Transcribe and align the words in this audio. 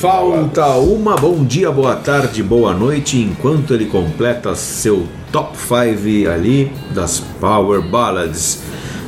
Falta 0.00 0.76
uma 0.76 1.16
bom 1.16 1.44
dia, 1.44 1.72
boa 1.72 1.96
tarde, 1.96 2.40
boa 2.40 2.72
noite, 2.72 3.18
enquanto 3.18 3.74
ele 3.74 3.86
completa 3.86 4.54
seu 4.54 5.08
top 5.32 5.58
5 5.58 6.30
ali 6.30 6.70
das 6.94 7.18
Power 7.40 7.82
Ballads. 7.82 8.60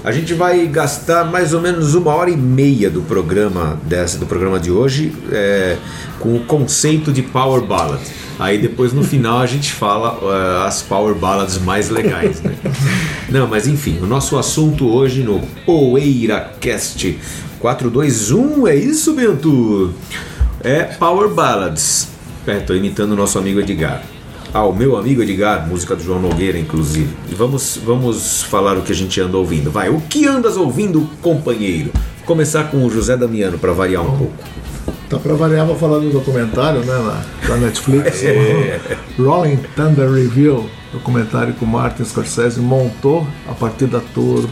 A 0.02 0.10
gente 0.10 0.34
vai 0.34 0.66
gastar 0.66 1.30
mais 1.30 1.54
ou 1.54 1.60
menos 1.60 1.94
uma 1.94 2.12
hora 2.12 2.28
e 2.28 2.36
meia 2.36 2.90
do 2.90 3.02
programa 3.02 3.78
dessa, 3.84 4.18
do 4.18 4.26
programa 4.26 4.58
de 4.58 4.72
hoje 4.72 5.12
é, 5.30 5.76
com 6.18 6.34
o 6.34 6.40
conceito 6.40 7.12
de 7.12 7.22
Power 7.22 7.62
Ballad. 7.62 8.02
Aí 8.36 8.58
depois 8.58 8.92
no 8.92 9.04
final 9.04 9.38
a 9.38 9.46
gente 9.46 9.72
fala 9.72 10.18
uh, 10.20 10.66
as 10.66 10.82
Power 10.82 11.14
Ballads 11.14 11.58
mais 11.58 11.88
legais. 11.88 12.42
Né? 12.42 12.52
Não, 13.30 13.46
mas 13.46 13.68
enfim, 13.68 14.00
o 14.02 14.06
nosso 14.06 14.36
assunto 14.36 14.88
hoje 14.88 15.22
no 15.22 15.40
PoeiraCast 15.64 17.16
421, 17.60 18.66
é 18.66 18.74
isso, 18.74 19.12
Bento? 19.12 19.94
É 20.62 20.82
Power 20.82 21.30
Ballads. 21.30 22.08
É, 22.46 22.58
tô 22.60 22.74
imitando 22.74 23.12
o 23.12 23.16
nosso 23.16 23.38
amigo 23.38 23.60
Edgar. 23.60 24.02
Ah, 24.52 24.64
o 24.64 24.74
meu 24.74 24.96
amigo 24.96 25.22
Edgar, 25.22 25.66
música 25.66 25.96
do 25.96 26.02
João 26.02 26.20
Nogueira, 26.20 26.58
inclusive. 26.58 27.14
E 27.30 27.34
vamos, 27.34 27.78
vamos 27.82 28.42
falar 28.42 28.76
o 28.76 28.82
que 28.82 28.92
a 28.92 28.94
gente 28.94 29.18
anda 29.20 29.38
ouvindo. 29.38 29.70
Vai, 29.70 29.88
o 29.88 30.00
que 30.02 30.26
andas 30.26 30.56
ouvindo, 30.58 31.08
companheiro? 31.22 31.90
Vou 32.18 32.26
começar 32.26 32.64
com 32.64 32.84
o 32.84 32.90
José 32.90 33.16
Damiano 33.16 33.58
para 33.58 33.72
variar 33.72 34.02
um 34.02 34.18
pouco. 34.18 34.34
Tá 35.08 35.18
para 35.18 35.34
variar, 35.34 35.66
vou 35.66 35.76
falar 35.76 35.98
do 35.98 36.10
documentário, 36.10 36.80
né, 36.80 37.22
da 37.48 37.56
Netflix. 37.56 38.22
é. 38.22 38.80
Rolling 39.18 39.58
Thunder 39.74 40.10
Review, 40.10 40.68
documentário 40.92 41.54
que 41.54 41.64
o 41.64 41.66
Martin 41.66 42.04
Scorsese 42.04 42.60
montou 42.60 43.26
a 43.48 43.54
partir 43.54 43.86
da 43.86 44.00
tour 44.00 44.46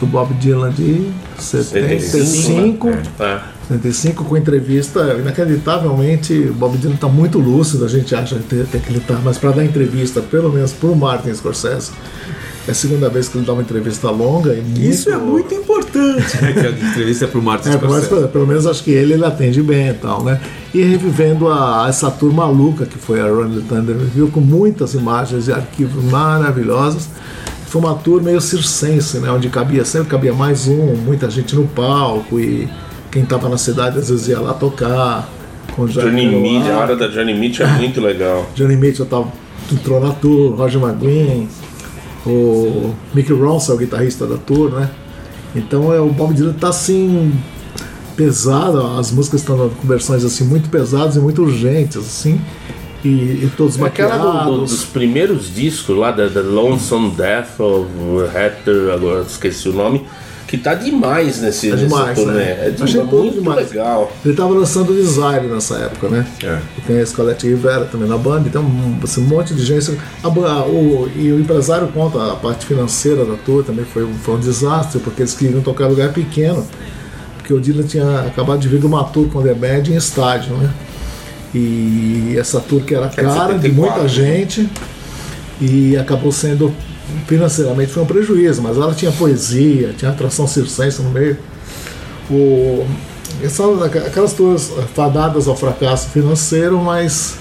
do 0.00 0.06
Bob 0.06 0.32
Dylan 0.34 0.72
de 0.72 1.12
75. 1.38 2.00
75, 2.00 2.88
é. 3.20 3.40
75 3.68 4.24
com 4.24 4.36
entrevista, 4.36 5.16
inacreditavelmente, 5.20 6.32
o 6.32 6.54
Bob 6.54 6.76
Dylan 6.78 6.94
está 6.94 7.06
muito 7.06 7.38
lúcido, 7.38 7.84
a 7.84 7.88
gente 7.88 8.14
acha 8.14 8.36
que 8.36 8.54
ele 8.54 8.66
está, 8.98 9.20
mas 9.22 9.38
para 9.38 9.52
dar 9.52 9.64
entrevista, 9.64 10.20
pelo 10.20 10.50
menos 10.50 10.72
para 10.72 10.88
o 10.88 10.96
Martin 10.96 11.32
Scorsese, 11.34 11.92
é 12.66 12.72
a 12.72 12.74
segunda 12.74 13.08
vez 13.08 13.28
que 13.28 13.38
ele 13.38 13.46
dá 13.46 13.52
uma 13.52 13.62
entrevista 13.62 14.10
longa. 14.10 14.52
E 14.54 14.60
muito... 14.60 14.80
Isso 14.80 15.10
é 15.10 15.16
muito 15.16 15.54
importante. 15.54 16.42
Né? 16.42 16.52
que 16.52 16.66
a 16.66 16.70
entrevista 16.70 17.24
é 17.24 17.28
para 17.28 17.38
o 17.38 17.42
Martin 17.42 17.68
é, 17.68 17.72
Scorsese. 17.72 18.08
Mas, 18.10 18.30
pelo 18.30 18.46
menos 18.46 18.66
acho 18.66 18.84
que 18.84 18.90
ele, 18.90 19.14
ele 19.14 19.24
atende 19.24 19.62
bem 19.62 19.88
e 19.88 19.94
tal, 19.94 20.22
né? 20.22 20.40
E 20.74 20.82
revivendo 20.82 21.48
a, 21.48 21.86
essa 21.88 22.10
turma 22.10 22.46
maluca 22.46 22.84
que 22.84 22.98
foi 22.98 23.20
a 23.20 23.24
Run 23.24 23.60
Thunder 23.62 23.96
Review, 23.96 24.28
com 24.28 24.40
muitas 24.40 24.94
imagens 24.94 25.48
e 25.48 25.52
arquivos 25.52 26.04
maravilhosos 26.04 27.08
foi 27.70 27.80
uma 27.80 27.94
tour 27.94 28.20
meio 28.20 28.40
circense, 28.40 29.18
né? 29.18 29.30
Onde 29.30 29.48
cabia, 29.48 29.84
sempre 29.84 30.08
cabia 30.08 30.32
mais 30.32 30.66
um, 30.66 30.96
muita 30.96 31.30
gente 31.30 31.54
no 31.54 31.68
palco 31.68 32.40
e 32.40 32.68
quem 33.12 33.22
estava 33.22 33.48
na 33.48 33.56
cidade 33.56 33.96
às 33.96 34.10
vezes 34.10 34.26
ia 34.26 34.40
lá 34.40 34.52
tocar. 34.52 35.28
Com 35.76 35.86
Johnny 35.86 36.26
Mead, 36.26 36.68
a 36.68 36.78
hora 36.78 36.96
da 36.96 37.06
Johnny 37.06 37.32
Mead 37.32 37.62
é 37.62 37.66
muito 37.66 38.00
legal. 38.02 38.44
Johnny 38.56 38.92
já 38.92 39.04
tava, 39.04 39.28
entrou 39.72 40.00
na 40.00 40.12
tour, 40.12 40.56
Roger 40.56 40.82
McGuinn, 40.82 41.46
o 42.26 42.92
Mickey 43.14 43.32
Ronson, 43.32 43.74
o 43.74 43.76
guitarrista 43.76 44.26
da 44.26 44.36
tour, 44.36 44.72
né? 44.72 44.90
Então 45.54 45.94
é, 45.94 46.00
o 46.00 46.08
Bob 46.08 46.34
Dylan 46.34 46.54
tá 46.54 46.70
assim 46.70 47.32
pesado, 48.16 48.84
as 48.98 49.12
músicas 49.12 49.42
estão 49.42 49.68
com 49.68 49.86
versões 49.86 50.24
assim 50.24 50.42
muito 50.42 50.68
pesadas 50.68 51.14
e 51.14 51.20
muito 51.20 51.40
urgentes, 51.40 51.98
assim 51.98 52.40
e, 53.04 53.08
e 53.44 53.52
todos 53.56 53.78
é. 53.78 53.84
Aquela 53.84 54.44
do, 54.44 54.58
dos 54.58 54.84
primeiros 54.84 55.54
discos 55.54 55.96
lá, 55.96 56.10
da, 56.10 56.28
da 56.28 56.40
Lonesome 56.40 57.10
Death 57.10 57.58
of 57.60 57.88
Hatter, 58.34 58.92
agora 58.94 59.22
esqueci 59.22 59.68
o 59.68 59.72
nome, 59.72 60.04
que 60.50 60.58
tá 60.58 60.74
demais 60.74 61.40
nesse, 61.40 61.70
é 61.70 61.76
demais, 61.76 62.18
nesse 62.18 62.28
né? 62.28 62.66
É 62.66 62.70
de, 62.70 62.82
Achei 62.82 63.04
muito 63.04 63.34
demais. 63.34 63.70
legal. 63.70 64.10
Ele 64.24 64.34
tava 64.34 64.52
lançando 64.52 64.90
o 64.90 64.94
Desire 64.94 65.46
nessa 65.46 65.76
época, 65.76 66.08
né? 66.08 66.26
É. 66.42 66.58
E 66.76 66.80
tem 66.80 67.00
a 67.00 67.06
Scarlett 67.06 67.46
Rivera 67.46 67.84
também 67.84 68.08
na 68.08 68.18
banda, 68.18 68.48
então 68.48 68.62
um, 68.62 68.98
assim, 69.00 69.22
um 69.22 69.28
monte 69.28 69.54
de 69.54 69.64
gente. 69.64 69.96
A, 70.22 70.26
a, 70.26 70.66
o, 70.66 71.08
e 71.14 71.30
o 71.32 71.38
empresário 71.38 71.86
conta 71.88 72.32
a 72.32 72.34
parte 72.34 72.66
financeira 72.66 73.24
da 73.24 73.36
tour 73.36 73.62
também 73.62 73.84
foi, 73.84 74.04
foi 74.24 74.34
um 74.34 74.40
desastre, 74.40 74.98
porque 74.98 75.22
eles 75.22 75.34
queriam 75.34 75.62
tocar 75.62 75.84
em 75.84 75.90
lugar 75.90 76.12
pequeno, 76.12 76.66
porque 77.38 77.54
o 77.54 77.60
Dylan 77.60 77.84
tinha 77.84 78.22
acabado 78.22 78.58
de 78.58 78.66
vir 78.66 78.80
de 78.80 78.86
uma 78.86 79.04
tour 79.04 79.28
com 79.28 79.40
The 79.40 79.54
Bad 79.54 79.92
em 79.92 79.96
estádio, 79.96 80.56
né? 80.56 80.68
E 81.54 82.36
essa 82.38 82.60
tour 82.60 82.82
que 82.82 82.94
era 82.94 83.08
cara 83.08 83.58
de 83.58 83.70
muita 83.70 84.06
gente 84.06 84.68
e 85.60 85.96
acabou 85.96 86.30
sendo 86.30 86.72
financeiramente 87.26 87.90
foi 87.90 88.02
um 88.02 88.06
prejuízo, 88.06 88.62
mas 88.62 88.76
ela 88.76 88.94
tinha 88.94 89.10
poesia, 89.10 89.92
tinha 89.96 90.10
atração 90.10 90.46
circense 90.46 91.02
no 91.02 91.10
meio. 91.10 91.36
O, 92.30 92.86
são 93.48 93.82
aquelas 93.82 94.32
tours 94.32 94.72
fadadas 94.94 95.48
ao 95.48 95.56
fracasso 95.56 96.08
financeiro, 96.10 96.78
mas 96.78 97.38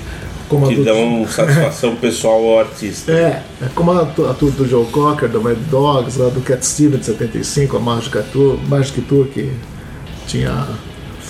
como 0.50 0.68
que 0.68 0.84
dão 0.84 1.26
satisfação 1.30 1.96
pessoal 1.96 2.44
ao 2.44 2.60
artista. 2.60 3.12
É, 3.12 3.44
é 3.62 3.70
como 3.76 3.92
a, 3.92 4.02
a 4.02 4.34
tour 4.34 4.52
do 4.52 4.68
Joe 4.68 4.86
Cocker, 4.88 5.30
do 5.30 5.42
Mad 5.42 5.58
Dogs, 5.70 6.20
lá 6.20 6.30
do 6.30 6.42
Cat 6.42 6.66
Stevens 6.66 7.02
de 7.02 7.06
75, 7.06 7.78
a 7.78 7.80
Magic 7.80 8.18
Tour, 8.32 8.58
Magic 8.68 9.00
Tour 9.02 9.28
que 9.28 9.52
tinha 10.28 10.68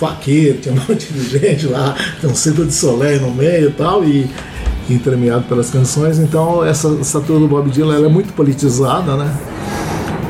faqueiro, 0.00 0.58
tinha 0.58 0.74
um 0.74 0.78
monte 0.88 1.12
de 1.12 1.38
gente 1.38 1.66
lá, 1.66 1.94
tem 2.20 2.30
um 2.30 2.34
centro 2.34 2.64
de 2.64 2.72
Soleil 2.72 3.20
no 3.20 3.30
meio 3.30 3.68
e 3.68 3.72
tal, 3.72 4.02
e 4.02 4.28
entremeado 4.88 5.44
pelas 5.44 5.70
canções. 5.70 6.18
Então, 6.18 6.64
essa, 6.64 6.88
essa 7.00 7.20
tour 7.20 7.38
do 7.38 7.46
Bob 7.46 7.70
Dylan 7.70 7.94
ela 7.94 8.06
é 8.06 8.10
muito 8.10 8.32
politizada, 8.32 9.16
né? 9.16 9.36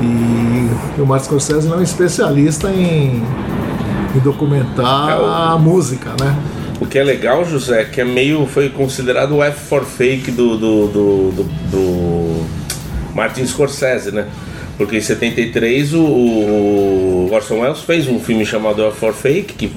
E 0.02 1.00
o 1.00 1.06
Martin 1.06 1.26
Scorsese 1.26 1.68
não 1.68 1.76
é 1.76 1.78
um 1.78 1.82
especialista 1.82 2.68
em, 2.70 3.22
em 4.14 4.18
documentar 4.22 5.10
é 5.10 5.18
o... 5.18 5.24
a 5.24 5.58
música, 5.58 6.10
né? 6.20 6.36
O 6.80 6.86
que 6.86 6.98
é 6.98 7.04
legal, 7.04 7.44
José, 7.44 7.84
que 7.84 8.00
é 8.00 8.04
meio. 8.04 8.46
foi 8.46 8.70
considerado 8.70 9.36
o 9.36 9.42
F 9.42 9.68
for 9.68 9.84
Fake 9.84 10.30
do, 10.30 10.56
do, 10.56 10.86
do, 10.88 11.32
do, 11.32 11.44
do 11.70 12.46
Martin 13.14 13.46
Scorsese, 13.46 14.10
né? 14.10 14.26
Porque 14.80 14.96
em 14.96 15.00
73 15.02 15.92
o, 15.92 16.00
o 16.00 17.28
Orson 17.30 17.60
Welles 17.60 17.80
fez 17.80 18.08
um 18.08 18.18
filme 18.18 18.46
chamado 18.46 18.82
F 18.86 18.96
for 18.96 19.12
Fake, 19.12 19.52
que 19.52 19.70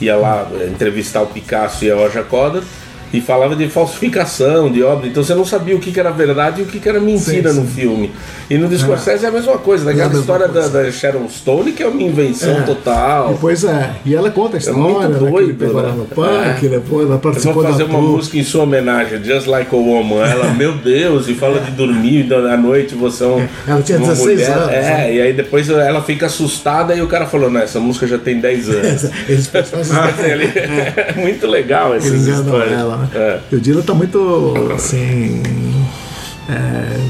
ia 0.00 0.16
lá 0.16 0.50
entrevistar 0.68 1.22
o 1.22 1.28
Picasso 1.28 1.84
e 1.84 1.90
a 1.92 1.94
Roger 1.94 2.24
Coder 2.24 2.64
e 3.12 3.20
falava 3.20 3.56
de 3.56 3.68
falsificação 3.68 4.70
de 4.70 4.82
obra, 4.82 5.08
então 5.08 5.22
você 5.22 5.34
não 5.34 5.44
sabia 5.44 5.76
o 5.76 5.80
que, 5.80 5.98
era 5.98 6.10
verdade 6.10 6.60
e 6.60 6.64
o 6.64 6.66
que, 6.66 6.88
era 6.88 7.00
mentira 7.00 7.50
sim, 7.50 7.56
sim. 7.56 7.60
no 7.60 7.66
filme. 7.66 8.12
E 8.48 8.56
no 8.56 8.76
Scorsese 8.76 9.24
é. 9.24 9.26
é 9.26 9.30
a 9.30 9.32
mesma 9.32 9.58
coisa, 9.58 9.84
daquela 9.84 10.12
é 10.12 10.16
história 10.16 10.48
da, 10.48 10.68
da, 10.68 10.90
Sharon 10.90 11.28
Stone, 11.28 11.72
que 11.72 11.82
é 11.82 11.88
uma 11.88 12.02
invenção 12.02 12.58
é. 12.58 12.62
total. 12.62 13.34
E, 13.34 13.38
pois 13.38 13.64
é, 13.64 13.90
e 14.04 14.14
ela 14.14 14.30
conta 14.30 14.56
a 14.56 14.58
história, 14.58 14.78
é 14.78 15.08
muito 15.08 15.30
doido, 15.30 15.64
né, 15.64 15.68
que 15.68 15.86
né? 15.86 15.94
no 15.96 16.04
parque, 16.06 16.66
é. 16.66 16.68
levou, 16.70 17.02
ela 17.02 17.18
participou 17.18 17.62
fazer 17.62 17.84
uma 17.84 18.00
música 18.00 18.38
em 18.38 18.44
sua 18.44 18.62
homenagem, 18.62 19.22
Just 19.22 19.46
Like 19.46 19.74
a 19.74 19.78
Woman. 19.78 20.24
Ela, 20.24 20.52
meu 20.54 20.76
Deus, 20.76 21.28
e 21.28 21.34
fala 21.34 21.60
de 21.60 21.70
dormir 21.72 22.32
à 22.32 22.56
noite, 22.56 22.94
você 22.94 23.24
é 23.24 23.26
um, 23.26 23.48
Ela 23.66 23.82
tinha 23.82 23.98
16 23.98 24.20
mulher. 24.20 24.50
anos. 24.50 24.68
É, 24.70 24.80
né? 24.80 25.14
e 25.14 25.20
aí 25.20 25.32
depois 25.32 25.68
ela 25.68 26.02
fica 26.02 26.26
assustada 26.26 26.94
e 26.94 27.02
o 27.02 27.06
cara 27.06 27.26
falou, 27.26 27.50
não, 27.50 27.60
essa 27.60 27.80
música 27.80 28.06
já 28.06 28.18
tem 28.18 28.40
10 28.40 28.68
anos. 28.70 29.04
Eles 29.28 29.50
é. 29.54 31.14
muito 31.16 31.46
legal 31.46 31.94
essa 31.94 32.14
história. 32.14 32.74
Ela, 32.74 32.99
né? 33.00 33.08
É. 33.14 33.40
E 33.50 33.56
o 33.56 33.60
Dylan 33.60 33.82
tá 33.82 33.94
muito 33.94 34.54
assim. 34.74 35.42
É, 36.48 37.00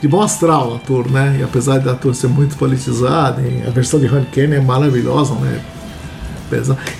de 0.00 0.06
bom 0.06 0.22
astral 0.22 0.76
a 0.76 0.78
tour, 0.78 1.10
né? 1.10 1.38
E 1.40 1.42
apesar 1.42 1.78
da 1.78 1.94
tour 1.94 2.14
ser 2.14 2.28
muito 2.28 2.56
politizada, 2.56 3.42
a 3.66 3.70
versão 3.70 3.98
de 3.98 4.08
Kenny 4.32 4.56
é 4.56 4.60
maravilhosa, 4.60 5.34
né? 5.34 5.60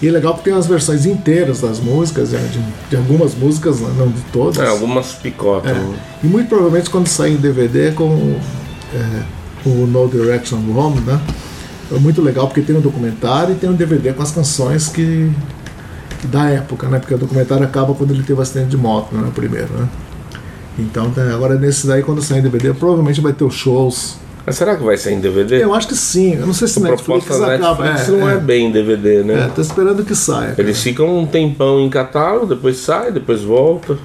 E 0.02 0.08
é 0.08 0.10
legal 0.10 0.34
porque 0.34 0.50
tem 0.50 0.58
as 0.58 0.66
versões 0.66 1.06
inteiras 1.06 1.62
das 1.62 1.80
músicas, 1.80 2.30
né? 2.32 2.50
de, 2.52 2.60
de, 2.90 2.96
algumas 2.96 3.34
músicas, 3.34 3.80
né? 3.80 3.90
não 3.96 4.08
de 4.08 4.20
todas. 4.32 4.58
É, 4.58 4.68
algumas 4.68 5.14
picotam. 5.14 5.72
É. 5.72 5.98
E 6.22 6.26
muito 6.26 6.48
provavelmente 6.48 6.90
quando 6.90 7.06
sair 7.06 7.32
em 7.32 7.36
DVD 7.36 7.92
com 7.92 8.36
é, 8.94 9.22
o 9.64 9.86
No 9.86 10.06
Direction 10.06 10.58
Home, 10.76 11.00
né? 11.00 11.18
É 11.90 11.98
muito 11.98 12.20
legal 12.20 12.46
porque 12.46 12.60
tem 12.60 12.76
um 12.76 12.80
documentário 12.80 13.54
e 13.54 13.58
tem 13.58 13.70
um 13.70 13.74
DVD 13.74 14.12
com 14.12 14.22
as 14.22 14.30
canções 14.30 14.88
que 14.88 15.32
da 16.26 16.50
época, 16.50 16.88
né? 16.88 16.98
Porque 16.98 17.14
o 17.14 17.18
documentário 17.18 17.64
acaba 17.64 17.94
quando 17.94 18.12
ele 18.12 18.22
teve 18.22 18.40
acidente 18.40 18.68
de 18.68 18.76
moto, 18.76 19.14
né? 19.14 19.30
Primeiro, 19.34 19.72
né? 19.72 19.88
Então, 20.78 21.10
tá, 21.10 21.22
agora 21.22 21.56
nesse 21.56 21.86
daí, 21.86 22.02
quando 22.02 22.22
sair 22.22 22.38
em 22.38 22.42
DVD, 22.42 22.72
provavelmente 22.72 23.20
vai 23.20 23.32
ter 23.32 23.44
os 23.44 23.54
shows 23.54 24.16
Mas 24.46 24.56
será 24.56 24.76
que 24.76 24.84
vai 24.84 24.96
sair 24.96 25.14
em 25.14 25.20
DVD? 25.20 25.62
Eu 25.62 25.74
acho 25.74 25.88
que 25.88 25.96
sim. 25.96 26.34
Eu 26.34 26.46
não 26.46 26.54
sei 26.54 26.68
se 26.68 26.78
a 26.78 26.82
Netflix 26.82 27.24
proposta 27.24 27.54
acaba. 27.54 27.84
Netflix 27.84 28.08
não 28.08 28.28
é, 28.28 28.38
bem 28.38 28.70
DVD, 28.70 29.24
né? 29.24 29.46
É, 29.46 29.48
tô 29.48 29.60
esperando 29.60 30.04
que 30.04 30.14
saia. 30.14 30.50
cara. 30.50 30.62
Eles 30.62 30.80
ficam 30.80 31.18
um 31.18 31.26
tempão 31.26 31.80
em 31.80 31.90
catálogo, 31.90 32.46
depois 32.46 32.78
sai, 32.78 33.10
depois 33.10 33.42
volta. 33.42 33.98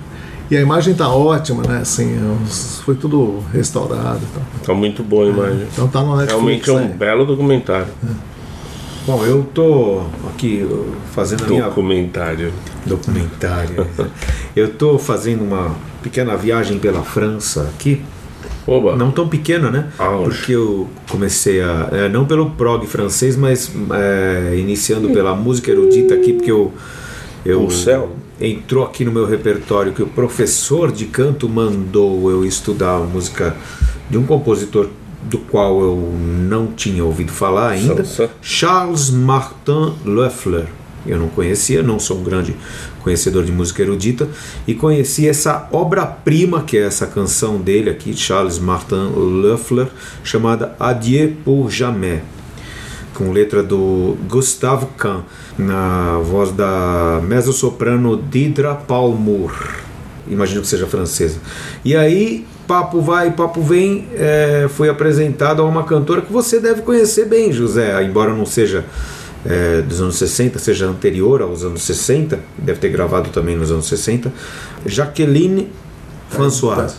E 0.52 0.58
a 0.58 0.62
imagem 0.62 0.94
tá 0.94 1.10
ótima, 1.10 1.64
né? 1.64 1.80
Assim, 1.80 2.16
é 2.16 2.46
foi 2.84 2.96
tudo 2.96 3.44
restaurado 3.54 4.20
tal. 4.34 4.44
Tá 4.66 4.74
muito 4.74 5.02
boa 5.02 5.26
a 5.26 5.30
imagem. 5.30 5.68
Então 5.72 5.88
tá 5.88 6.02
no 6.02 6.18
Netflix. 6.18 6.34
Realmente 6.34 6.70
é 6.70 6.74
um 6.74 6.78
aí. 6.80 6.88
belo 6.90 7.26
documentário. 7.26 7.88
Bom, 9.06 9.26
eu 9.26 9.44
tô 9.54 10.02
aqui 10.30 10.64
uh, 10.64 10.94
fazendo 11.12 11.44
a 11.44 11.48
minha 11.48 11.64
Documentário. 11.64 12.54
documentária. 12.86 13.86
eu 14.56 14.70
tô 14.70 14.98
fazendo 14.98 15.44
uma 15.44 15.76
pequena 16.02 16.38
viagem 16.38 16.80
pela 16.80 17.02
França 17.04 17.64
aqui. 17.64 18.02
Oba. 18.66 18.96
Não 18.96 19.12
tão 19.12 19.28
pequena, 19.28 19.70
né? 19.70 19.90
Auge. 20.00 20.24
Porque 20.38 20.52
eu 20.54 20.88
comecei 21.10 21.62
a. 21.62 21.90
é, 21.92 22.08
não 22.08 22.26
pelo 22.26 22.52
prog 22.52 22.88
francês, 22.88 23.36
mas 23.36 23.70
é, 23.92 24.56
iniciando 24.58 25.10
pela 25.10 25.36
música 25.36 25.70
erudita 25.70 26.14
aqui, 26.14 26.32
porque 26.32 26.52
eu. 26.52 26.72
eu 27.46 27.66
O 27.66 27.72
céu. 27.72 28.16
Entrou 28.40 28.84
aqui 28.86 29.06
no 29.06 29.12
meu 29.12 29.26
repertório 29.26 29.94
que 29.94 30.02
o 30.02 30.08
professor 30.08 30.92
de 30.92 31.06
canto 31.06 31.48
mandou 31.48 32.32
eu 32.32 32.44
estudar 32.44 32.96
a 32.96 33.00
música 33.00 33.56
de 34.10 34.18
um 34.18 34.26
compositor 34.26 34.88
do 35.26 35.38
qual 35.38 35.82
eu 35.82 36.14
não 36.50 36.68
tinha 36.68 37.04
ouvido 37.04 37.32
falar 37.32 37.70
ainda. 37.70 38.06
Charles 38.42 39.10
Martin 39.10 39.94
Loeffler. 40.06 40.68
Eu 41.06 41.20
não 41.20 41.28
conhecia, 41.28 41.84
não 41.84 42.00
sou 42.00 42.20
um 42.20 42.24
grande 42.24 42.56
conhecedor 43.02 43.44
de 43.44 43.52
música 43.52 43.82
erudita, 43.82 44.30
e 44.66 44.74
conheci 44.74 45.28
essa 45.28 45.68
obra-prima, 45.74 46.64
que 46.64 46.78
é 46.78 46.84
essa 46.84 47.06
canção 47.06 47.58
dele 47.58 47.90
aqui, 47.90 48.16
Charles 48.16 48.58
Martin 48.58 49.12
Loeffler, 49.14 49.90
chamada 50.24 50.74
Adieu 50.80 51.34
pour 51.44 51.70
jamais, 51.70 52.22
com 53.14 53.32
letra 53.34 53.62
do 53.62 54.16
Gustave 54.30 54.88
Kahn, 54.98 55.24
na 55.58 56.20
voz 56.20 56.52
da 56.54 57.20
mezzo-soprano 57.22 58.16
Didra 58.16 58.74
Palmour. 58.74 59.52
Imagino 60.26 60.62
que 60.62 60.68
seja 60.68 60.88
francesa. 60.88 61.40
E 61.84 61.98
aí, 61.98 62.46
papo 62.68 63.02
vai, 63.02 63.32
papo 63.32 63.62
vem, 63.62 64.08
é, 64.16 64.68
foi 64.70 64.90
apresentado 64.90 65.62
a 65.62 65.66
uma 65.66 65.84
cantora 65.84 66.22
que 66.22 66.32
você 66.32 66.60
deve 66.60 66.82
conhecer 66.82 67.26
bem, 67.26 67.52
José, 67.52 68.02
embora 68.04 68.34
não 68.34 68.46
seja 68.46 68.86
é, 69.46 69.82
dos 69.82 70.00
anos 70.02 70.16
60, 70.16 70.58
seja 70.60 70.86
anterior 70.86 71.42
aos 71.42 71.64
anos 71.64 71.82
60, 71.84 72.40
deve 72.58 72.80
ter 72.80 72.90
gravado 72.90 73.30
também 73.30 73.56
nos 73.58 73.72
anos 73.72 73.88
60, 73.88 74.32
Jacqueline 74.86 75.70
Françoise. 76.30 76.96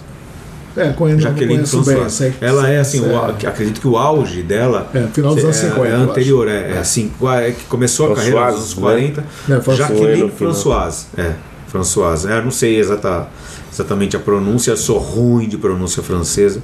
É, 0.77 0.89
conheço, 0.91 1.21
Jacqueline 1.21 1.55
conheço 1.55 1.77
bem. 1.83 1.97
Françoise. 1.97 2.17
sei- 2.17 2.35
Ela 2.41 2.69
é 2.69 2.81
assim, 2.81 3.01
o 3.01 3.17
au- 3.17 3.27
acredito 3.31 3.81
que 3.81 3.87
o 3.87 3.97
auge 3.97 4.43
dela 4.43 4.91
É, 4.93 5.07
final 5.13 5.35
dos 5.35 5.45
anos 5.45 5.57
50, 5.57 5.87
é, 5.87 5.93
anterior, 5.95 6.49
é, 6.49 6.73
é 6.73 6.79
assim, 6.79 7.13
é 7.41 7.53
que 7.53 7.65
começou 7.67 8.13
a 8.13 8.17
carreira 8.17 8.41
nos 8.47 8.55
anos 8.57 8.73
Françoise, 8.75 8.81
40. 9.15 9.21
né? 9.21 9.27
É, 9.57 9.61
final. 9.61 10.37
Françoise, 10.37 11.07
é, 11.17 11.33
Françoise. 11.69 12.27
É, 12.31 12.43
não 12.43 12.51
sei 12.51 12.77
exata, 12.79 13.29
exatamente 13.75 14.17
a 14.17 14.21
pronúncia, 14.21 14.77
sou 14.77 14.99
ruim 14.99 15.49
de 15.49 15.59
pronúncia 15.59 16.03
francesa, 16.03 16.63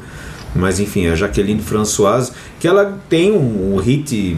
mas 0.54 0.78
enfim, 0.80 1.08
a 1.08 1.14
Jacqueline 1.16 1.60
Françoise, 1.60 2.30
que 2.58 2.66
ela 2.68 2.98
tem 3.08 3.32
um, 3.32 3.74
um 3.74 3.76
hit 3.78 4.34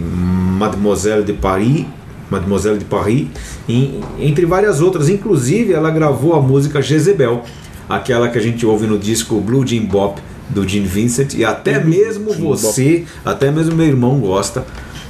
Mademoiselle 0.58 1.22
de 1.24 1.32
Paris, 1.34 1.84
Mademoiselle 2.30 2.78
de 2.78 2.84
Paris, 2.86 3.26
em- 3.69 4.00
entre 4.19 4.46
várias 4.46 4.80
outras. 4.80 5.08
Inclusive, 5.08 5.72
ela 5.72 5.90
gravou 5.90 6.34
a 6.34 6.40
música 6.40 6.80
Jezebel, 6.82 7.44
aquela 7.88 8.28
que 8.28 8.38
a 8.38 8.42
gente 8.42 8.64
ouve 8.64 8.86
no 8.86 8.98
disco 8.98 9.40
Blue 9.40 9.66
Jean 9.66 9.84
Bop 9.84 10.20
do 10.48 10.66
Gene 10.68 10.86
Vincent, 10.86 11.34
e 11.34 11.44
até 11.44 11.82
mesmo 11.82 12.32
você, 12.32 13.04
até 13.25 13.50
mesmo 13.50 13.75
meu 13.75 13.86
irmão 13.86 14.18
gosta. 14.18 14.64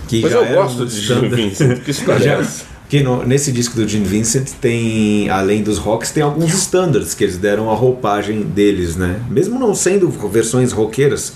Que 0.09 0.21
Mas 0.21 0.31
já 0.33 0.39
eu 0.39 0.45
era 0.45 0.55
gosto 0.63 0.83
um 0.83 0.87
de 0.87 1.01
Gene. 1.01 1.29
Vincent. 1.29 1.81
Que 1.83 1.91
história 1.91 2.25
é 2.29 2.41
essa? 2.41 2.65
Que 2.93 3.03
no- 3.03 3.25
nesse 3.25 3.51
disco 3.51 3.75
do 3.75 3.89
Gene 3.89 4.05
Vincent 4.05 4.51
tem, 4.61 5.31
além 5.31 5.63
dos 5.63 5.79
rocks, 5.79 6.11
tem 6.11 6.23
alguns 6.23 6.53
standards 6.53 7.15
que 7.15 7.25
eles 7.25 7.39
deram 7.39 7.71
a 7.71 7.75
roupagem 7.75 8.43
deles, 8.43 8.97
né? 8.97 9.19
Mesmo 9.31 9.59
não 9.59 9.75
sendo 9.75 10.11
versões 10.29 10.73
roqueiras. 10.73 11.33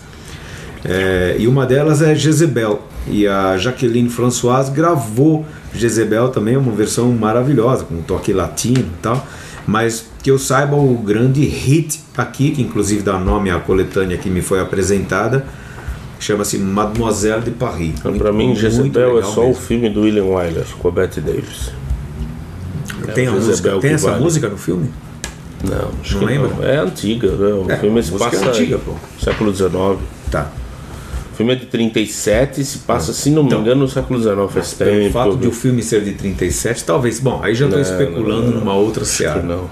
É, 0.84 1.34
e 1.38 1.48
uma 1.48 1.64
delas 1.64 2.02
é 2.02 2.14
Jezebel. 2.14 2.86
E 3.08 3.26
a 3.26 3.56
Jacqueline 3.56 4.10
Françoise 4.10 4.70
gravou 4.70 5.46
Jezebel 5.72 6.28
também, 6.28 6.58
uma 6.58 6.72
versão 6.72 7.10
maravilhosa, 7.12 7.84
com 7.84 7.94
um 7.94 8.02
toque 8.02 8.34
latino 8.34 8.80
e 8.80 9.00
tal. 9.00 9.26
Mas 9.66 10.04
que 10.22 10.30
eu 10.30 10.38
saiba, 10.38 10.76
o 10.76 10.94
grande 10.98 11.42
hit 11.42 12.02
aqui, 12.18 12.50
que 12.50 12.60
inclusive 12.60 13.00
dá 13.02 13.18
nome 13.18 13.48
à 13.48 13.58
coletânea 13.58 14.18
que 14.18 14.28
me 14.28 14.42
foi 14.42 14.60
apresentada, 14.60 15.46
chama-se 16.18 16.58
Mademoiselle 16.58 17.42
de 17.42 17.50
Paris. 17.52 17.94
Pra 18.18 18.32
mim, 18.32 18.54
Jezebel 18.54 19.18
é 19.18 19.22
só 19.22 19.42
o 19.44 19.48
mesmo. 19.48 19.62
filme 19.62 19.88
do 19.90 20.02
William 20.02 20.24
Wyler 20.24 20.64
com 20.78 20.88
a 20.88 20.90
Betty 20.90 21.20
Davis. 21.20 21.70
Tem, 23.14 23.26
a 23.26 23.30
o 23.30 23.34
música, 23.34 23.78
tem 23.78 23.92
essa 23.92 24.10
vale. 24.10 24.22
música 24.22 24.48
no 24.48 24.56
filme? 24.56 24.90
Não, 25.64 25.90
acho 26.02 26.18
Não 26.18 26.24
lembra? 26.26 26.48
não. 26.48 26.64
É 26.64 26.76
antiga, 26.78 27.28
né? 27.32 27.52
O 27.54 27.70
É, 27.70 27.76
filme 27.78 28.00
a 28.00 28.02
se 28.02 28.14
é 28.14 28.18
passa 28.18 28.48
antiga, 28.48 28.78
pô. 28.78 28.92
século 29.22 29.54
XIX. 29.54 29.70
Tá. 30.30 30.50
O 31.32 31.36
filme 31.36 31.52
é 31.52 31.56
de 31.56 31.66
37 31.66 32.60
e 32.60 32.64
se 32.64 32.78
passa, 32.78 33.12
se 33.12 33.30
não 33.30 33.42
me 33.42 33.48
Então, 33.48 33.60
engano, 33.60 33.82
no 33.82 33.88
século 33.88 34.18
XIX. 34.20 34.36
Faz 34.52 34.72
tempo. 34.72 35.12
fato 35.12 35.36
de 35.36 35.46
o 35.46 35.52
filme 35.52 35.82
ser 35.82 36.02
de 36.02 36.12
37, 36.12 36.84
talvez. 36.84 37.20
Bom, 37.20 37.40
aí 37.42 37.54
já 37.54 37.66
estou 37.66 37.80
especulando 37.80 38.50
não, 38.50 38.60
numa 38.60 38.74
outra 38.74 39.04
seara. 39.04 39.42
não. 39.42 39.68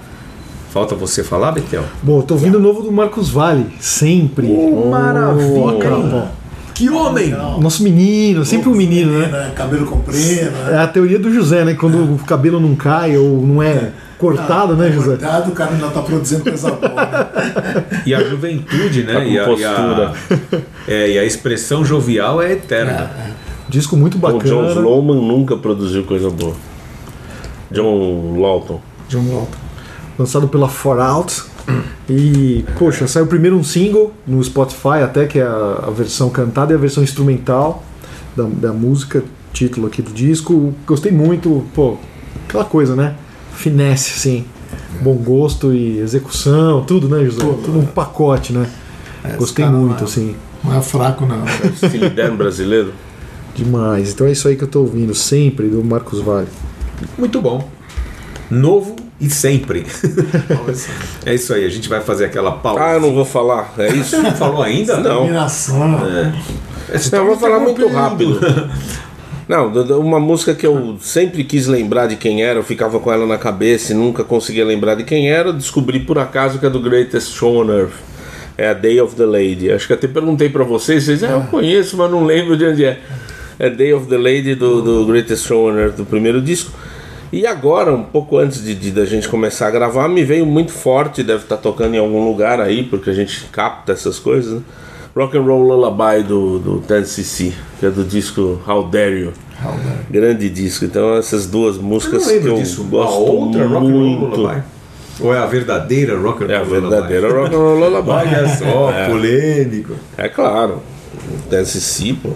Falta 0.75 0.93
você 0.93 1.23
falar, 1.23 1.53
Betel? 1.53 1.85
Bom, 2.03 2.19
eu 2.19 2.23
tô 2.23 2.33
ouvindo 2.33 2.57
o 2.57 2.59
novo 2.59 2.81
do 2.81 2.91
Marcos 2.91 3.29
Vale, 3.29 3.65
sempre. 3.79 4.45
Oh, 4.45 4.89
maravilha. 4.89 6.27
Que 6.73 6.89
homem! 6.89 7.29
Nosso 7.61 7.81
menino, 7.81 8.43
sempre 8.43 8.67
um 8.67 8.75
menino, 8.75 9.17
né? 9.17 9.53
Cabelo 9.55 9.85
comprido, 9.85 10.51
né? 10.51 10.73
É 10.73 10.77
a 10.79 10.85
teoria 10.85 11.17
do 11.17 11.33
José, 11.33 11.63
né? 11.63 11.75
Quando 11.75 12.15
o 12.15 12.17
cabelo 12.25 12.59
não 12.59 12.75
cai 12.75 13.15
ou 13.15 13.41
não 13.41 13.63
é 13.63 13.93
cortado, 14.17 14.75
né, 14.75 14.91
José? 14.91 15.11
Cuidado, 15.15 15.49
o 15.49 15.53
cara 15.53 15.71
ainda 15.71 15.87
tá 15.87 16.01
produzindo 16.01 16.43
coisa 16.43 16.69
boa. 16.69 16.93
Né? 16.93 17.85
E 18.05 18.13
a 18.13 18.21
juventude, 18.21 19.03
né? 19.03 19.13
Tá 19.13 19.19
com 19.21 19.25
e, 19.27 19.29
a, 19.29 19.31
e, 19.31 19.39
a, 19.39 19.45
postura. 19.45 20.13
é, 20.89 21.11
e 21.11 21.17
a 21.17 21.23
expressão 21.23 21.85
jovial 21.85 22.41
é 22.41 22.51
eterna. 22.51 23.11
Disco 23.69 23.95
muito 23.95 24.17
O 24.17 24.19
John 24.19 24.63
bacana. 24.63 24.71
Sloman 24.73 25.21
nunca 25.25 25.55
produziu 25.55 26.03
coisa 26.03 26.29
boa. 26.29 26.53
John 27.71 28.37
Lawton. 28.37 28.81
John 29.07 29.23
Walton. 29.29 29.65
Lançado 30.17 30.47
pela 30.47 30.69
For 30.69 30.99
Out. 30.99 31.43
E, 32.09 32.63
poxa, 32.77 33.07
saiu 33.07 33.25
primeiro 33.25 33.57
um 33.57 33.63
single 33.63 34.13
no 34.27 34.43
Spotify, 34.43 35.01
até 35.03 35.25
que 35.25 35.39
é 35.39 35.43
a, 35.43 35.85
a 35.87 35.91
versão 35.91 36.29
cantada 36.29 36.71
e 36.71 36.75
a 36.75 36.77
versão 36.79 37.03
instrumental 37.03 37.83
da, 38.35 38.43
da 38.43 38.71
música, 38.73 39.23
título 39.51 39.87
aqui 39.87 40.01
do 40.01 40.11
disco. 40.11 40.73
Gostei 40.85 41.11
muito, 41.11 41.65
pô, 41.73 41.97
aquela 42.47 42.65
coisa, 42.65 42.95
né? 42.95 43.15
Finesse, 43.53 44.11
assim. 44.13 44.45
Bom 45.01 45.15
gosto 45.15 45.73
e 45.73 45.97
execução, 45.99 46.83
tudo, 46.83 47.09
né, 47.09 47.25
José? 47.25 47.39
Tudo, 47.39 47.63
Tudo 47.63 47.79
um 47.79 47.85
pacote, 47.85 48.53
né? 48.53 48.69
esse 49.27 49.37
Gostei 49.37 49.65
muito, 49.65 49.93
não 49.95 49.99
é- 49.99 50.03
assim. 50.03 50.35
Não 50.63 50.77
é 50.77 50.81
fraco, 50.81 51.25
não. 51.25 51.43
Steely 51.75 52.09
Dan 52.09 52.35
brasileiro. 52.35 52.93
Demais. 53.55 54.11
Então 54.11 54.27
é 54.27 54.31
isso 54.31 54.47
aí 54.47 54.55
que 54.55 54.63
eu 54.63 54.67
tô 54.67 54.81
ouvindo 54.81 55.13
sempre 55.15 55.67
do 55.67 55.83
Marcos 55.83 56.19
Vale. 56.21 56.47
Muito 57.17 57.41
bom. 57.41 57.67
Novo 58.49 58.95
e 59.19 59.29
sempre. 59.29 59.85
é 61.25 61.33
isso 61.33 61.53
aí, 61.53 61.65
a 61.65 61.69
gente 61.69 61.87
vai 61.87 62.01
fazer 62.01 62.25
aquela 62.25 62.51
pausa. 62.51 62.83
Ah, 62.83 62.93
eu 62.93 63.01
não 63.01 63.13
vou 63.13 63.25
falar. 63.25 63.73
É 63.77 63.87
isso? 63.89 64.11
Você 64.11 64.17
não 64.21 64.31
falou 64.33 64.61
ainda? 64.61 64.97
Não. 64.97 65.25
É, 65.25 65.47
você 65.47 65.71
Não, 67.15 67.19
eu 67.19 67.25
vou 67.25 67.35
tá 67.35 67.41
falar 67.41 67.59
muito 67.59 67.87
rápido. 67.87 68.39
Não, 69.47 69.71
uma 69.99 70.19
música 70.19 70.55
que 70.55 70.65
eu 70.65 70.97
sempre 70.99 71.43
quis 71.43 71.67
lembrar 71.67 72.07
de 72.07 72.15
quem 72.15 72.43
era, 72.43 72.57
eu 72.57 72.63
ficava 72.63 72.99
com 72.99 73.13
ela 73.13 73.27
na 73.27 73.37
cabeça 73.37 73.93
e 73.93 73.95
nunca 73.95 74.23
conseguia 74.23 74.65
lembrar 74.65 74.95
de 74.95 75.03
quem 75.03 75.29
era, 75.29 75.53
descobri 75.53 75.99
por 75.99 76.17
acaso 76.17 76.57
que 76.57 76.65
é 76.65 76.69
do 76.69 76.79
Greatest 76.79 77.31
Show 77.31 77.63
on 77.63 77.69
Earth. 77.71 77.93
É 78.57 78.69
a 78.69 78.73
Day 78.73 78.99
of 78.99 79.15
the 79.15 79.25
Lady. 79.25 79.71
Acho 79.71 79.85
que 79.85 79.93
até 79.93 80.07
perguntei 80.07 80.49
pra 80.49 80.63
vocês, 80.63 81.03
vocês 81.03 81.23
ah, 81.23 81.31
eu 81.31 81.41
conheço, 81.41 81.95
mas 81.95 82.09
não 82.09 82.25
lembro 82.25 82.57
de 82.57 82.65
onde 82.65 82.85
é. 82.85 82.99
É 83.59 83.69
Day 83.69 83.93
of 83.93 84.07
the 84.07 84.17
Lady 84.17 84.55
do, 84.55 84.81
do 84.81 85.05
Greatest 85.05 85.45
Show 85.45 85.69
on 85.69 85.77
Earth, 85.77 85.95
do 85.95 86.05
primeiro 86.05 86.41
disco. 86.41 86.71
E 87.35 87.45
agora, 87.45 87.93
um 87.93 88.03
pouco 88.03 88.37
antes 88.37 88.63
de, 88.63 88.73
de- 88.73 88.91
da 88.91 89.03
gente 89.05 89.27
começar 89.27 89.67
a 89.67 89.71
gravar, 89.71 90.07
me 90.07 90.23
veio 90.23 90.45
muito 90.45 90.71
forte, 90.71 91.21
deve 91.21 91.43
estar 91.43 91.57
tocando 91.57 91.93
em 91.93 91.97
algum 91.97 92.25
lugar 92.25 92.61
aí, 92.61 92.83
porque 92.83 93.09
a 93.09 93.13
gente 93.13 93.45
capta 93.51 93.91
essas 93.91 94.17
coisas, 94.19 94.53
né? 94.53 94.61
Rock 95.13 95.37
and 95.37 95.41
Roll 95.41 95.61
Lullaby 95.63 96.23
do, 96.23 96.59
do 96.59 96.81
10cc, 96.87 97.51
que 97.79 97.85
é 97.85 97.89
do 97.89 98.03
disco 98.05 98.61
How 98.67 98.87
Dare 98.87 99.19
You. 99.21 99.33
Grande 100.09 100.49
disco. 100.49 100.85
Então 100.85 101.15
essas 101.15 101.45
duas 101.47 101.75
Eu 101.77 101.83
músicas 101.83 102.25
não 102.27 102.41
que 102.41 102.47
eu 102.47 102.55
disso. 102.55 102.81
A 102.81 102.89
gosto 102.89 103.19
outra 103.19 103.63
Rock 103.65 103.75
and 103.75 103.79
Roll 103.79 103.89
muito. 103.89 104.35
Lullaby? 104.37 104.63
Ou 105.21 105.33
é 105.33 105.37
a 105.37 105.45
verdadeira 105.45 106.17
Rock 106.17 106.43
and 106.43 106.47
É 106.51 106.55
a 106.55 106.59
Roll 106.59 106.67
verdadeira 106.67 107.27
Lullaby? 107.27 107.43
Rock 107.43 107.55
and 107.55 107.59
Roll 107.59 107.79
Lullaby. 107.79 108.09
Olha 108.35 108.47
só, 108.57 108.91
É. 108.91 109.09
polêmico. 109.09 109.93
É 110.17 110.27
claro. 110.29 110.81
10cc, 111.49 112.15
pô. 112.21 112.29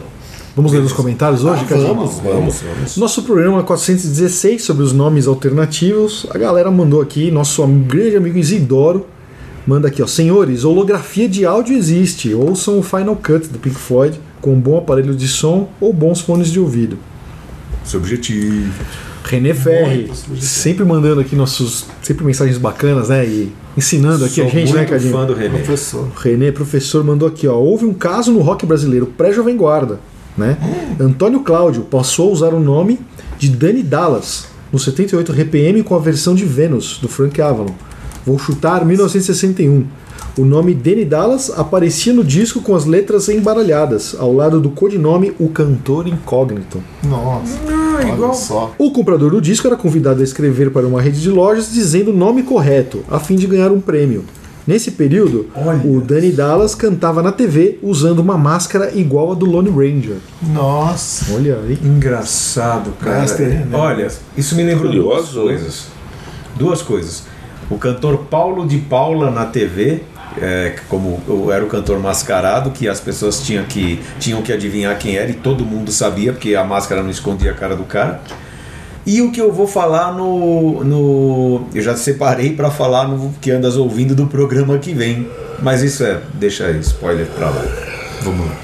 Vamos 0.60 0.74
ler 0.74 0.82
os 0.82 0.92
comentários 0.92 1.46
hoje, 1.46 1.64
Cadinho? 1.64 1.88
Vamos, 1.88 2.20
Vamos, 2.20 2.62
vamos. 2.62 2.98
Nosso 2.98 3.24
programa 3.24 3.64
416 3.64 4.62
sobre 4.62 4.84
os 4.84 4.92
nomes 4.92 5.26
alternativos. 5.26 6.28
A 6.32 6.38
galera 6.38 6.70
mandou 6.70 7.00
aqui, 7.02 7.32
nosso 7.32 7.66
grande 7.66 8.18
amigo 8.18 8.38
Isidoro 8.38 9.06
Manda 9.66 9.88
aqui, 9.88 10.04
ó. 10.04 10.08
Senhores, 10.08 10.66
holografia 10.66 11.30
de 11.30 11.46
áudio 11.46 11.78
existe. 11.78 12.34
Ouçam 12.34 12.78
o 12.78 12.84
Final 12.84 13.16
Cut 13.16 13.48
do 13.48 13.58
Pink 13.58 13.78
Floyd 13.78 14.20
com 14.42 14.54
um 14.54 14.60
bom 14.60 14.78
aparelho 14.78 15.16
de 15.16 15.30
som 15.30 15.70
ou 15.80 15.94
bons 15.94 16.20
fones 16.20 16.50
de 16.52 16.60
ouvido. 16.60 16.98
Subjetivo. 17.86 18.74
René 19.24 19.54
Ferri, 19.54 20.12
sempre 20.42 20.84
mandando 20.84 21.22
aqui 21.22 21.38
nossos. 21.38 21.86
Sempre 22.02 22.26
mensagens 22.26 22.58
bacanas, 22.58 23.08
né? 23.08 23.26
E 23.26 23.54
ensinando 23.78 24.26
aqui 24.26 24.36
Sou 24.36 24.46
a 24.46 24.50
gente, 24.50 24.74
né, 24.74 24.80
muito 24.80 24.90
Cadinho? 24.90 25.14
fã 25.14 25.26
do 25.26 25.34
René. 25.34 25.60
Professor. 25.60 26.10
René, 26.18 26.52
professor, 26.52 27.02
mandou 27.02 27.30
aqui, 27.30 27.48
ó. 27.48 27.56
Houve 27.56 27.86
um 27.86 27.94
caso 27.94 28.34
no 28.34 28.42
rock 28.42 28.66
brasileiro 28.66 29.06
pré-jovem 29.06 29.56
guarda, 29.56 30.02
né? 30.40 30.58
Antônio 31.00 31.42
Cláudio 31.42 31.84
passou 31.84 32.30
a 32.30 32.34
usar 32.34 32.54
o 32.54 32.60
nome 32.60 33.00
de 33.38 33.50
Danny 33.50 33.84
Dallas 33.84 34.48
no 34.72 34.80
78 34.80 35.32
RPM 35.32 35.84
com 35.84 35.96
a 35.96 36.00
versão 36.00 36.34
de 36.34 36.46
Vênus, 36.46 36.98
do 37.02 37.08
Frank 37.08 37.40
Avalon. 37.42 37.74
Vou 38.26 38.40
chutar 38.40 38.86
1961. 38.86 39.86
O 40.38 40.46
nome 40.46 40.74
Danny 40.74 41.04
Dallas 41.04 41.52
aparecia 41.58 42.14
no 42.14 42.24
disco 42.24 42.62
com 42.62 42.76
as 42.76 42.86
letras 42.86 43.28
embaralhadas, 43.28 44.16
ao 44.18 44.34
lado 44.34 44.62
do 44.62 44.70
codinome 44.70 45.34
O 45.40 45.50
Cantor 45.50 46.08
Incógnito. 46.08 46.82
Nossa. 47.04 47.58
olha 47.98 48.14
igual. 48.14 48.34
só. 48.34 48.74
O 48.78 48.92
comprador 48.92 49.32
do 49.32 49.42
disco 49.42 49.68
era 49.68 49.76
convidado 49.76 50.22
a 50.22 50.24
escrever 50.24 50.72
para 50.72 50.88
uma 50.88 51.02
rede 51.02 51.20
de 51.20 51.30
lojas 51.30 51.72
dizendo 51.72 52.12
o 52.12 52.16
nome 52.16 52.44
correto, 52.44 53.04
a 53.10 53.20
fim 53.20 53.36
de 53.36 53.48
ganhar 53.48 53.72
um 53.72 53.82
prêmio. 53.82 54.24
Nesse 54.70 54.92
período, 54.92 55.48
Olha. 55.56 55.82
o 55.84 56.00
Danny 56.00 56.32
Dallas 56.32 56.76
cantava 56.76 57.24
na 57.24 57.32
TV 57.32 57.80
usando 57.82 58.20
uma 58.20 58.38
máscara 58.38 58.92
igual 58.94 59.32
a 59.32 59.34
do 59.34 59.44
Lone 59.44 59.68
Ranger. 59.68 60.18
Nossa. 60.44 61.34
Olha 61.34 61.58
aí. 61.58 61.80
Engraçado, 61.84 62.92
cara. 63.00 63.26
René. 63.26 63.76
Olha, 63.76 64.08
isso 64.38 64.54
me 64.54 64.62
lembrou 64.62 64.92
duas 64.92 65.30
coisas. 65.30 65.88
Duas 66.56 66.84
coisas. 66.84 67.24
O 67.68 67.80
cantor 67.80 68.26
Paulo 68.30 68.68
de 68.68 68.78
Paula 68.78 69.32
na 69.32 69.48
TV, 69.48 70.04
é, 70.40 70.76
como 70.88 71.20
eu 71.28 71.52
era 71.52 71.66
o 71.66 71.68
cantor 71.68 71.98
mascarado, 71.98 72.70
que 72.70 72.88
as 72.88 73.00
pessoas 73.00 73.42
tinham 73.42 73.64
que, 73.66 74.00
tinham 74.20 74.44
que 74.44 74.54
adivinhar 74.54 74.96
quem 75.00 75.16
era 75.16 75.32
e 75.32 75.34
todo 75.34 75.66
mundo 75.66 75.92
sabia, 75.92 76.32
porque 76.32 76.54
a 76.54 76.64
máscara 76.64 77.02
não 77.02 77.10
escondia 77.10 77.50
a 77.50 77.56
cara 77.56 77.76
do 77.76 77.86
cara. 77.86 78.22
E 79.10 79.24
o 79.24 79.32
que 79.32 79.42
eu 79.42 79.52
vou 79.52 79.66
falar 79.66 80.16
no. 80.16 80.84
no 80.84 81.62
eu 81.74 81.82
já 81.82 81.98
separei 81.98 82.54
para 82.54 82.70
falar 82.70 83.08
no 83.08 83.34
que 83.42 83.50
andas 83.50 83.76
ouvindo 83.76 84.14
do 84.14 84.28
programa 84.28 84.78
que 84.78 84.94
vem. 84.94 85.28
Mas 85.64 85.82
isso 85.82 86.04
é. 86.04 86.22
Deixa 86.36 86.70
spoiler 86.74 87.26
pra 87.26 87.50
lá. 87.50 87.66
Vamos 88.22 88.46
lá. 88.46 88.56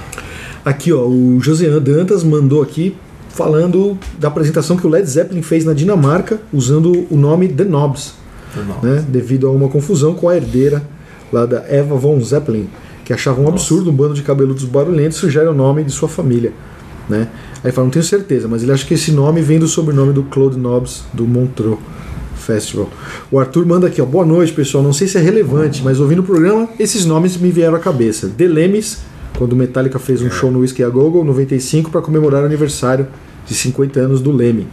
Aqui, 0.63 0.93
ó, 0.93 0.99
o 1.03 1.39
Josean 1.41 1.81
Dantas 1.81 2.23
mandou 2.23 2.61
aqui 2.61 2.95
falando 3.29 3.97
da 4.19 4.27
apresentação 4.27 4.77
que 4.77 4.85
o 4.85 4.89
Led 4.89 5.09
Zeppelin 5.09 5.41
fez 5.41 5.65
na 5.65 5.73
Dinamarca 5.73 6.39
usando 6.53 7.07
o 7.09 7.17
nome 7.17 7.47
The 7.47 7.63
Knobs, 7.63 8.13
né, 8.83 9.03
devido 9.09 9.47
a 9.47 9.51
uma 9.51 9.67
confusão 9.67 10.13
com 10.13 10.29
a 10.29 10.35
herdeira 10.35 10.83
lá 11.33 11.47
da 11.47 11.65
Eva 11.67 11.95
von 11.95 12.21
Zeppelin, 12.21 12.69
que 13.03 13.11
achava 13.11 13.41
um 13.41 13.47
absurdo 13.47 13.89
um 13.89 13.95
bando 13.95 14.13
de 14.13 14.21
cabeludos 14.21 14.63
barulhentos 14.63 15.17
sugere 15.17 15.47
o 15.47 15.53
nome 15.53 15.83
de 15.83 15.91
sua 15.91 16.07
família. 16.07 16.53
Né? 17.09 17.27
Aí 17.65 17.71
fala, 17.71 17.85
não 17.85 17.91
tenho 17.91 18.05
certeza, 18.05 18.47
mas 18.47 18.61
ele 18.61 18.71
acha 18.71 18.85
que 18.85 18.93
esse 18.93 19.11
nome 19.11 19.41
vem 19.41 19.57
do 19.57 19.67
sobrenome 19.67 20.13
do 20.13 20.21
Claude 20.21 20.55
Knobs 20.55 21.03
do 21.11 21.25
Montreux 21.25 21.79
Festival. 22.35 22.87
O 23.31 23.39
Arthur 23.39 23.65
manda 23.65 23.87
aqui, 23.87 23.99
ó, 23.99 24.05
boa 24.05 24.23
noite 24.23 24.53
pessoal, 24.53 24.83
não 24.83 24.93
sei 24.93 25.07
se 25.07 25.17
é 25.17 25.21
relevante, 25.21 25.81
mas 25.83 25.99
ouvindo 25.99 26.19
o 26.19 26.23
programa, 26.23 26.69
esses 26.79 27.07
nomes 27.07 27.37
me 27.37 27.49
vieram 27.49 27.75
à 27.75 27.79
cabeça. 27.79 28.29
The 28.37 28.47
Lemis, 28.47 28.99
quando 29.35 29.53
o 29.53 29.55
Metallica 29.55 29.97
fez 29.97 30.21
um 30.21 30.29
show 30.29 30.51
no 30.51 30.59
Whiskey 30.59 30.83
a 30.83 30.89
Go 30.89 31.09
Go 31.09 31.23
95 31.23 31.89
para 31.89 32.03
comemorar 32.03 32.43
o 32.43 32.45
aniversário 32.45 33.07
de 33.47 33.55
50 33.55 33.99
anos 33.99 34.21
do 34.21 34.31
Leme. 34.31 34.67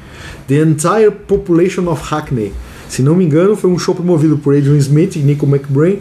The 0.47 0.57
Entire 0.57 1.13
Population 1.27 1.91
of 1.91 2.03
Hackney. 2.13 2.53
Se 2.93 3.01
não 3.01 3.17
me 3.17 3.25
engano, 3.25 3.57
foi 3.57 3.71
um 3.71 3.79
show 3.79 3.95
promovido 3.95 4.37
por 4.37 4.55
Adrian 4.55 4.77
Smith 4.77 5.17
e 5.17 5.21
Nico 5.21 5.47
McBrain 5.47 6.01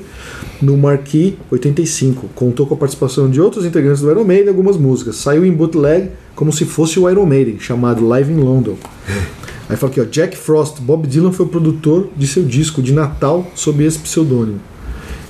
no 0.62 0.76
Marquee 0.76 1.38
85. 1.50 2.28
Contou 2.36 2.68
com 2.68 2.74
a 2.74 2.78
participação 2.78 3.30
de 3.30 3.40
outros 3.40 3.64
integrantes 3.64 4.02
do 4.02 4.12
Iron 4.12 4.26
Maiden 4.26 4.48
e 4.48 4.50
algumas 4.50 4.76
músicas. 4.76 5.16
Saiu 5.16 5.46
em 5.46 5.54
bootleg 5.54 6.10
como 6.36 6.52
se 6.52 6.66
fosse 6.66 7.00
o 7.00 7.10
Iron 7.10 7.26
Maiden, 7.26 7.58
chamado 7.62 8.06
Live 8.06 8.34
in 8.34 8.42
London. 8.42 8.76
Aí 9.70 9.78
fala 9.78 9.90
aqui, 9.90 10.02
ó, 10.02 10.04
Jack 10.04 10.36
Frost, 10.36 10.82
Bob 10.82 11.08
Dylan 11.08 11.32
foi 11.32 11.46
o 11.46 11.50
produtor 11.50 12.10
de 12.18 12.28
seu 12.28 12.44
disco 12.44 12.82
de 12.82 12.92
Natal 12.92 13.50
sob 13.56 13.86
esse 13.86 13.98
pseudônimo. 13.98 14.60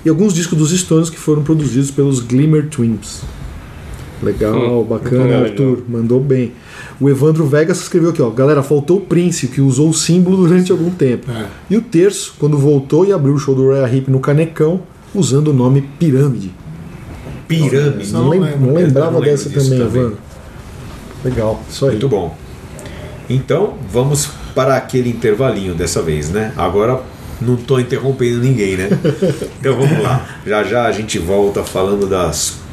E 0.04 0.10
alguns 0.10 0.34
discos 0.34 0.58
dos 0.58 0.72
Stones 0.72 1.12
que 1.12 1.20
foram 1.20 1.44
produzidos 1.44 1.92
pelos 1.92 2.22
Glimmer 2.22 2.70
Twins. 2.70 3.22
Legal, 4.22 4.82
Hum, 4.82 4.84
bacana, 4.84 5.24
legal. 5.24 5.42
Arthur, 5.44 5.84
mandou 5.90 6.20
bem. 6.20 6.52
O 7.00 7.10
Evandro 7.10 7.46
Vegas 7.48 7.82
escreveu 7.82 8.12
aqui, 8.12 8.22
ó, 8.22 8.30
galera, 8.30 8.62
faltou 8.62 8.98
o 8.98 9.02
Prince, 9.02 9.48
que 9.48 9.60
usou 9.62 9.90
o 9.90 9.94
símbolo 9.94 10.38
durante 10.38 10.72
algum 10.72 10.92
tempo. 10.92 11.32
É. 11.32 11.46
E 11.70 11.78
o 11.78 11.82
Terço, 11.82 12.36
quando 12.38 12.58
voltou 12.58 13.06
e 13.06 13.12
abriu 13.12 13.34
o 13.34 13.40
show 13.40 13.56
do 13.56 13.66
Royal 13.66 13.88
Hip 13.88 14.12
no 14.12 14.20
Canecão, 14.20 14.82
usando 15.16 15.48
o 15.50 15.54
nome 15.54 15.82
Pirâmide. 15.98 16.52
Pirâmide. 17.48 18.12
Não, 18.14 18.30
Não 18.30 18.58
não 18.58 18.74
lembrava 18.76 19.12
não 19.12 19.22
dessa 19.22 19.50
também, 19.50 19.80
também. 19.80 20.02
Evandro. 20.02 20.18
Legal, 21.24 21.62
isso 21.70 21.86
aí. 21.86 21.92
Muito 21.92 22.08
bom. 22.10 22.36
Então, 23.30 23.74
vamos 23.92 24.30
para 24.54 24.76
aquele 24.76 25.10
intervalinho 25.10 25.74
dessa 25.74 26.02
vez, 26.02 26.30
né? 26.30 26.54
Agora 26.58 27.02
não 27.40 27.56
estou 27.56 27.80
interrompendo 27.80 28.40
ninguém, 28.40 28.78
né? 28.78 28.90
Então 29.60 29.76
vamos 29.76 30.02
lá. 30.04 30.26
Já 30.46 30.64
já 30.64 30.86
a 30.86 30.92
gente 30.92 31.18
volta 31.20 31.64
falando 31.64 32.08
das 32.08 32.58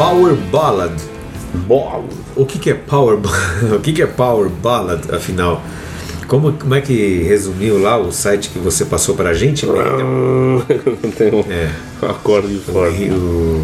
Power 0.00 0.34
Ballad. 0.50 0.94
Bom, 1.66 2.08
O 2.34 2.46
que, 2.46 2.58
que 2.58 2.70
é 2.70 2.74
Power 2.74 3.18
Ballad? 3.18 3.74
O 3.76 3.80
que, 3.80 3.92
que 3.92 4.00
é 4.02 4.06
Power 4.06 4.48
Ballad, 4.48 5.02
afinal? 5.14 5.60
Como, 6.26 6.54
como 6.54 6.74
é 6.74 6.80
que 6.80 7.22
resumiu 7.22 7.78
lá 7.82 7.98
o 7.98 8.10
site 8.10 8.48
que 8.48 8.58
você 8.58 8.86
passou 8.86 9.14
pra 9.14 9.34
gente? 9.34 9.66
não 9.66 10.62
tem 11.18 11.34
um 11.34 11.40
É. 11.52 11.70
acorde 12.08 12.56
forte. 12.60 13.10
O, 13.10 13.62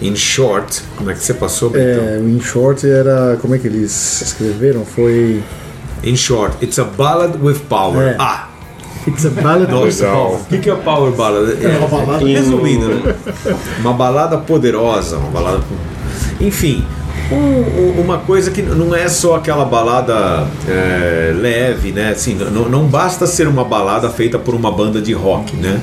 in 0.00 0.16
short, 0.16 0.82
como 0.96 1.10
é 1.10 1.14
que 1.14 1.20
você 1.20 1.34
passou, 1.34 1.68
Britão? 1.68 2.02
É, 2.04 2.18
In 2.18 2.40
Short 2.40 2.86
era. 2.88 3.36
Como 3.42 3.54
é 3.54 3.58
que 3.58 3.66
eles 3.66 4.22
escreveram? 4.22 4.86
Foi. 4.86 5.42
In 6.02 6.16
short, 6.16 6.56
it's 6.64 6.78
a 6.78 6.84
ballad 6.84 7.36
with 7.42 7.58
power. 7.68 8.10
É. 8.12 8.16
Ah, 8.18 8.48
It's 9.06 9.24
a 9.24 9.30
ballad 9.30 9.72
of. 9.72 10.04
O 10.04 10.44
que, 10.48 10.58
que 10.58 10.70
é 10.70 10.74
Power 10.74 11.12
Ballad? 11.12 11.64
É, 11.64 11.68
uma 11.78 11.86
balada. 11.88 12.24
Resumindo, 12.26 12.88
né? 12.88 13.14
Uma 13.80 13.92
balada 13.92 14.38
poderosa, 14.38 15.16
uma 15.18 15.30
balada. 15.30 15.60
Enfim, 16.40 16.84
um- 17.30 17.36
um- 17.36 18.00
uma 18.02 18.18
coisa 18.18 18.50
que 18.50 18.62
não 18.62 18.94
é 18.94 19.08
só 19.08 19.36
aquela 19.36 19.64
balada 19.64 20.46
é, 20.68 21.32
leve, 21.40 21.92
né? 21.92 22.10
Assim, 22.10 22.34
não, 22.34 22.68
não 22.68 22.84
basta 22.86 23.26
ser 23.26 23.46
uma 23.46 23.64
balada 23.64 24.10
feita 24.10 24.38
por 24.38 24.54
uma 24.54 24.72
banda 24.72 25.00
de 25.00 25.12
rock, 25.12 25.54
né? 25.56 25.80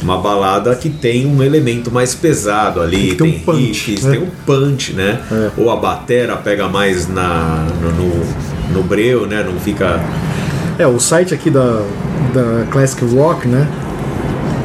Uma 0.00 0.18
balada 0.18 0.74
que 0.74 0.90
tem 0.90 1.26
um 1.26 1.42
elemento 1.42 1.88
mais 1.92 2.12
pesado 2.14 2.80
ali, 2.80 3.14
Tem 3.14 3.16
ter 3.16 3.22
um 3.24 3.30
tem 3.30 3.40
punch, 3.40 3.90
riffs, 3.90 4.04
né? 4.04 4.10
tem 4.12 4.22
um 4.22 4.30
punch, 4.44 4.92
né? 4.94 5.20
Ou 5.56 5.70
a 5.70 5.76
batera 5.76 6.34
pega 6.36 6.68
mais 6.68 7.06
na, 7.08 7.66
no, 7.80 7.92
no, 7.92 8.24
no 8.74 8.82
breu, 8.82 9.26
né? 9.28 9.44
Não 9.48 9.60
fica 9.60 10.00
É, 10.82 10.86
o 10.86 10.98
site 10.98 11.32
aqui 11.32 11.48
da, 11.48 11.80
da 12.34 12.66
Classic 12.72 13.04
Rock, 13.04 13.46
né? 13.46 13.68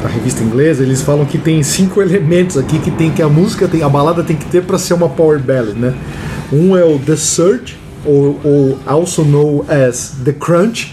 Da 0.02 0.08
revista 0.08 0.42
inglesa, 0.42 0.82
eles 0.82 1.00
falam 1.00 1.24
que 1.24 1.38
tem 1.38 1.62
cinco 1.62 2.02
elementos 2.02 2.56
aqui 2.56 2.80
que 2.80 2.90
tem 2.90 3.12
que 3.12 3.22
a 3.22 3.28
música 3.28 3.68
tem, 3.68 3.84
a 3.84 3.88
balada 3.88 4.24
tem 4.24 4.34
que 4.36 4.46
ter 4.46 4.64
para 4.64 4.78
ser 4.78 4.94
uma 4.94 5.08
power 5.08 5.38
ballad, 5.38 5.78
né? 5.78 5.94
Um 6.52 6.76
é 6.76 6.84
o 6.84 6.98
The 6.98 7.14
Surge, 7.14 7.76
ou, 8.04 8.40
ou 8.42 8.78
also 8.84 9.22
known 9.24 9.64
as 9.68 10.16
The 10.24 10.32
Crunch, 10.32 10.92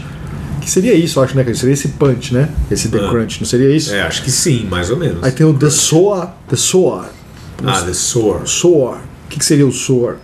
que 0.62 0.70
seria 0.70 0.94
isso, 0.94 1.20
acho, 1.20 1.36
né? 1.36 1.44
Que 1.44 1.56
seria 1.56 1.74
esse 1.74 1.88
punch, 1.88 2.32
né? 2.32 2.50
Esse 2.70 2.90
The 2.90 3.00
Ah. 3.00 3.10
Crunch, 3.10 3.40
não 3.40 3.48
seria 3.48 3.76
isso? 3.76 3.96
É, 3.96 4.02
acho 4.04 4.24
que 4.24 4.30
sim, 4.30 4.68
mais 4.70 4.92
ou 4.92 4.98
menos. 4.98 5.24
Aí 5.24 5.32
tem 5.32 5.46
o 5.46 5.54
The 5.56 5.72
Soar, 5.72 6.36
The 6.48 6.56
Soar, 6.56 7.10
Ah, 7.66 7.82
The 7.82 7.94
Soar. 7.94 8.42
Soar. 8.46 8.98
O 9.26 9.28
que, 9.30 9.40
que 9.40 9.46
seria 9.46 9.66
o 9.66 9.72
Soar? 9.72 10.18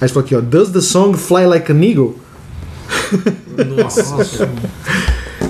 Aí 0.00 0.06
você 0.08 0.14
fala 0.14 0.24
aqui, 0.24 0.36
ó, 0.36 0.40
Does 0.40 0.70
the 0.70 0.80
song 0.80 1.16
fly 1.18 1.46
like 1.46 1.70
an 1.72 1.80
eagle? 1.82 2.14
Nossa. 3.76 4.48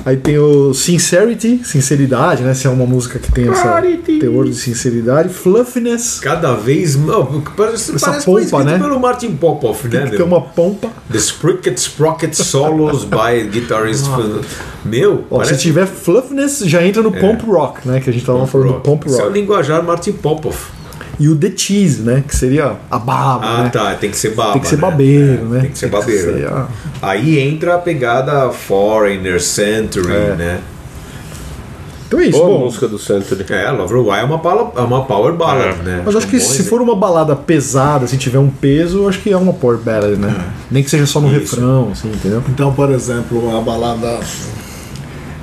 Aí 0.05 0.17
tem 0.17 0.39
o 0.39 0.73
Sincerity, 0.73 1.61
sinceridade, 1.63 2.43
né? 2.43 2.55
Se 2.55 2.67
é 2.67 2.71
uma 2.71 2.87
música 2.87 3.19
que 3.19 3.31
tem 3.31 3.47
esse 3.47 4.19
teor 4.19 4.47
de 4.47 4.55
sinceridade. 4.55 5.29
Fluffiness, 5.29 6.21
Cada 6.21 6.55
vez. 6.55 6.97
Não, 6.97 7.43
parece, 7.57 7.95
Essa 7.95 8.07
parece 8.11 8.27
pompa, 8.27 8.65
né? 8.65 8.79
pelo 8.79 8.99
Martin 8.99 9.37
Popoff, 9.37 9.89
né? 9.89 10.07
tem 10.07 10.19
meu? 10.19 10.27
uma 10.27 10.41
pompa. 10.41 10.89
The 11.13 11.19
Sprocket 11.19 11.77
Sprocket 11.77 12.35
Solos 12.35 13.05
by 13.05 13.47
Guitarist. 13.51 14.07
Meu, 14.85 15.25
Ó, 15.31 15.45
se 15.45 15.59
tiver 15.59 15.87
fluffiness, 15.87 16.61
já 16.61 16.83
entra 16.83 17.03
no 17.03 17.13
pump 17.13 17.45
rock, 17.45 17.87
né? 17.87 18.01
Que 18.01 18.09
a 18.09 18.13
gente 18.13 18.25
tava 18.25 18.47
falando 18.47 18.75
do 18.75 18.81
pump 18.81 19.07
Esse 19.07 19.19
é 19.19 19.23
o 19.23 19.27
rock. 19.27 19.39
linguajar 19.39 19.83
Martin 19.85 20.13
Popoff. 20.13 20.80
E 21.21 21.29
o 21.29 21.37
The 21.37 21.53
Cheese, 21.55 22.01
né? 22.03 22.25
Que 22.27 22.35
seria 22.35 22.77
a 22.91 22.99
baba, 22.99 23.45
Ah, 23.47 23.63
né? 23.65 23.69
tá. 23.69 23.95
Tem 23.95 24.11
que 24.11 24.17
ser 24.17 24.31
baba. 24.35 24.55
Tem 24.55 24.63
que 24.63 24.69
ser 24.69 24.77
né? 24.77 24.81
babeiro, 24.83 25.33
É, 25.33 25.45
né? 25.45 25.61
Tem 25.61 25.71
que 25.71 25.79
ser 25.79 25.89
babeiro. 25.91 26.33
ser, 26.39 26.49
ah. 26.49 26.67
Aí 27.03 27.39
entra 27.39 27.75
a 27.75 27.79
pegada 27.79 28.49
Foreigner, 28.51 29.41
Century, 29.41 30.11
É. 30.13 30.35
né? 30.35 30.61
Então 32.09 32.19
é 32.19 32.25
isso. 32.25 32.39
Boa 32.41 32.59
Bom, 32.59 32.65
música 32.65 32.89
do 32.89 32.99
Century. 32.99 33.45
É, 33.51 33.71
Love 33.71 33.95
Why 33.95 34.19
é 34.19 34.25
uma, 34.25 34.39
pala- 34.41 34.73
é 34.77 34.81
uma 34.81 35.05
power 35.05 35.33
ballad, 35.35 35.77
né? 35.85 36.03
mas 36.05 36.17
acho 36.17 36.27
que 36.27 36.37
um 36.37 36.41
bom 36.41 36.45
se 36.45 36.53
exemplo. 36.55 36.71
for 36.71 36.81
uma 36.83 36.97
balada 36.97 37.37
pesada, 37.37 38.07
se 38.09 38.17
tiver 38.17 38.39
um 38.41 38.51
peso, 38.51 39.07
acho 39.07 39.21
que 39.21 39.31
é 39.31 39.37
uma 39.37 39.53
power 39.53 39.77
ballad, 39.79 40.17
né? 40.17 40.35
Nem 40.71 40.83
que 40.83 40.91
seja 40.91 41.07
só 41.07 41.21
no 41.21 41.29
Isso. 41.29 41.55
refrão, 41.55 41.91
assim, 41.93 42.09
entendeu? 42.09 42.43
Então, 42.49 42.73
por 42.73 42.91
exemplo, 42.91 43.57
a 43.57 43.61
balada 43.61 44.19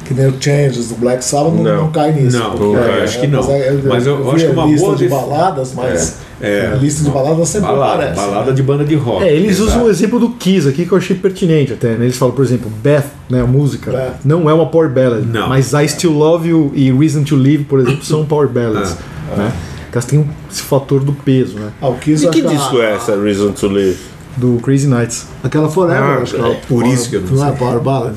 que 0.08 0.14
nem 0.14 0.28
o 0.28 0.34
Changes 0.40 0.90
do 0.90 0.96
Black 0.96 1.24
Sabbath 1.24 1.54
não, 1.54 1.64
Não. 1.64 1.78
não 1.84 1.92
cai 1.92 2.12
nisso. 2.14 2.38
Não, 2.40 2.52
porque, 2.52 2.64
eu 2.78 3.04
acho 3.04 3.20
que 3.20 3.28
não. 3.28 3.42
Mas 3.88 4.08
eu 4.08 4.24
vi 4.24 4.30
acho 4.30 4.38
que 4.38 4.46
a 4.46 4.52
uma 4.52 4.66
lista 4.66 4.86
boa 4.86 4.96
de 4.98 5.04
def- 5.08 5.12
baladas, 5.12 5.74
mas 5.76 6.16
É, 6.42 6.60
é. 6.60 6.68
a 6.68 6.76
lista 6.76 7.04
de 7.04 7.10
baladas 7.10 7.50
sempre 7.50 7.68
Balada, 7.68 7.94
aparece. 7.94 8.16
balada 8.22 8.46
né? 8.52 8.56
de 8.56 8.64
banda 8.64 8.84
de 8.86 8.96
rock. 8.96 9.24
É, 9.24 9.34
eles 9.34 9.52
exato. 9.60 9.70
usam 9.70 9.84
o 9.86 9.90
exemplo 9.90 10.20
do 10.20 10.30
Kiss 10.30 10.68
aqui 10.68 10.86
que 10.86 10.92
eu 10.92 10.98
achei 10.98 11.16
pertinente 11.16 11.74
até. 11.74 11.90
Né? 11.96 12.06
Eles 12.06 12.18
falam, 12.18 12.34
por 12.34 12.46
exemplo, 12.46 12.72
Beth, 12.82 13.04
né, 13.30 13.42
a 13.42 13.46
música, 13.46 13.92
Beth. 13.92 14.14
não 14.24 14.50
é 14.50 14.54
uma 14.54 14.68
power 14.68 14.90
ballad. 14.90 15.26
Não. 15.26 15.50
Mas 15.50 15.74
I 15.74 15.88
Still 15.88 16.14
Love 16.14 16.48
You 16.50 16.72
e 16.74 16.92
Reason 16.92 17.24
to 17.24 17.36
Live, 17.36 17.66
por 17.66 17.80
exemplo, 17.80 18.04
são 18.06 18.26
power 18.26 18.48
ballads. 18.48 18.96
Ah. 19.34 19.36
Né? 19.38 19.52
Porque 19.84 19.98
elas 19.98 20.06
têm 20.06 20.30
esse 20.52 20.62
fator 20.62 21.00
do 21.02 21.14
peso, 21.14 21.58
né? 21.60 21.70
Ah, 21.82 21.88
o 21.90 21.96
Kiss 21.96 22.26
E 22.26 22.30
que 22.30 22.42
disco 22.42 22.78
a- 22.78 22.84
é 22.86 22.96
essa, 22.96 23.16
Reason 23.22 23.52
to 23.52 23.68
Live? 23.68 23.98
Do 24.38 24.60
Crazy 24.62 24.86
Nights. 24.88 25.26
Aquela 25.44 25.68
Forever, 25.68 26.04
Ah, 26.04 26.20
acho 26.22 26.36
que 26.36 26.42
é. 26.42 26.56
por 26.68 26.86
isso 26.86 27.10
que 27.10 27.16
eu 27.16 27.22
não 27.22 27.32
Não 27.38 27.44
é 27.46 27.50
sei. 27.50 27.58
Power 27.58 27.80
Ballad? 27.80 28.16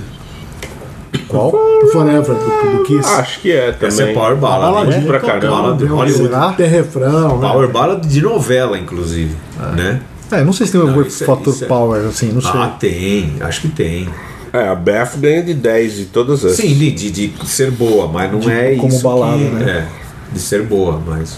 Qual? 1.31 1.53
Forever, 1.93 2.35
do, 2.35 2.77
do 2.79 2.85
Kiss. 2.85 3.09
Acho 3.09 3.41
que 3.41 3.51
é 3.53 3.73
também. 3.73 3.89
Essa 3.89 4.03
é 4.05 4.13
power 4.13 4.37
ballad. 4.37 4.73
Baladinha 4.73 5.01
né? 5.01 5.07
pra 5.07 5.21
tocando, 5.21 5.41
caramba. 5.41 5.75
viu? 5.77 5.97
Hollywood. 5.97 6.23
Será? 6.25 6.53
Tem 6.53 6.69
refrão, 6.69 7.39
né? 7.39 7.49
Power 7.49 7.69
ballad 7.69 8.07
de 8.07 8.21
novela, 8.21 8.79
inclusive. 8.79 9.35
Né? 9.77 10.01
É, 10.33 10.45
não 10.45 10.53
sei 10.53 10.67
se 10.67 10.73
tem 10.73 10.81
um 10.81 11.03
isso 11.03 11.25
é- 11.25 11.27
fator 11.27 11.55
é- 11.61 11.65
power, 11.67 12.07
assim, 12.07 12.31
não 12.33 12.41
sei. 12.41 12.51
Ah, 12.55 12.77
tem. 12.79 13.35
Acho 13.41 13.63
que 13.63 13.69
tem. 13.69 14.09
É, 14.53 14.69
a 14.69 14.75
Beth 14.75 15.11
ganha 15.17 15.43
de 15.43 15.55
10 15.55 15.97
de 15.97 16.05
todas 16.07 16.45
as. 16.45 16.57
Sim, 16.57 16.75
de, 16.75 16.91
de, 16.91 17.11
de 17.29 17.49
ser 17.49 17.71
boa, 17.71 18.09
mas 18.09 18.31
não 18.33 18.41
De- 18.41 18.51
é 18.51 18.75
como 18.77 18.89
isso. 18.93 19.03
balada, 19.03 19.37
que, 19.39 19.45
né? 19.45 19.71
É, 19.71 20.33
de 20.35 20.41
ser 20.41 20.63
boa, 20.65 21.01
mas. 21.07 21.37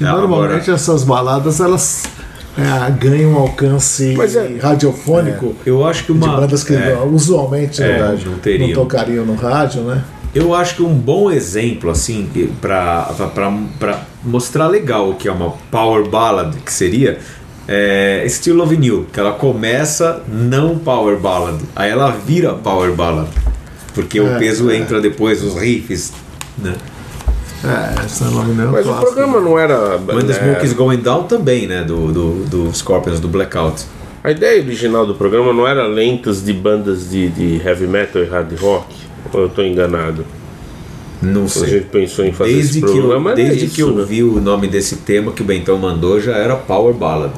E 0.00 0.04
É, 0.04 0.06
normalmente 0.08 0.62
agora, 0.62 0.74
essas 0.74 1.04
baladas 1.04 1.60
elas 1.60 2.04
é, 2.58 2.90
ganham 2.92 3.32
um 3.32 3.36
alcance 3.36 4.14
é- 4.18 4.58
radiofônico 4.60 5.54
eu 5.66 5.86
acho 5.86 6.04
que 6.04 6.12
de 6.12 6.18
uma. 6.24 6.36
bandas 6.40 6.64
que 6.64 6.74
é, 6.74 6.98
usualmente 7.10 7.82
É, 7.82 8.16
não 8.24 8.38
teriam. 8.38 8.72
tocariam 8.72 9.24
no 9.26 9.34
rádio, 9.34 9.82
né? 9.82 10.02
Eu 10.34 10.54
acho 10.54 10.76
que 10.76 10.82
um 10.82 10.92
bom 10.94 11.30
exemplo, 11.30 11.90
assim, 11.90 12.28
para 12.60 14.00
mostrar 14.22 14.68
legal 14.68 15.10
o 15.10 15.14
que 15.14 15.28
é 15.28 15.32
uma 15.32 15.50
power 15.70 16.08
ballad, 16.08 16.54
que 16.64 16.72
seria 16.72 17.18
é 17.68 18.24
Still 18.28 18.54
Loving 18.56 18.84
You, 18.84 19.06
que 19.12 19.18
ela 19.18 19.32
começa 19.32 20.22
não 20.28 20.78
power 20.78 21.18
ballad, 21.18 21.58
aí 21.74 21.90
ela 21.90 22.10
vira 22.10 22.52
power 22.54 22.92
ballad, 22.92 23.28
porque 23.94 24.20
o 24.20 24.28
É, 24.34 24.38
peso 24.38 24.70
é. 24.70 24.76
entra 24.76 25.00
depois, 25.00 25.42
os 25.42 25.54
riffs, 25.60 26.12
né? 26.58 26.74
É, 27.66 28.04
essa 28.04 28.26
nome 28.30 28.54
não 28.54 28.64
é 28.68 28.72
Mas 28.72 28.86
o 28.86 28.88
clássico. 28.90 29.12
programa 29.12 29.40
não 29.40 29.58
era. 29.58 29.96
When 29.98 30.24
the 30.26 30.32
é, 30.32 30.36
Smoke 30.36 30.64
is 30.66 30.72
Going 30.72 30.98
Down 30.98 31.24
também, 31.24 31.66
né, 31.66 31.82
do, 31.82 32.12
do, 32.12 32.44
do 32.44 32.74
Scorpions, 32.74 33.18
do 33.20 33.28
Blackout. 33.28 33.84
A 34.22 34.30
ideia 34.30 34.62
original 34.62 35.06
do 35.06 35.14
programa 35.14 35.52
não 35.52 35.66
era 35.66 35.86
lentas 35.86 36.44
de 36.44 36.52
bandas 36.52 37.10
de, 37.10 37.28
de 37.28 37.62
heavy 37.64 37.86
metal 37.86 38.22
e 38.22 38.26
hard 38.26 38.52
rock? 38.60 38.86
Ou 39.32 39.42
eu 39.42 39.48
tô 39.48 39.62
enganado? 39.62 40.24
Não 41.22 41.44
A 41.44 41.48
sei. 41.48 41.68
gente 41.68 41.86
pensou 41.86 42.24
em 42.24 42.32
fazer 42.32 42.52
Desde, 42.52 42.78
esse 42.78 42.80
que 42.80 42.86
eu, 42.98 43.02
programa, 43.02 43.34
desde 43.34 43.64
isso, 43.66 43.74
que 43.74 43.80
eu 43.82 43.90
né? 43.94 44.04
vi 44.06 44.22
o 44.22 44.40
nome 44.40 44.68
desse 44.68 44.96
tema 44.96 45.32
que 45.32 45.42
o 45.42 45.44
Bentão 45.44 45.78
mandou, 45.78 46.20
já 46.20 46.32
era 46.36 46.54
Power 46.56 46.92
Ballad. 46.94 47.32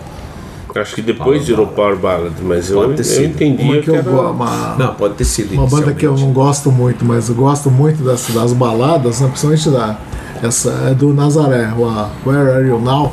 Acho 0.74 0.94
que 0.94 1.02
depois 1.02 1.26
Power 1.26 1.42
virou 1.42 1.66
Ballad. 1.66 1.98
Power 2.00 2.18
Ballad, 2.18 2.34
mas 2.42 2.70
eu, 2.70 2.76
Pode 2.80 2.94
ter 2.94 3.00
eu 3.00 3.04
sido. 3.04 3.24
entendi 3.26 3.62
Uma 3.62 3.76
que, 3.78 3.90
eu 3.90 3.94
era... 3.96 4.10
uma, 4.10 4.74
Não, 4.78 4.94
pode 4.94 5.14
ter 5.14 5.24
sido 5.24 5.52
uma 5.54 5.66
banda 5.66 5.92
que 5.92 6.06
eu 6.06 6.16
não 6.16 6.32
gosto 6.32 6.70
muito, 6.70 7.04
mas 7.04 7.28
eu 7.28 7.34
gosto 7.34 7.70
muito 7.70 8.02
das, 8.02 8.28
das 8.28 8.52
baladas, 8.52 9.20
né, 9.20 9.28
principalmente 9.28 9.70
da 9.70 9.98
essa 10.42 10.70
é 10.88 10.94
do 10.94 11.12
Nazaré, 11.12 11.72
o 11.76 11.84
a 11.84 12.10
Where 12.24 12.50
Are 12.52 12.66
You 12.66 12.78
Now? 12.80 13.12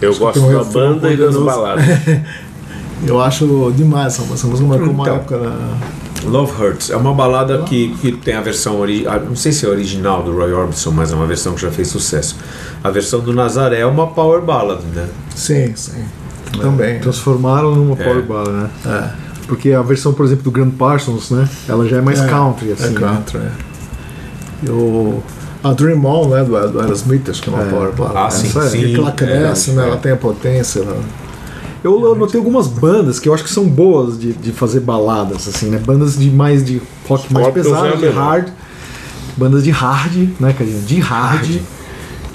Eu 0.00 0.14
gosto 0.16 0.40
tem 0.40 0.48
um 0.48 0.58
da 0.58 0.64
banda 0.64 1.12
e 1.12 1.16
das 1.16 1.36
baladas. 1.36 1.84
Eu 3.06 3.20
acho 3.20 3.72
demais 3.76 4.14
essa 4.14 4.22
música. 4.22 4.34
Essa 4.34 4.46
música 4.48 4.68
marcou 4.68 4.90
uma 4.90 5.04
Então. 5.04 5.16
época 5.16 5.36
na, 5.38 5.76
Love 6.24 6.52
Hurts 6.60 6.90
é 6.90 6.96
uma 6.96 7.14
balada 7.14 7.62
que, 7.62 7.94
que 8.00 8.12
tem 8.12 8.34
a 8.34 8.40
versão 8.40 8.80
original, 8.80 9.20
não 9.20 9.36
sei 9.36 9.52
se 9.52 9.64
é 9.64 9.68
original 9.68 10.22
do 10.22 10.36
Roy 10.36 10.52
Orbison, 10.52 10.90
mas 10.90 11.12
é 11.12 11.14
uma 11.14 11.26
versão 11.26 11.54
que 11.54 11.60
já 11.62 11.70
fez 11.70 11.88
sucesso. 11.88 12.36
A 12.82 12.90
versão 12.90 13.20
do 13.20 13.32
Nazaré 13.32 13.80
é 13.80 13.86
uma 13.86 14.06
power 14.08 14.40
ballad, 14.42 14.82
né? 14.94 15.08
Sim, 15.34 15.72
sim. 15.74 16.04
Também. 16.60 16.98
Transformaram 17.00 17.74
numa 17.74 17.94
É. 18.00 18.04
power 18.04 18.22
ballad, 18.22 18.50
né? 18.52 18.70
É. 18.86 19.28
Porque 19.46 19.72
a 19.72 19.82
versão, 19.82 20.12
por 20.12 20.24
exemplo, 20.26 20.44
do 20.44 20.50
Grand 20.50 20.70
Parsons, 20.70 21.30
né? 21.30 21.48
Ela 21.68 21.86
já 21.88 21.98
é 21.98 22.00
mais 22.00 22.20
É, 22.20 22.26
country, 22.28 22.72
assim. 22.72 22.84
é 22.84 22.88
né? 22.90 23.00
country, 23.00 23.38
é. 23.38 23.50
E 24.64 24.70
o, 24.70 25.22
a 25.64 25.72
Dream 25.72 26.04
On, 26.04 26.28
né, 26.28 26.44
do, 26.44 26.68
do 26.72 26.80
Aerosmith, 26.80 27.28
acho 27.30 27.42
que 27.42 27.48
é 27.48 27.52
uma 27.52 27.62
É. 27.62 27.66
power 27.70 27.92
ballad. 27.92 28.16
Ah, 28.16 28.24
né? 28.24 28.30
sim, 28.30 28.58
é. 28.58 28.62
sim. 28.62 28.94
Ela 28.94 29.12
cresce, 29.12 29.70
é, 29.70 29.74
né, 29.74 29.84
é. 29.84 29.86
ela 29.88 29.96
tem 29.96 30.12
a 30.12 30.16
potência. 30.16 30.80
Ela... 30.80 31.00
Eu, 31.82 32.02
eu 32.04 32.14
notei 32.14 32.38
algumas 32.38 32.66
bandas 32.66 33.18
que 33.20 33.28
eu 33.28 33.34
acho 33.34 33.44
que 33.44 33.50
são 33.50 33.66
boas 33.68 34.18
de, 34.18 34.32
de 34.32 34.52
fazer 34.52 34.80
baladas, 34.80 35.46
assim, 35.48 35.70
né? 35.70 35.78
Bandas 35.78 36.18
de 36.18 36.28
mais 36.30 36.64
de 36.64 36.82
rock 37.08 37.32
mais 37.32 37.46
é 37.46 37.50
pesado, 37.50 37.96
de 37.96 38.08
hard. 38.08 38.48
Bandas 39.36 39.62
de 39.62 39.70
hard, 39.70 40.28
né, 40.40 40.52
Cadinho? 40.52 40.80
De 40.82 40.98
hard. 41.00 41.60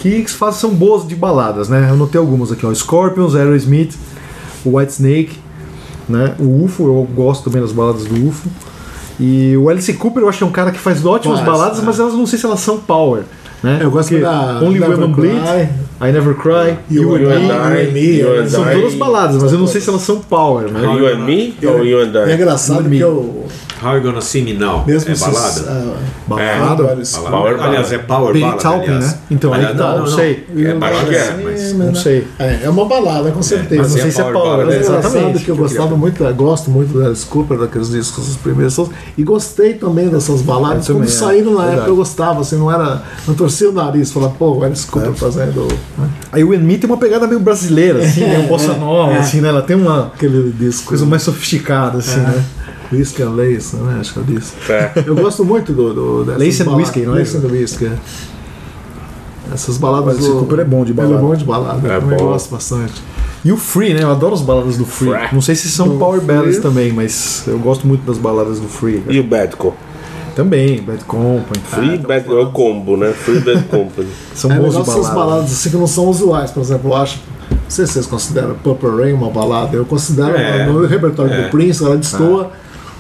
Que 0.04 0.26
fazem, 0.28 0.60
são 0.60 0.70
boas 0.72 1.08
de 1.08 1.16
baladas, 1.16 1.70
né? 1.70 1.88
Eu 1.90 1.96
notei 1.96 2.20
algumas 2.20 2.52
aqui, 2.52 2.66
ó. 2.66 2.74
Scorpions, 2.74 3.36
Aerosmith, 3.36 3.96
o 4.66 4.78
White 4.78 4.92
Snake, 4.92 5.40
né? 6.10 6.36
O 6.38 6.66
UFO, 6.66 6.84
eu 6.84 7.08
gosto 7.16 7.46
também 7.46 7.62
das 7.62 7.72
baladas 7.72 8.04
do 8.04 8.28
UFO. 8.28 8.50
E 9.18 9.56
o 9.56 9.70
Alice 9.70 9.94
Cooper 9.94 10.24
eu 10.24 10.28
acho 10.28 10.40
que 10.40 10.44
é 10.44 10.48
um 10.48 10.52
cara 10.52 10.72
que 10.72 10.80
faz 10.80 11.06
ótimas 11.06 11.40
baladas, 11.40 11.80
é. 11.80 11.82
mas 11.84 12.00
elas 12.00 12.14
não 12.16 12.26
sei 12.26 12.38
se 12.38 12.46
elas 12.46 12.60
são 12.60 12.80
power. 12.80 13.24
Né? 13.64 13.80
Eu 13.82 13.90
gosto 13.90 14.10
Porque 14.10 14.22
da 14.22 14.60
Only 14.62 14.78
Never 14.78 15.00
Women 15.00 15.14
Bleed, 15.14 15.42
Cry. 15.42 16.10
I 16.10 16.12
Never 16.12 16.36
Cry, 16.36 16.78
You 16.92 17.16
and 17.16 17.20
You 17.20 17.32
and 17.32 17.92
Me, 17.94 18.22
é, 18.22 18.46
são 18.46 18.66
todas 18.66 18.94
baladas, 18.96 19.42
mas 19.42 19.54
eu 19.54 19.58
não 19.58 19.68
sei 19.68 19.80
se 19.80 19.88
elas 19.88 20.02
são 20.02 20.20
power, 20.20 20.70
né? 20.70 20.82
You 20.84 21.08
and 21.08 21.20
Me 21.20 21.56
ou 21.64 21.86
You 21.86 22.02
and 22.02 22.12
É 22.28 22.32
I? 22.32 22.34
engraçado 22.34 22.90
que 22.90 23.00
eu. 23.00 23.46
How 23.84 23.96
You 23.98 24.02
Gonna 24.04 24.22
See 24.22 24.42
Me 24.42 24.54
Now? 24.54 24.84
Mesmo 24.86 25.12
é 25.12 25.16
balada? 25.16 25.62
ah, 25.68 25.96
Balada? 26.28 26.92
Alice 26.92 27.14
Balada. 27.16 27.36
Power 27.38 27.62
aliás, 27.62 27.92
é 27.92 27.98
Power 27.98 28.40
Ballad, 28.40 28.62
Taupin, 28.62 28.86
aliás. 28.86 29.06
né? 29.06 29.18
Então, 29.32 29.54
aí 29.54 29.60
Aliás, 29.60 29.78
tá, 29.78 29.98
não 29.98 30.08
sei. 30.08 30.48
É 30.56 30.74
balada, 30.74 30.98
Acho 30.98 31.06
que 31.08 31.16
é, 31.16 31.20
é, 31.20 31.44
mas... 31.44 31.74
Não 31.74 31.96
sei. 31.96 32.28
É, 32.40 32.60
é 32.64 32.70
uma 32.70 32.86
balada, 32.86 33.32
com 33.32 33.42
certeza. 33.42 33.82
mas 33.82 33.92
Não 33.92 33.98
é 33.98 34.02
sei 34.02 34.12
se 34.12 34.22
é 34.22 34.24
power 34.24 34.34
ballad, 34.34 34.62
é 34.62 34.66
né? 34.66 34.86
engraçado 34.86 35.16
exatamente. 35.16 35.46
que 35.46 35.52
eu 35.52 35.56
gostava 35.56 35.96
muito, 35.98 36.24
eu 36.24 36.34
gosto 36.36 36.72
muito 36.72 36.94
do 36.94 37.06
Alice 37.06 37.26
Cooper, 37.26 37.58
daqueles 37.58 37.90
discos, 37.90 38.30
os 38.30 38.38
primeiros 38.38 38.74
sons, 38.74 38.90
e 39.18 39.24
gostei 39.24 39.74
também 39.74 40.10
dessas 40.10 40.42
baladas. 40.42 40.88
Eu 40.88 40.96
Quando 40.96 41.08
é. 41.08 41.12
saíram 41.12 41.54
na 41.54 41.66
época 41.66 41.90
eu 41.90 41.96
gostava, 41.96 42.42
assim, 42.42 42.58
não 42.58 42.72
era. 42.72 43.04
Não 43.28 43.34
torcia 43.34 43.70
o 43.70 43.74
nariz, 43.74 44.12
falava, 44.12 44.34
pô, 44.38 44.52
o 44.54 44.64
Alice 44.64 44.88
Cooper 44.88 45.14
fazendo 45.14 45.68
né, 45.98 46.10
Aí 46.32 46.44
o 46.44 46.50
Me 46.50 46.78
tem 46.78 46.90
uma 46.90 46.98
pegada 46.98 47.28
meio 47.28 47.40
brasileira, 47.40 48.00
assim, 48.04 48.22
né? 48.22 48.40
Um 48.40 48.48
bossa 48.48 48.74
nova, 48.74 49.18
assim, 49.18 49.42
né? 49.42 49.50
Ela 49.50 49.62
tem 49.62 49.76
uma 49.76 50.08
aquele 50.08 50.52
disco. 50.52 50.88
coisa 50.88 51.06
mais 51.06 51.22
sofisticada, 51.24 51.98
assim, 52.00 52.20
né? 52.20 52.44
Whisky 52.96 53.22
and 53.24 53.32
Lace, 53.32 53.76
né? 53.76 53.98
Acho 54.00 54.14
que 54.14 54.20
é 54.20 54.24
disso. 54.24 54.54
É. 54.70 54.92
Eu 55.06 55.16
gosto 55.16 55.44
muito 55.44 55.74
do. 55.74 55.94
do 55.94 56.24
dessas 56.26 56.40
Lace 56.42 56.62
and 56.62 56.66
baladas. 56.66 56.88
Whiskey, 56.88 57.06
não 57.06 57.16
é? 57.16 57.20
Lace 57.20 57.38
and 57.38 57.48
Whiskey, 57.52 57.86
é. 57.86 57.98
Essas 59.54 59.78
baladas. 59.78 60.06
Mas 60.16 60.26
esse 60.26 60.32
Cooper 60.34 60.60
é 60.60 60.64
bom 60.66 60.84
de 60.86 60.94
balada. 60.94 61.14
Ele 61.16 61.24
é 61.24 61.28
bom 61.28 61.36
de 61.36 61.46
balada, 61.46 61.88
É 61.88 61.96
eu 61.98 62.02
também 62.02 62.18
bom. 62.18 62.26
gosto 62.26 62.50
bastante. 62.52 63.02
E 63.46 63.52
o 63.52 63.58
Free, 63.58 63.94
né? 63.94 64.04
Eu 64.04 64.12
adoro 64.12 64.34
as 64.34 64.42
baladas 64.42 64.78
do 64.78 64.86
Free. 64.86 65.12
Não 65.34 65.42
sei 65.42 65.54
se 65.56 65.70
são 65.70 65.90
Do 65.90 65.98
power 65.98 66.22
ballads 66.22 66.60
também, 66.60 66.94
mas 66.94 67.44
eu 67.46 67.60
gosto 67.60 67.86
muito 67.86 68.06
das 68.06 68.18
baladas 68.18 68.60
do 68.60 68.68
Free. 68.68 69.04
E 69.10 69.20
o 69.20 69.24
Badco? 69.24 69.74
Também, 70.36 70.82
Bad 70.82 71.04
Company. 71.04 71.62
Free 71.66 71.98
Bad 72.00 72.28
é 72.28 72.34
o 72.40 72.50
combo, 72.52 72.98
né? 72.98 73.12
Free 73.12 73.40
Bad 73.40 73.64
Company. 73.70 74.08
São 74.34 74.50
É 74.52 74.56
legal 74.56 74.72
de 74.72 74.78
essas 74.90 74.96
balada. 74.96 75.14
baladas 75.16 75.52
assim 75.52 75.70
que 75.70 75.76
não 75.78 75.86
são 75.86 76.08
usuais, 76.08 76.50
por 76.50 76.62
exemplo, 76.62 76.90
eu 76.92 76.96
acho. 76.96 77.20
Não 77.52 77.60
sei 77.70 77.86
se 77.86 77.94
vocês 77.94 78.06
consideram 78.08 78.56
Purple 78.56 78.90
Rain 78.90 79.14
uma 79.14 79.30
balada. 79.30 79.76
Eu 79.76 79.86
considero 79.86 80.36
É, 80.36 80.66
no 80.66 80.86
repertório 80.88 81.34
é. 81.34 81.44
do 81.44 81.50
Prince, 81.52 81.84
ela 81.84 81.98
destoa 81.98 82.52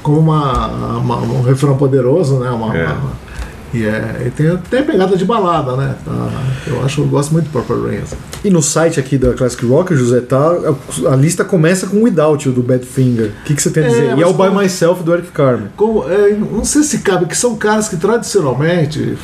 como 0.03 0.19
uma, 0.19 0.67
uma- 0.97 1.17
um 1.17 1.41
refrão 1.41 1.75
poderoso, 1.77 2.37
né? 2.39 2.49
Uma, 2.51 2.75
É. 2.77 2.85
uma- 2.85 3.22
E 3.73 3.85
é, 3.85 4.23
e 4.27 4.29
tem, 4.29 4.55
tem 4.69 4.79
a 4.81 4.83
pegada 4.83 5.17
de 5.17 5.25
balada, 5.25 5.75
né? 5.75 5.95
Tá, 6.05 6.29
eu 6.67 6.83
acho, 6.85 7.01
eu 7.01 7.07
gosto 7.07 7.31
muito 7.31 7.45
do 7.45 7.51
Purple 7.51 7.87
Rain. 7.87 8.01
assim. 8.03 8.15
E 8.43 8.49
no 8.49 8.61
site 8.61 8.99
aqui 8.99 9.17
da 9.17 9.33
Classic 9.33 9.65
Rock, 9.65 9.95
José, 9.95 10.21
tá, 10.21 10.51
a 11.11 11.15
lista 11.15 11.43
começa 11.43 11.87
com 11.87 12.03
Without 12.03 12.47
You, 12.47 12.53
do 12.53 12.61
Badfinger. 12.61 13.31
O 13.41 13.43
que, 13.45 13.55
que 13.55 13.61
você 13.61 13.69
tem 13.71 13.83
a 13.83 13.87
É, 13.87 13.89
dizer? 13.89 14.03
e 14.03 14.09
mas 14.11 14.19
é 14.21 14.25
o 14.25 14.33
By 14.33 14.37
como- 14.49 14.59
Myself, 14.61 15.03
do 15.03 15.13
Eric 15.13 15.29
Carmen. 15.31 15.67
Como, 15.75 16.07
é, 16.09 16.29
não 16.33 16.63
sei 16.63 16.83
se 16.83 16.99
cabe, 16.99 17.25
que 17.25 17.35
são 17.37 17.55
caras 17.55 17.87
que 17.89 17.97
tradicionalmente. 17.97 19.17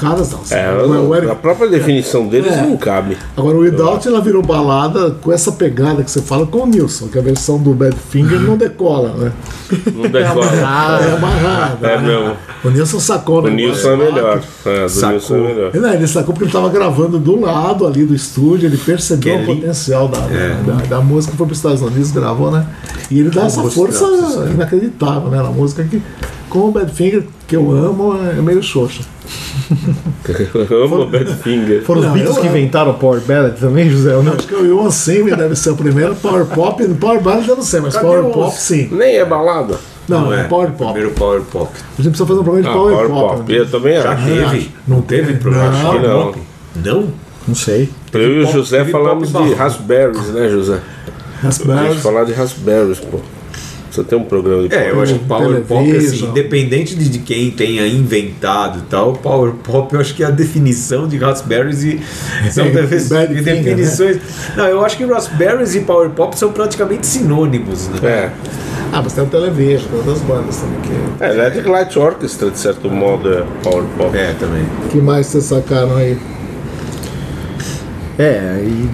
Caras 0.00 0.30
não. 0.32 0.40
É, 0.50 0.70
o, 0.82 1.08
o 1.08 1.14
Eric- 1.16 1.32
a 1.32 1.34
própria 1.34 1.68
definição 1.68 2.26
deles 2.28 2.52
É. 2.52 2.60
não 2.62 2.76
cabe. 2.76 3.16
Agora 3.36 3.56
o 3.56 3.60
Without 3.60 4.06
ela 4.06 4.20
virou 4.20 4.42
balada 4.42 5.12
com 5.22 5.32
essa 5.32 5.50
pegada 5.52 6.02
que 6.02 6.10
você 6.10 6.20
fala 6.20 6.46
com 6.46 6.58
o 6.58 6.66
Nilson, 6.66 7.08
que 7.08 7.18
a 7.18 7.22
versão 7.22 7.58
do 7.58 7.72
Badfinger 7.72 8.38
não 8.40 8.56
decola, 8.58 9.14
né? 9.16 9.32
Não 9.94 10.04
É 10.04 10.08
decola. 10.08 10.46
amarrada, 10.46 11.04
é 11.04 11.12
amarrada. 11.16 11.86
É 11.88 11.98
mesmo. 11.98 12.36
O 12.64 12.68
Nilson 12.70 13.00
sacou, 13.00 13.40
né? 13.42 13.50
O 13.50 13.54
Nilson 13.54 13.77
é 13.84 13.96
melhor. 13.96 14.42
É, 14.66 14.82
do 14.84 14.88
Sacou. 14.88 15.10
Nilson 15.10 15.34
é 15.36 15.40
melhor. 15.40 15.74
Não, 15.74 15.92
ele 15.94 16.06
sacou 16.06 16.34
porque 16.34 16.44
ele 16.44 16.48
estava 16.48 16.68
gravando 16.68 17.18
do 17.18 17.40
lado 17.40 17.86
ali 17.86 18.04
do 18.04 18.14
estúdio, 18.14 18.66
ele 18.68 18.76
percebeu 18.76 19.36
Que 19.38 19.42
o 19.42 19.46
potencial 19.54 20.08
da, 20.08 20.18
da, 20.20 20.74
da 20.86 21.00
música, 21.00 21.34
foi 21.36 21.46
para 21.46 21.52
os 21.52 21.58
Estados 21.58 21.82
Unidos, 21.82 22.10
gravou, 22.10 22.50
né? 22.50 22.66
E 23.10 23.20
ele 23.20 23.30
dá 23.30 23.44
essa 23.46 23.62
força 23.62 24.04
sabe. 24.30 24.50
inacreditável, 24.52 25.30
né? 25.30 25.38
Na 25.38 25.50
música 25.50 25.84
que, 25.84 26.02
com 26.50 26.60
o 26.68 26.70
Badfinger, 26.72 27.24
que 27.46 27.56
eu 27.56 27.70
amo, 27.72 28.14
é 28.16 28.40
meio 28.40 28.62
xoxa. 28.62 29.02
Eu 30.70 30.84
amo 30.84 31.02
o 31.02 31.06
Badfinger. 31.10 31.82
Foram 31.84 32.00
os 32.00 32.06
Beatles 32.08 32.36
eu 32.36 32.42
que 32.42 32.48
inventaram 32.48 32.90
o 32.92 32.94
Power 32.94 33.20
Ballad 33.20 33.56
também, 33.58 33.90
José? 33.90 34.12
Não? 34.22 34.32
Acho 34.32 34.46
que 34.46 34.54
o 34.54 34.64
Iwan 34.64 34.90
Simi 34.90 35.34
deve 35.34 35.54
ser 35.56 35.70
o 35.70 35.76
primeiro 35.76 36.14
Power 36.16 36.46
Pop. 36.46 36.82
Power 36.94 37.20
Ballad 37.20 37.46
eu 37.48 37.56
não 37.56 37.62
sei, 37.62 37.80
mas 37.80 37.94
Cadê 37.94 38.06
Power 38.06 38.26
os- 38.26 38.32
Pop 38.34 38.56
sim. 38.56 38.88
Nem 38.90 39.16
é 39.16 39.24
balada. 39.24 39.76
Não, 40.08 40.32
é 40.32 40.44
Power 40.44 40.70
Pop. 40.70 40.92
Primeiro 40.92 41.14
Power 41.14 41.42
Pop. 41.42 41.70
A 41.74 42.02
gente 42.02 42.10
precisa 42.10 42.26
fazer 42.26 42.40
um 42.40 42.44
programa 42.44 42.68
de 42.68 42.74
Power, 42.74 42.94
Power 42.94 43.08
Pop. 43.08 43.36
Pop. 43.38 43.52
né? 43.52 43.58
Eu 43.58 43.70
também 43.70 44.00
Já 44.02 44.12
acho. 44.12 44.24
teve? 44.24 44.70
Não 44.86 45.02
teve? 45.02 45.34
programa 45.34 45.70
de 45.70 45.82
Não. 45.82 45.90
Power 45.90 46.02
não. 46.08 46.22
Pop? 46.26 46.38
Não? 46.84 47.08
Não 47.48 47.54
sei. 47.54 47.90
Eu 48.12 48.32
e 48.34 48.44
o 48.44 48.46
José 48.52 48.84
falamos 48.84 49.32
de 49.32 49.54
raspberries, 49.54 50.28
né, 50.28 50.48
José? 50.48 50.80
Raspberries. 51.42 52.02
falar 52.02 52.24
de 52.24 52.32
raspberries, 52.32 52.98
pô. 53.00 53.20
Você 53.90 54.04
tem 54.04 54.18
um 54.18 54.24
programa 54.24 54.68
de 54.68 54.74
É, 54.74 54.90
eu 54.90 55.00
acho 55.00 55.14
que 55.14 55.24
Power 55.24 55.60
Pop, 55.62 55.96
assim, 55.96 56.26
independente 56.26 56.94
de, 56.94 57.08
de 57.08 57.18
quem 57.20 57.50
tenha 57.50 57.86
inventado 57.86 58.80
e 58.80 58.82
tal, 58.82 59.12
Power 59.14 59.52
Pop 59.52 59.94
eu 59.94 60.00
acho 60.00 60.14
que 60.14 60.22
é 60.22 60.26
a 60.26 60.30
definição 60.30 61.08
de 61.08 61.16
Raspberries 61.16 61.82
e 61.84 62.00
são 62.50 62.66
É, 62.66 62.70
Bad 62.70 62.98
Finger, 62.98 63.34
definições. 63.34 64.18
Não, 64.56 64.66
eu 64.66 64.84
acho 64.84 64.96
que 64.96 65.04
Raspberries 65.04 65.74
e 65.74 65.80
Power 65.80 66.10
Pop 66.10 66.38
são 66.38 66.52
praticamente 66.52 67.06
sinônimos, 67.06 67.88
né? 67.88 67.98
É. 68.02 68.30
Ah, 68.92 69.02
mas 69.02 69.12
tem 69.12 69.24
o 69.24 69.26
Television, 69.26 69.88
tem 69.88 69.98
outras 69.98 70.20
bandas 70.20 70.56
também 70.56 70.80
que. 70.80 71.24
É, 71.24 71.30
Electric 71.30 71.68
Light 71.68 71.98
Orchestra, 71.98 72.50
de 72.50 72.58
certo 72.58 72.90
modo, 72.90 73.32
é 73.32 73.44
Power 73.62 73.84
Pop. 73.96 74.16
É, 74.16 74.32
também. 74.34 74.64
que 74.90 74.98
mais 74.98 75.26
vocês 75.26 75.44
sacaram 75.44 75.96
aí? 75.96 76.18
É, 78.18 78.62
e. 78.64 78.88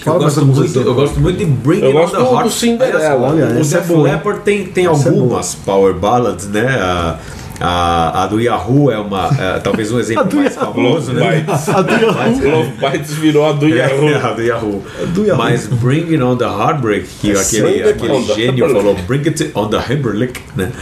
Eu 0.00 0.04
Fala 0.12 0.18
gosto, 0.24 0.46
muito, 0.46 0.78
eu 0.80 0.94
gosto 0.94 1.20
muito 1.20 1.36
de 1.38 1.44
Bring 1.44 1.80
Eu 1.84 1.92
gosto 1.92 2.16
The 2.16 2.22
do- 2.22 2.30
Heart. 2.32 2.44
do 2.44 2.50
Cinderella. 2.50 3.28
Olha, 3.28 3.46
o 3.46 3.60
é 3.60 3.62
Def 3.62 3.86
boa, 3.86 4.08
hein? 4.08 4.14
Leppard 4.14 4.40
tem, 4.40 4.64
tem 4.66 4.86
Essa 4.86 5.08
é 5.08 5.12
algumas 5.12 5.54
power 5.54 5.92
ballads, 5.94 6.48
né? 6.48 6.66
A, 6.80 7.18
a, 7.62 8.22
a 8.22 8.26
do 8.26 8.40
Yahoo 8.40 8.90
é 8.90 8.96
uma, 8.98 9.28
é, 9.38 9.58
talvez 9.58 9.92
um 9.92 9.98
exemplo 10.00 10.34
mais 10.34 10.54
Yahoo. 10.56 10.72
famoso, 10.72 11.12
né? 11.12 11.44
Bites. 11.46 11.68
A 11.68 11.82
do 11.82 11.92
Yahoo. 11.92 12.50
Love 12.50 12.72
Bites 12.80 13.12
virou 13.12 13.46
a 13.46 13.52
do 13.52 13.66
É, 13.66 13.68
Yahoo. 13.76 14.08
a 14.26 14.32
do 14.32 14.42
Yahoo. 14.42 14.82
do 15.08 15.24
Yahoo. 15.26 15.36
Mas 15.42 15.66
Bring 15.66 16.04
It 16.04 16.22
On 16.22 16.36
The 16.38 16.46
Heartbreak, 16.46 17.06
que 17.20 17.32
aquele, 17.32 17.82
It 17.82 17.88
aquele 17.90 18.24
the 18.24 18.34
gênio 18.34 18.66
falou, 18.70 18.94
Bring 19.06 19.20
It 19.26 19.50
On 19.54 19.68
The 19.68 19.76
Heartbreak, 19.76 20.40
né? 20.56 20.72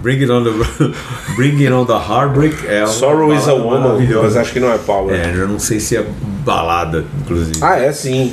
Bring 0.00 0.20
It 0.20 0.30
On 0.30 0.44
The, 0.44 0.50
Bring 1.34 1.56
It 1.56 1.72
On 1.72 1.84
The 1.84 1.94
Heartbreak 1.94 2.54
é 2.68 2.86
Sorrow 2.86 3.34
is 3.34 3.48
a 3.48 3.54
Woman, 3.54 3.98
mas 4.22 4.36
acho 4.36 4.52
que 4.52 4.60
não 4.60 4.72
é 4.72 4.78
Power. 4.78 5.12
É, 5.16 5.32
eu 5.36 5.48
não 5.48 5.58
sei 5.58 5.80
se 5.80 5.96
é 5.96 6.06
balada, 6.44 7.04
inclusive. 7.24 7.58
Ah, 7.60 7.76
é 7.80 7.90
sim. 7.90 8.32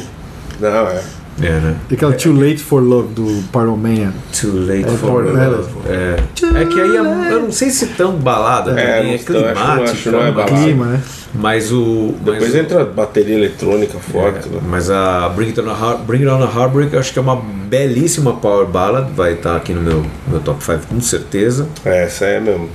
Não, 0.60 0.88
é. 0.88 1.02
É, 1.42 1.50
né? 1.50 1.76
E 1.92 1.96
aquela 1.96 2.14
Too 2.14 2.32
Late 2.34 2.60
for 2.60 2.82
Love 2.82 3.14
do 3.14 3.44
Pyromania. 3.52 4.14
Too 4.40 4.54
late 4.66 4.86
É 4.86 4.98
for 4.98 5.26
love. 5.26 5.70
É. 5.90 6.16
é 6.62 6.66
que 6.66 6.80
aí 6.80 6.96
é- 6.96 7.34
eu 7.34 7.42
não 7.42 7.52
sei 7.52 7.70
se 7.70 7.84
é 7.84 7.88
tão 7.98 8.14
balada, 8.14 8.72
É, 8.80 9.00
também, 9.00 9.16
é 9.16 9.18
que 9.18 9.32
não- 9.34 9.42
climática, 9.44 10.10
é 10.10 10.12
mas- 10.14 10.34
balada. 10.34 10.44
Clima, 10.64 10.86
né? 10.86 11.02
mas 11.34 11.74
o. 11.74 12.14
Mas, 12.26 12.34
Depois 12.36 12.54
o- 12.54 12.58
entra 12.58 12.82
a 12.84 12.86
bateria 12.86 13.36
eletrônica 13.36 13.98
forte. 14.00 14.48
né? 14.48 14.62
mas 14.66 14.90
a 14.90 15.28
Bring 15.28 15.48
It 15.48 15.60
On 15.60 15.70
a, 15.70 15.74
Heart, 15.78 16.00
Bring 16.08 16.20
It 16.26 16.30
On 16.30 16.42
a 16.42 16.46
Heartbreak 16.62 16.94
eu 16.94 17.00
acho 17.02 17.12
que 17.12 17.20
é 17.20 17.22
uma 17.22 17.36
belíssima 17.36 18.32
power 18.36 18.66
ballad, 18.66 19.10
vai 19.14 19.34
estar 19.34 19.58
aqui 19.58 19.74
no 19.74 19.82
meu, 19.82 20.06
meu 20.30 20.40
top 20.40 20.64
5 20.64 20.88
com 20.88 21.02
certeza. 21.02 21.68
É, 21.84 22.04
essa 22.06 22.24
é 22.24 22.40
mesmo. 22.40 22.70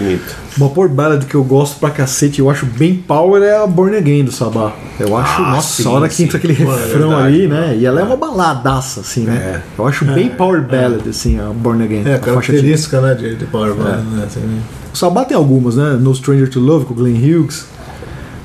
Bonita. 0.00 0.24
Uma 0.56 0.68
Power 0.70 0.88
Ballad 0.90 1.24
que 1.26 1.34
eu 1.34 1.42
gosto 1.44 1.78
pra 1.78 1.90
cacete, 1.90 2.38
eu 2.40 2.48
acho 2.50 2.64
bem 2.66 2.94
power, 2.96 3.42
é 3.42 3.56
a 3.56 3.66
Born 3.66 3.96
Again 3.96 4.24
do 4.24 4.32
Sabá. 4.32 4.72
Eu 4.98 5.16
acho, 5.16 5.42
Ah, 5.42 5.50
nossa, 5.52 5.82
sim, 5.82 5.88
a 5.88 5.90
hora 5.92 6.08
que 6.08 6.14
sim. 6.14 6.24
entra 6.24 6.38
aquele 6.38 6.54
Mano, 6.64 6.78
é 6.78 6.84
refrão 6.84 7.08
verdade, 7.10 7.26
ali, 7.26 7.46
né? 7.48 7.76
E 7.78 7.84
ela 7.86 8.00
é 8.00 8.04
uma 8.04 8.16
baladaça, 8.16 9.00
assim, 9.00 9.24
né? 9.24 9.62
Eu 9.78 9.86
acho 9.86 10.04
bem 10.06 10.28
Power 10.30 10.62
Ballad, 10.62 11.08
assim, 11.08 11.38
a 11.38 11.44
Born 11.52 11.82
Again. 11.84 12.02
É, 12.06 12.14
a 12.14 12.18
característica, 12.18 13.00
né, 13.00 13.14
de, 13.14 13.34
de 13.36 13.44
Power 13.46 13.74
Ballad, 13.74 14.02
né? 14.04 14.24
Assim, 14.26 14.40
O 14.92 14.96
Sabá 14.96 15.24
tem 15.24 15.36
algumas, 15.36 15.76
né? 15.76 15.98
No 16.00 16.14
Stranger 16.14 16.48
to 16.48 16.60
Love 16.60 16.86
com 16.86 16.94
o 16.94 16.96
Glenn 16.96 17.16
Hughes. 17.16 17.66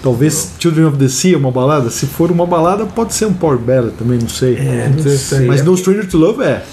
Talvez 0.04 0.54
Children 0.58 0.86
of 0.88 0.98
the 0.98 1.08
Sea 1.08 1.36
é 1.36 1.38
uma 1.38 1.52
balada. 1.52 1.90
Se 1.92 2.08
for 2.08 2.32
uma 2.32 2.46
balada, 2.48 2.86
pode 2.86 3.14
ser 3.14 3.26
um 3.28 3.34
Power 3.34 3.58
Ballad 3.60 3.94
também, 3.98 4.18
não 4.20 4.28
sei. 4.28 4.56
É, 4.58 4.90
não 4.94 5.02
sei. 5.02 5.16
sei. 5.18 5.46
Mas 5.48 5.64
No 5.64 5.78
Stranger 5.78 6.08
to 6.08 6.18
Love 6.18 6.42
é. 6.44 6.64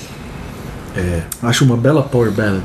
É. 0.97 1.21
Acho 1.43 1.65
uma 1.65 1.77
bela 1.77 2.03
Power 2.03 2.31
Ballad. 2.33 2.63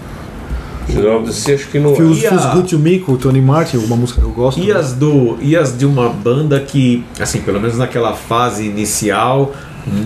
Você 1.26 1.54
acho 1.54 1.68
que 1.70 1.80
não 1.80 1.96
Feels, 1.96 2.22
E 2.22 2.28
a- 2.28 2.30
Feels 2.30 2.46
Good 2.54 2.70
to 2.70 2.80
Me 2.80 3.00
com 3.00 3.14
o 3.14 3.18
Tony 3.18 3.42
Martin, 3.42 3.78
uma 3.78 3.96
música 3.96 4.20
que 4.22 4.28
eu 4.28 4.32
gosto. 4.32 4.60
E 4.60 4.72
as, 4.72 4.94
do, 4.94 5.38
e 5.42 5.56
as 5.56 5.78
de 5.78 5.86
uma 5.86 6.10
banda 6.10 6.60
que, 6.60 7.04
assim, 7.20 7.42
pelo 7.42 7.60
menos 7.60 7.78
naquela 7.78 8.14
fase 8.14 8.66
inicial, 8.66 9.54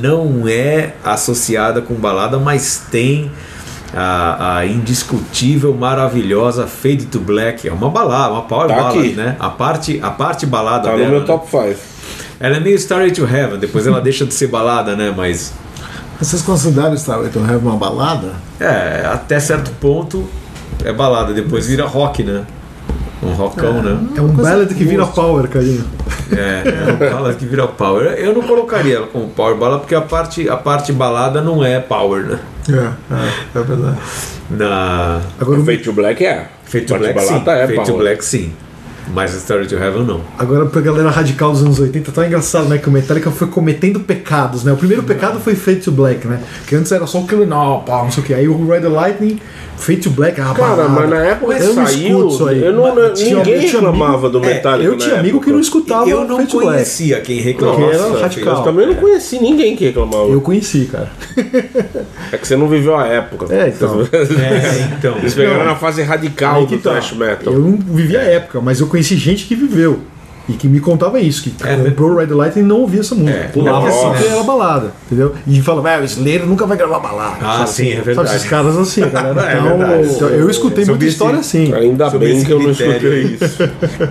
não 0.02 0.48
é 0.48 0.94
associada 1.04 1.82
com 1.82 1.94
balada, 1.96 2.38
mas 2.40 2.84
tem 2.92 3.32
a, 3.94 4.58
a 4.58 4.66
indiscutível, 4.66 5.74
maravilhosa 5.74 6.68
Fade 6.68 7.06
to 7.06 7.20
Black. 7.20 7.68
É 7.68 7.74
uma 7.74 7.90
balada, 7.90 8.34
uma 8.34 8.44
power 8.44 8.68
Tá 8.68 8.76
ballad, 8.76 9.00
aqui. 9.00 9.16
né? 9.16 9.36
A 9.40 9.50
parte, 9.50 10.00
a 10.02 10.10
parte 10.12 10.46
balada 10.46 10.90
Tá 10.90 10.96
dela. 10.96 11.04
no 11.06 11.12
meu 11.12 11.20
né? 11.22 11.26
top 11.26 11.50
5. 11.50 11.76
Ela 12.40 12.58
é 12.58 12.60
meio 12.60 12.76
Starry 12.76 13.12
to 13.12 13.24
Heaven, 13.26 13.58
depois 13.60 13.88
ela 13.88 14.00
deixa 14.00 14.26
de 14.26 14.34
ser 14.34 14.48
balada, 14.48 14.96
né? 14.96 15.12
Mas 15.16 15.54
Vocês 16.20 16.42
consideram 16.42 16.94
Starway 16.96 17.30
to 17.30 17.40
Heaven 17.40 17.58
uma 17.68 17.78
balada? 17.78 18.34
é, 18.60 19.04
até 19.12 19.40
certo 19.40 19.72
ponto 19.80 20.28
é 20.86 20.94
balada, 20.94 21.34
depois 21.34 21.68
vira 21.68 21.86
rock, 21.86 22.24
né? 22.24 22.44
Um 23.22 23.34
rockão, 23.34 23.82
né? 23.82 23.98
É 24.16 24.22
um 24.22 24.28
ballad 24.28 24.74
que 24.74 24.84
vira 24.84 25.06
power, 25.08 25.48
carinho. 25.48 25.84
É, 26.32 26.63
é 26.70 26.92
uma 26.92 27.10
bala 27.12 27.34
que 27.34 27.46
vira 27.46 27.68
power. 27.68 28.13
Eu 28.18 28.34
não 28.34 28.42
colocaria 28.44 28.98
ela 28.98 29.08
como 29.08 29.28
power 29.30 29.56
bala 29.56 29.80
porque 29.80 29.96
a 29.96 30.02
parte, 30.02 30.48
a 30.48 30.56
parte 30.58 30.92
balada 30.94 31.42
não 31.42 31.63
é 31.63 31.80
power, 31.80 32.24
né? 32.24 32.40
É, 32.70 32.74
é, 32.76 33.60
é 33.60 33.63
verdade. 33.63 33.98
Na 34.52 35.22
Agora, 35.40 35.60
o- 35.60 35.66
Fate 35.66 35.84
to 35.84 35.94
Black 35.94 36.24
é. 36.26 36.48
Fate 36.66 36.86
to 36.86 36.98
Black 36.98 37.20
sim. 37.20 37.40
balada 37.40 37.52
é 37.54 37.68
Fate 37.68 37.92
to. 37.92 37.98
Black 37.98 38.24
sim. 38.24 38.54
Mas 39.13 39.34
Story 39.34 39.67
to 39.67 39.76
Heaven 39.76 40.04
não. 40.04 40.22
agora 40.38 40.65
pra 40.65 40.82
galera 40.82 41.10
radical 41.10 41.52
dos 41.52 41.62
anos 41.62 41.80
80, 41.80 42.12
tá 42.12 42.26
engraçado, 42.26 42.67
né? 42.67 42.78
Que 42.78 42.88
o 42.89 42.91
Metallica 42.91 43.32
foi 43.32 43.48
cometendo 43.48 44.00
pecados, 44.02 44.63
né? 44.63 44.72
O 44.74 44.78
primeiro 44.78 45.04
pecado 45.04 45.39
foi 45.39 45.56
Fate 45.56 45.82
to 45.82 45.91
Black, 45.91 46.28
né? 46.28 46.39
Que 46.67 46.76
antes 46.76 46.91
era 46.91 47.06
só 47.08 47.20
o 47.20 47.28
Killer 47.28 47.48
No, 47.48 47.82
pá, 47.82 48.04
não 48.04 48.12
sei 48.12 48.24
o 48.24 48.26
que. 48.26 48.34
Aí 48.34 48.48
o 48.48 48.58
Ride 48.70 48.82
the 48.84 48.89
Lightning, 48.89 49.39
Fate 49.78 50.02
to 50.02 50.10
Black, 50.10 50.41
ah, 50.41 50.54
Cara, 50.56 50.88
mas 50.89 51.10
na 51.10 51.17
época 51.24 51.56
que 51.56 51.62
eu 51.63 51.74
não 51.74 51.86
saiu, 51.86 52.28
isso 52.28 52.48
aí. 52.48 52.63
eu 52.63 52.74
não, 52.74 52.96
Mas 52.96 53.20
tinha- 53.20 53.36
ninguém 53.38 53.54
eu 53.54 53.60
tinha 53.62 53.72
reclamava 53.74 54.13
amigo- 54.13 54.30
do 54.30 54.39
Metallica. 54.41 54.89
Eu 54.89 54.91
na 54.93 54.98
tinha 54.98 55.20
amigo 55.20 55.39
que 55.41 55.52
não 55.52 55.60
escutava 55.60 56.10
eu 56.10 56.26
não 56.26 56.38
Fate 56.38 56.50
to 56.50 56.58
Black. 56.58 56.72
conhecia 56.74 57.22
quem 57.22 57.39
reclamava. 57.39 57.80
Porque 57.82 57.96
era 57.96 58.08
Nossa, 58.10 58.22
radical. 58.22 58.58
Eu 58.58 58.63
também 58.63 58.88
não 58.88 58.96
conheci 58.96 59.39
ninguém 59.39 59.76
que 59.76 59.86
reclamava. 59.86 60.26
Eu 60.30 60.41
conheci, 60.41 60.86
cara. 60.91 61.10
É 62.30 62.38
que 62.38 62.46
você 62.46 62.58
não 62.58 62.67
viveu 62.67 62.93
a 62.98 63.08
época. 63.08 63.46
É, 63.54 63.70
então. 63.70 64.02
É, 64.12 64.96
então. 64.98 65.17
Eles 65.17 65.34
pegaram 65.34 65.60
Não. 65.60 65.65
na 65.65 65.76
fase 65.76 66.02
radical 66.02 66.65
do 66.65 66.78
tá. 66.78 66.91
thrash 66.91 67.13
metal. 67.13 67.54
Eu 67.54 67.60
não 67.60 67.78
vivi 67.78 68.17
a 68.17 68.22
época, 68.22 68.60
mas 68.60 68.80
eu 68.82 68.88
conheci 68.88 68.97
gente 69.06 69.46
que 69.46 69.56
viveu. 69.56 70.00
E 70.50 70.54
que 70.54 70.66
me 70.66 70.80
contava 70.80 71.20
isso, 71.20 71.44
que 71.44 71.54
É, 71.62 71.76
comprou 71.76 72.12
o 72.12 72.16
Ride 72.20 72.30
the 72.30 72.34
Lightning 72.36 72.62
e 72.64 72.66
não 72.66 72.78
ouvia 72.80 73.02
essa 73.02 73.14
música. 73.14 73.38
É, 73.38 73.44
Pulava 73.50 73.90
assim 73.90 74.14
que 74.14 74.28
era 74.30 74.44
balada, 74.44 74.94
entendeu? 75.06 75.36
E 75.46 75.62
falava, 75.62 75.90
é, 75.92 76.00
o 76.00 76.06
Slayer 76.06 76.46
nunca 76.46 76.66
vai 76.66 76.78
gravar 76.78 77.00
balada. 77.00 77.36
Ah, 77.42 77.58
sabe? 77.58 77.70
sim, 77.72 77.90
é 77.90 77.96
Sabe 77.96 78.06
verdade. 78.06 78.30
esses 78.38 78.50
caras 78.50 78.78
assim, 78.78 79.04
a 79.04 79.08
galera. 79.08 79.42
É 79.52 79.60
então, 79.60 79.78
verdade. 79.78 80.08
então, 80.16 80.30
eu 80.30 80.50
escutei 80.50 80.86
Sobre 80.86 80.92
muita 80.92 81.04
esse- 81.04 81.12
história 81.14 81.40
assim. 81.40 81.74
Ainda 81.74 82.10
bem 82.12 82.42
que 82.46 82.52
eu 82.54 82.60
não 82.62 82.72
escutei 82.72 83.24
isso. 83.24 83.64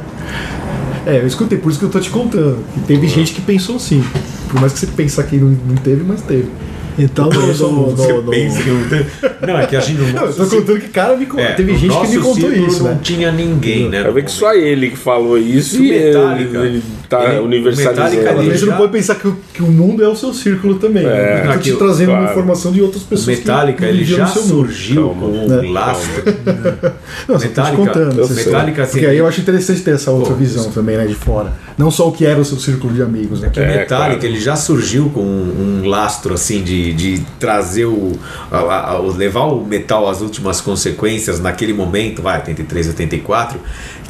É, 1.07 1.19
eu 1.21 1.27
escutei, 1.27 1.57
por 1.57 1.71
isso 1.71 1.79
que 1.79 1.85
eu 1.85 1.89
tô 1.89 2.01
te 2.01 2.11
contando. 2.11 2.59
E 2.77 2.81
teve 2.81 3.07
gente 3.07 3.33
que 3.33 3.41
pensou 3.41 3.77
assim. 3.77 4.05
Por 4.49 4.61
mais 4.61 4.73
que 4.73 4.81
você 4.81 4.87
pensar 4.89 5.23
que 5.23 5.37
não, 5.37 5.51
não 5.51 5.77
teve, 5.77 6.03
mas 6.03 6.21
teve. 6.23 6.49
Então, 6.99 7.29
no, 7.29 7.47
no, 7.47 7.53
Você 7.53 8.13
no, 8.13 8.23
no, 8.23 8.31
pensa 8.31 8.63
que 8.63 8.71
não, 8.71 9.49
não, 9.55 9.59
é 9.61 9.67
que 9.67 9.77
a 9.77 9.81
gente 9.81 10.01
não. 10.01 10.25
Eu 10.27 10.33
tô 10.35 10.47
contando 10.47 10.81
que 10.81 10.89
cara 10.89 11.17
me 11.17 11.27
contou. 11.27 11.45
É, 11.45 11.53
Teve 11.53 11.77
gente 11.77 11.95
que 12.01 12.07
me 12.09 12.17
contou 12.19 12.35
círculo 12.51 12.67
isso, 12.69 12.83
não 12.85 12.91
né? 12.93 12.99
tinha 13.03 13.31
ninguém, 13.33 13.89
né? 13.89 14.03
Vai 14.03 14.13
ver 14.13 14.25
que 14.25 14.31
só 14.31 14.55
ele 14.55 14.91
que 14.91 14.97
falou 14.97 15.37
isso 15.39 15.83
e 15.83 15.91
ele, 15.93 16.07
Metallica. 16.19 16.59
ele 16.59 16.83
tá 17.09 17.25
Ele- 17.25 17.41
universalizando. 17.41 18.01
Metallica, 18.01 18.33
Mas 18.37 18.47
ele 18.47 18.59
você 18.59 18.65
já- 18.67 18.71
não 18.73 18.79
pode 18.79 18.93
pensar 18.93 19.15
que 19.17 19.29
o, 19.29 19.37
que 19.53 19.63
o 19.63 19.67
mundo 19.67 20.03
é 20.03 20.09
o 20.09 20.17
seu 20.17 20.33
círculo 20.33 20.77
também. 20.77 21.05
É, 21.05 21.09
né? 21.09 21.43
Eu 21.49 21.53
tô 21.53 21.59
te 21.59 21.73
trazendo 21.77 22.09
uma 22.11 22.19
claro. 22.19 22.33
informação 22.33 22.73
de 22.73 22.81
outras 22.83 23.03
O 23.03 23.07
pessoas. 23.07 23.39
Metallica, 23.39 23.79
que 23.85 23.91
ele 23.93 24.05
já 24.05 24.27
surgiu 24.27 25.07
Calma, 25.11 25.21
com 25.21 25.27
um 25.27 25.49
né? 25.49 25.69
lastro. 25.71 26.23
Não, 27.29 27.39
te 27.39 27.49
Metallica- 27.49 27.77
contando. 27.77 28.19
eu 28.21 28.27
você. 28.27 28.45
Metallica, 28.45 28.83
assim, 28.83 28.93
Porque 28.93 29.07
aí 29.07 29.19
eu 29.19 29.27
acho 29.27 29.41
interessante 29.41 29.81
ter 29.83 29.93
essa 29.95 30.11
outra 30.11 30.31
Pô, 30.33 30.37
visão 30.39 30.71
também, 30.71 30.97
né, 30.97 31.07
de 31.07 31.15
fora. 31.15 31.53
Não 31.77 31.91
só 31.91 32.09
o 32.09 32.13
que 32.13 32.25
era 32.25 32.41
o 32.41 32.45
seu 32.45 32.59
círculo 32.59 32.93
de 32.93 33.03
amigos, 33.03 33.41
né? 33.41 33.51
Que 33.53 33.61
É, 33.61 33.67
Metallica, 33.81 33.87
claro. 34.21 34.25
ele 34.27 34.41
já 34.41 34.57
surgiu 34.57 35.11
com 35.11 35.21
um, 35.21 35.83
um 35.85 35.89
lastro 35.89 36.33
assim 36.35 36.63
de, 36.63 36.86
de 36.93 37.21
trazer 37.39 37.85
o, 37.87 38.13
a- 38.51 38.93
a- 38.93 38.99
levar 39.01 39.45
o 39.45 39.65
metal 39.65 40.09
às 40.09 40.21
últimas 40.21 40.61
consequências 40.61 41.41
naquele 41.41 41.73
momento, 41.73 42.23
vai, 42.23 42.39
83, 42.39 42.89
84, 42.89 43.59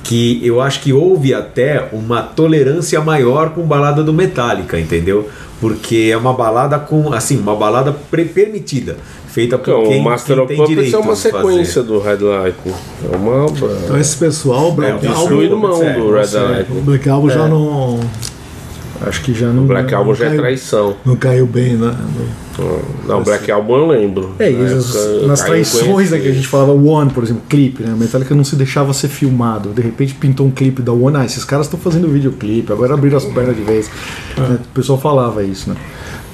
que 0.03 0.41
eu 0.45 0.61
acho 0.61 0.81
que 0.81 0.93
houve 0.93 1.35
até 1.35 1.89
uma 1.93 2.23
tolerância 2.23 3.01
maior 3.01 3.51
com 3.51 3.63
balada 3.63 4.03
do 4.05 4.13
Metallica, 4.13 4.79
entendeu? 4.79 5.29
Porque 5.61 6.11
é 6.13 6.17
uma 6.17 6.33
balada 6.35 6.79
com, 6.79 7.13
assim, 7.13 7.39
uma 7.39 7.57
balada 7.57 7.91
pre- 8.11 8.27
permitida, 8.27 8.99
feita 9.27 9.57
por 9.57 9.71
Então, 9.71 9.85
quem, 9.89 10.01
o 10.01 10.05
Master 10.05 10.37
quem 10.37 10.45
of 10.45 10.49
tem 10.49 10.57
Puppets 10.59 10.77
direito 10.77 10.97
é 10.97 10.99
uma 10.99 11.17
sequência 11.17 11.83
do 11.83 11.99
Red 11.99 12.19
Light. 12.19 12.57
É 13.11 13.17
uma. 13.17 13.47
então, 13.47 13.99
esse 13.99 14.17
pessoal, 14.19 14.69
o 14.69 14.73
Black 14.73 15.05
É, 15.07 15.11
o 15.11 15.15
Album, 15.15 15.57
mão 15.57 15.83
é, 15.83 15.93
do 15.95 16.13
Red 16.13 16.39
Light. 16.39 16.71
o 16.71 16.81
Black 16.83 17.09
Album 17.09 17.31
já 17.31 17.49
não, 17.49 17.99
Acho 19.07 19.23
que 19.23 19.35
já 19.35 19.49
não. 19.49 19.65
Black 19.67 19.95
Album 19.95 20.15
já 20.15 20.27
é 20.27 20.29
caiu. 20.29 20.41
traição. 20.41 20.97
não 21.05 21.17
caiu 21.17 21.47
bem, 21.47 21.75
né? 21.75 21.95
Não, 23.07 23.23
Black 23.23 23.51
Album 23.51 23.77
eu 23.77 23.87
lembro. 23.89 24.35
É, 24.39 24.51
Na 24.51 24.69
época, 24.71 25.27
nas 25.27 25.43
traições 25.43 26.11
né, 26.11 26.19
que 26.19 26.29
a 26.29 26.33
gente 26.33 26.49
falava, 26.49 26.73
One, 26.73 27.11
por 27.11 27.23
exemplo, 27.23 27.43
clipe, 27.49 27.83
né? 27.83 27.95
Metallica 27.99 28.35
não 28.35 28.45
se 28.45 28.57
deixava 28.57 28.93
ser 28.95 29.09
filmado. 29.09 29.71
De 29.71 29.83
repente 29.83 30.15
pintou 30.15 30.47
um 30.47 30.51
clipe 30.51 30.81
da 30.81 30.93
One, 30.93 31.17
ah, 31.19 31.25
esses 31.25 31.45
caras 31.45 31.67
estão 31.67 31.79
fazendo 31.79 32.09
videoclipe, 32.09 32.73
agora 32.73 32.95
abriram 32.95 33.19
as 33.19 33.25
pernas 33.27 33.55
de 33.57 33.63
vez. 33.63 33.91
Né? 34.37 34.59
O 34.65 34.75
pessoal 34.75 34.99
falava 34.99 35.43
isso, 35.43 35.69
né? 35.71 35.77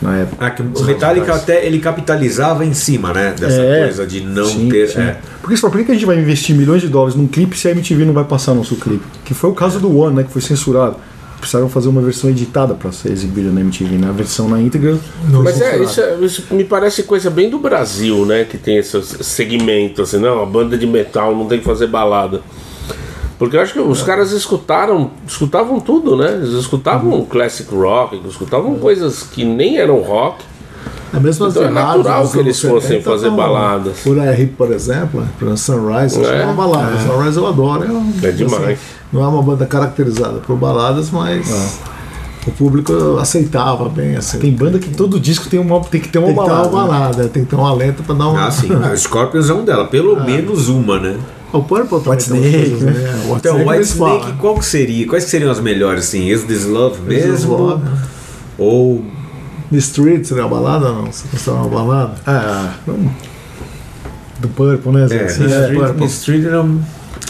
Na 0.00 0.16
época. 0.18 0.36
Ah, 0.46 0.50
que 0.50 0.62
o 0.62 0.84
Metallica 0.84 1.34
até 1.34 1.64
ele 1.66 1.78
capitalizava 1.80 2.64
em 2.64 2.74
cima, 2.74 3.12
né? 3.12 3.34
Dessa 3.38 3.60
É. 3.60 3.82
coisa 3.84 4.06
de 4.06 4.20
não 4.20 4.44
Sim, 4.46 4.68
ter. 4.68 4.88
sim. 4.88 5.00
é. 5.00 5.16
Porque 5.40 5.56
você 5.56 5.60
fala, 5.60 5.72
por 5.72 5.78
que 5.78 5.84
que 5.86 5.90
a 5.92 5.94
gente 5.94 6.06
vai 6.06 6.18
investir 6.18 6.54
milhões 6.56 6.80
de 6.82 6.88
dólares 6.88 7.14
num 7.16 7.26
clipe 7.26 7.56
se 7.58 7.66
a 7.68 7.72
MTV 7.72 8.04
não 8.04 8.12
vai 8.12 8.24
passar 8.24 8.54
nosso 8.54 8.76
clipe? 8.76 9.04
Que 9.24 9.34
foi 9.34 9.50
o 9.50 9.54
caso 9.54 9.78
do 9.80 9.96
One, 9.96 10.16
né? 10.16 10.22
Que 10.24 10.30
foi 10.30 10.40
censurado. 10.42 10.96
Precisaram 11.42 11.68
fazer 11.68 11.88
uma 11.88 12.00
versão 12.00 12.30
editada 12.30 12.72
para 12.72 12.92
ser 12.92 13.10
exibida 13.10 13.50
na 13.50 13.60
MTV, 13.62 13.96
né? 13.96 14.08
A 14.08 14.12
versão 14.12 14.48
na 14.48 14.60
íntegra. 14.62 14.96
não 15.28 15.42
Mas 15.42 15.60
é 15.60 15.82
isso, 15.82 16.00
é- 16.00 16.14
isso 16.20 16.44
me 16.52 16.62
parece 16.62 17.02
coisa 17.02 17.28
bem 17.30 17.50
do 17.50 17.58
Brasil, 17.58 18.24
né? 18.24 18.44
Que 18.44 18.56
tem 18.56 18.76
esse 18.76 19.02
segmento, 19.24 20.02
assim, 20.02 20.18
não, 20.18 20.40
a 20.40 20.46
banda 20.46 20.78
de 20.78 20.86
metal 20.86 21.34
não 21.34 21.46
tem 21.46 21.58
que 21.58 21.64
fazer 21.64 21.88
balada. 21.88 22.42
Porque 23.40 23.56
eu 23.56 23.60
acho 23.60 23.72
que 23.72 23.80
os 23.80 24.02
caras 24.02 24.30
escutaram, 24.30 25.10
escutavam 25.26 25.80
tudo, 25.80 26.16
né? 26.16 26.30
Eles 26.34 26.50
escutavam 26.50 27.24
classic 27.24 27.74
rock, 27.74 28.22
escutavam 28.28 28.76
coisas 28.76 29.24
que 29.24 29.44
nem 29.44 29.78
eram 29.78 29.98
rock. 29.98 30.44
É 31.14 31.20
mesmo 31.20 31.44
as 31.46 31.52
Então 31.54 31.68
é 31.68 31.70
natural 31.70 32.22
dos 32.22 32.32
que 32.32 32.38
eles 32.38 32.60
fossem 32.60 32.88
70 32.98 33.02
fazer 33.10 33.26
tão- 33.26 33.36
baladas. 33.36 33.98
Por 34.02 34.16
R, 34.18 34.46
por 34.46 34.72
exemplo, 34.72 35.26
por 35.38 35.58
Sunrise, 35.58 36.18
acho 36.18 36.28
que 36.30 36.34
É. 36.36 36.42
é 36.42 36.44
uma 36.46 36.54
balada. 36.54 36.98
Sunrise 37.00 37.36
eu 37.36 37.46
adoro. 37.46 37.84
É, 37.84 37.90
um- 37.90 38.12
É 38.22 38.30
demais. 38.30 38.78
não 39.12 39.22
é 39.22 39.26
uma 39.28 39.42
banda 39.42 39.66
caracterizada 39.66 40.38
por 40.38 40.56
baladas, 40.56 41.10
mas 41.10 41.78
o 42.46 42.50
público 42.52 42.92
aceitava 43.20 43.88
bem. 43.88 44.16
Assim. 44.16 44.38
Tem 44.38 44.52
banda 44.52 44.78
que 44.78 44.88
todo 44.90 45.20
disco 45.20 45.48
tem, 45.50 45.60
uma, 45.60 45.80
tem 45.80 46.00
que 46.00 46.08
ter 46.08 46.18
uma 46.18 46.28
Tem 46.28 46.36
que 46.36 46.42
ter 46.42 46.48
balada. 46.48 46.68
uma 46.70 46.82
né? 46.84 46.88
balada, 46.88 47.28
tem 47.28 47.44
que 47.44 47.50
ter 47.50 47.56
uma 47.56 47.74
lenta 47.74 48.02
pra 48.02 48.14
dar 48.14 48.28
um. 48.30 48.36
Ah, 48.36 48.50
sim. 48.50 48.68
O 48.72 48.96
Scorpions 48.96 49.50
é 49.50 49.54
um 49.54 49.64
dela, 49.64 49.84
pelo 49.86 50.18
menos 50.24 50.68
uma, 50.68 50.98
né? 50.98 51.16
O 51.52 51.60
Purple 51.62 52.00
também 52.00 52.12
White 52.12 52.30
tem 52.30 52.40
Snake, 52.40 52.70
coisas, 52.70 52.80
né? 52.80 52.92
White 53.26 53.32
Então, 53.36 53.52
Snake 53.52 53.68
White 53.68 53.74
eles 53.74 53.92
falam. 53.92 54.18
Snake, 54.20 54.38
qual 54.38 54.54
que 54.58 54.64
seria? 54.64 55.06
Quais 55.06 55.24
que 55.26 55.30
seriam 55.30 55.50
as 55.50 55.60
melhores, 55.60 56.04
assim? 56.04 56.26
Is 56.30 56.44
This 56.44 56.64
Love 56.64 56.96
Is 57.14 57.22
This 57.22 57.26
mesmo? 57.26 57.56
Love? 57.58 57.82
Ou. 58.56 59.04
The 59.72 59.78
Street 59.78 60.24
seria 60.24 60.46
uma 60.46 60.56
balada 60.60 60.86
ou 60.88 60.94
não? 61.02 61.06
Você 61.12 61.26
considera 61.28 61.56
uma 61.62 61.68
balada? 61.68 62.14
Ah, 62.26 62.74
não- 62.86 63.10
do 64.40 64.48
Purple, 64.48 64.92
né? 64.92 65.06
Zé? 65.08 65.16
É, 65.16 65.24
Assim, 65.24 65.44
Street, 65.46 65.72
é, 65.72 65.74
Purple. 65.86 66.06
Street 66.06 66.44
era 66.44 66.62
um- 66.62 66.80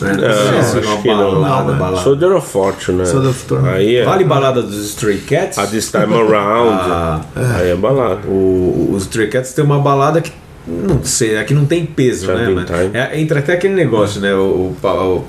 é, 0.03 0.17
não 0.17 0.25
é 0.25 0.59
acho 0.59 0.79
uma 0.81 0.97
que 1.03 1.09
não. 1.09 1.17
balada, 1.41 1.63
Não, 1.65 1.73
né? 1.73 1.79
balada. 1.79 2.03
Soldier 2.05 2.33
of 2.33 2.49
Fortune, 2.51 2.99
né? 2.99 3.05
Soldier 3.05 3.31
of 3.31 3.39
Fortune. 3.47 3.69
Aí 3.71 3.97
é. 3.97 4.05
Vale 4.05 4.25
balada 4.25 4.63
dos 4.63 4.85
Stray 4.91 5.19
Cats? 5.19 5.59
A 5.59 5.67
This 5.67 5.91
Time 5.91 6.15
Around. 6.15 6.81
Ah, 6.91 7.21
Aí 7.59 7.71
é 7.71 7.75
balada. 7.77 8.27
O, 8.27 8.91
os 8.95 9.03
Stray 9.05 9.29
Cats 9.29 9.53
tem 9.53 9.65
uma 9.65 9.79
balada 9.79 10.21
que 10.21 10.33
não 10.67 11.03
sei, 11.03 11.35
é 11.35 11.43
que 11.45 11.53
não 11.53 11.65
tem 11.67 11.85
peso, 11.85 12.27
Já 12.27 12.35
né? 12.37 12.55
é, 12.95 13.21
entra 13.21 13.41
até 13.41 13.53
aquele 13.53 13.75
negócio, 13.75 14.21
né? 14.21 14.33
O, 14.35 14.73
o 14.73 14.77
o 14.83 15.25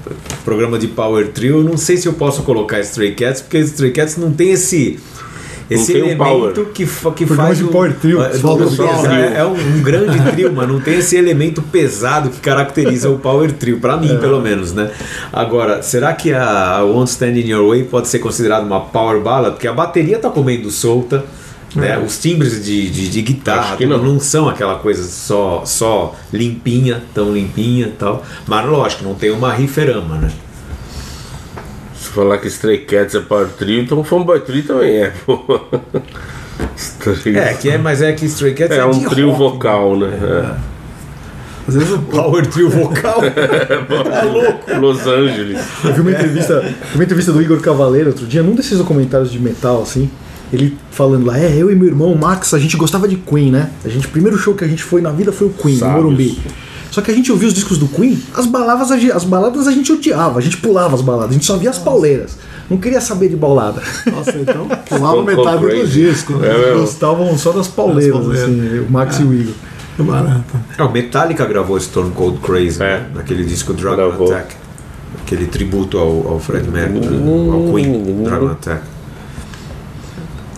programa 0.45 0.77
de 0.77 0.87
Power 0.87 1.27
Trio, 1.29 1.57
eu 1.57 1.63
não 1.63 1.75
sei 1.75 1.97
se 1.97 2.07
eu 2.07 2.13
posso 2.13 2.43
colocar 2.43 2.79
Stray 2.81 3.13
Cats, 3.15 3.41
porque 3.41 3.57
Stray 3.59 3.91
Cats 3.91 4.15
não 4.17 4.31
tem 4.31 4.51
esse. 4.51 4.99
Esse 5.69 5.93
elemento 5.93 6.17
power. 6.17 6.53
que, 6.73 6.85
fa- 6.85 7.11
que 7.11 7.25
faz 7.25 7.61
o- 7.61 7.67
power 7.69 7.93
trio, 7.95 8.21
é, 8.21 8.29
falta 8.31 8.63
é, 8.63 9.33
é, 9.35 9.39
é 9.39 9.45
um, 9.45 9.81
grande 9.81 10.19
trio, 10.31 10.51
mas 10.53 10.67
não 10.67 10.79
tem 10.79 10.99
esse 10.99 11.15
elemento 11.15 11.61
pesado 11.61 12.29
que 12.29 12.39
caracteriza 12.39 13.09
o 13.09 13.17
power 13.17 13.51
trio, 13.51 13.79
pra 13.79 13.97
mim, 13.97 14.17
pelo 14.19 14.41
menos, 14.41 14.73
né? 14.73 14.91
Agora, 15.31 15.81
será 15.81 16.13
que 16.13 16.33
a, 16.33 16.77
a 16.77 16.83
Won't 16.83 17.09
Stand 17.11 17.31
in 17.39 17.47
Your 17.49 17.69
Way 17.69 17.83
pode 17.83 18.07
ser 18.07 18.19
considerada 18.19 18.65
uma 18.65 18.81
power 18.81 19.21
ballad? 19.21 19.53
Porque 19.53 19.67
a 19.67 19.73
bateria 19.73 20.19
tá 20.19 20.29
comendo 20.29 20.69
solta, 20.69 21.23
né? 21.75 21.97
Os 21.97 22.19
timbres 22.19 22.63
de, 22.63 22.89
de, 22.89 23.09
de 23.09 23.21
guitarra 23.21 23.75
não. 23.81 23.97
não 24.03 24.19
são 24.19 24.47
aquela 24.47 24.75
coisa 24.75 25.03
só, 25.03 25.63
só 25.65 26.13
limpinha, 26.31 27.01
tão 27.13 27.33
limpinha 27.33 27.87
e 27.87 27.91
tal. 27.91 28.23
Mas 28.45 28.65
lógico, 28.67 29.03
não 29.03 29.15
tem 29.15 29.31
uma 29.31 29.51
riferama, 29.53 30.17
né? 30.17 30.31
Falar 32.13 32.37
que 32.37 32.47
Stray 32.47 32.79
Cats 32.79 33.15
é 33.15 33.19
Power 33.21 33.47
Trio, 33.49 33.81
então 33.81 34.03
Fanboy 34.03 34.39
Trio 34.41 34.63
também 34.63 35.03
é. 35.03 35.11
pô. 35.25 35.39
Stray- 36.75 37.37
É, 37.37 37.53
que 37.53 37.69
é, 37.69 37.77
mas 37.77 38.01
é 38.01 38.11
que 38.13 38.25
Stray 38.25 38.53
Cats 38.53 38.75
é, 38.77 38.79
É 38.81 38.85
um 38.85 38.91
de 38.91 39.05
trio 39.09 39.31
rock, 39.31 39.53
vocal, 39.53 39.97
né? 39.97 40.55
Às 41.67 41.75
vezes 41.75 41.91
o 41.91 41.99
Power 41.99 42.45
trio 42.45 42.69
vocal. 42.69 43.21
É. 44.67 44.77
Los 44.77 45.07
Angeles. 45.07 45.59
Eu 45.83 45.93
vi 45.93 46.01
uma 46.01 46.11
entrevista, 46.11 46.73
uma 46.93 47.03
entrevista 47.03 47.31
do 47.31 47.41
Igor 47.41 47.59
Cavaleiro 47.61 48.09
outro 48.09 48.25
dia, 48.27 48.43
num 48.43 48.53
desses 48.55 48.77
documentários 48.77 49.31
de 49.31 49.39
metal, 49.39 49.81
assim. 49.81 50.09
Ele 50.51 50.77
falando 50.91 51.25
lá, 51.25 51.39
é, 51.39 51.55
eu 51.57 51.71
e 51.71 51.75
meu 51.75 51.87
irmão, 51.87 52.13
Max, 52.15 52.53
a 52.53 52.59
gente 52.59 52.77
gostava 52.77 53.07
de 53.07 53.15
Queen, 53.15 53.49
né? 53.51 53.71
A 53.83 53.89
gente, 53.89 54.05
o 54.07 54.09
primeiro 54.09 54.37
show 54.37 54.53
que 54.53 54.63
a 54.63 54.67
gente 54.67 54.83
foi 54.83 55.01
na 55.01 55.09
vida 55.11 55.31
foi 55.31 55.47
o 55.47 55.49
Queen, 55.51 55.77
Sábios. 55.77 55.95
no 55.97 56.03
Morumbi. 56.11 56.37
Só 56.93 57.01
que 57.01 57.09
a 57.09 57.13
gente 57.13 57.31
ouvia 57.31 57.47
os 57.47 57.53
discos 57.55 57.79
do 57.79 57.87
Queen, 57.87 58.21
as 58.35 58.45
baladas, 58.45 58.91
a 58.91 58.97
gente- 58.97 59.11
as 59.11 59.23
baladas 59.23 59.67
a 59.67 59.71
gente 59.71 59.91
odiava, 59.91 60.37
a 60.37 60.41
gente 60.41 60.57
pulava 60.57 60.93
as 60.93 61.01
baladas, 61.01 61.31
a 61.31 61.33
gente 61.33 61.45
só 61.45 61.57
via 61.57 61.71
as 61.71 61.79
pauleiras. 61.79 62.37
Não 62.69 62.77
queria 62.77 63.01
saber 63.01 63.29
de 63.29 63.35
balada. 63.35 63.81
Nossa, 64.11 64.37
então 64.37 64.67
pulava 64.87 65.23
metade 65.23 65.57
do 65.61 65.67
crazy. 65.67 65.91
disco. 66.03 66.33
Né? 66.33 66.47
É. 66.49 66.73
Gostavam 66.75 67.35
só 67.37 67.51
das 67.51 67.67
pauleiras, 67.67 68.13
Das 68.15 68.25
pauleiras. 68.39 68.49
assim, 68.49 68.79
o 68.87 68.91
Max 68.91 69.19
e 69.19 69.23
o 69.23 69.33
Igor. 69.33 69.53
Que 69.97 70.03
barato. 70.03 70.43
É, 70.77 70.83
o 70.83 70.91
Metallica 70.91 71.45
gravou 71.45 71.79
Stone 71.79 72.11
Cold 72.11 72.37
Crazy, 72.39 72.81
É. 72.81 72.85
né? 72.99 73.05
naquele 73.15 73.43
disco 73.43 73.73
Dragon 73.73 73.95
Gravou. 73.95 74.31
Attack. 74.31 74.55
Aquele 75.25 75.45
tributo 75.47 75.97
ao, 75.97 76.27
ao 76.33 76.39
Fred 76.39 76.69
Mercury, 76.69 77.07
né? 77.07 77.51
ao 77.51 77.73
Queen, 77.73 78.23
Dragon 78.23 78.47
Attack. 78.47 78.81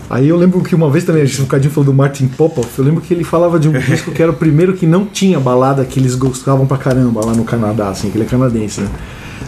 Aí 0.08 0.28
eu 0.28 0.36
lembro 0.36 0.60
que 0.60 0.74
uma 0.74 0.88
vez 0.88 1.04
também, 1.04 1.22
a 1.22 1.24
gente 1.24 1.40
um 1.40 1.44
bocadinho 1.44 1.72
falou 1.72 1.86
do 1.86 1.92
Martin 1.94 2.28
Popoff, 2.28 2.68
eu 2.78 2.84
lembro 2.84 3.00
que 3.00 3.12
ele 3.12 3.24
falava 3.24 3.58
de 3.58 3.68
um 3.68 3.72
disco 3.78 4.12
que 4.12 4.22
era 4.22 4.30
o 4.30 4.34
primeiro 4.34 4.74
que 4.74 4.86
não 4.86 5.04
tinha 5.04 5.40
balada 5.40 5.84
que 5.84 5.98
eles 5.98 6.14
gostavam 6.14 6.64
pra 6.66 6.76
caramba 6.78 7.24
lá 7.24 7.32
no 7.32 7.44
Canadá, 7.44 7.88
assim, 7.88 8.10
que 8.10 8.16
ele 8.16 8.24
é 8.24 8.28
canadense, 8.28 8.80
né? 8.82 8.88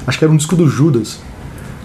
Acho 0.06 0.18
que 0.18 0.24
era 0.24 0.32
um 0.32 0.36
disco 0.36 0.56
do 0.56 0.66
Judas. 0.68 1.20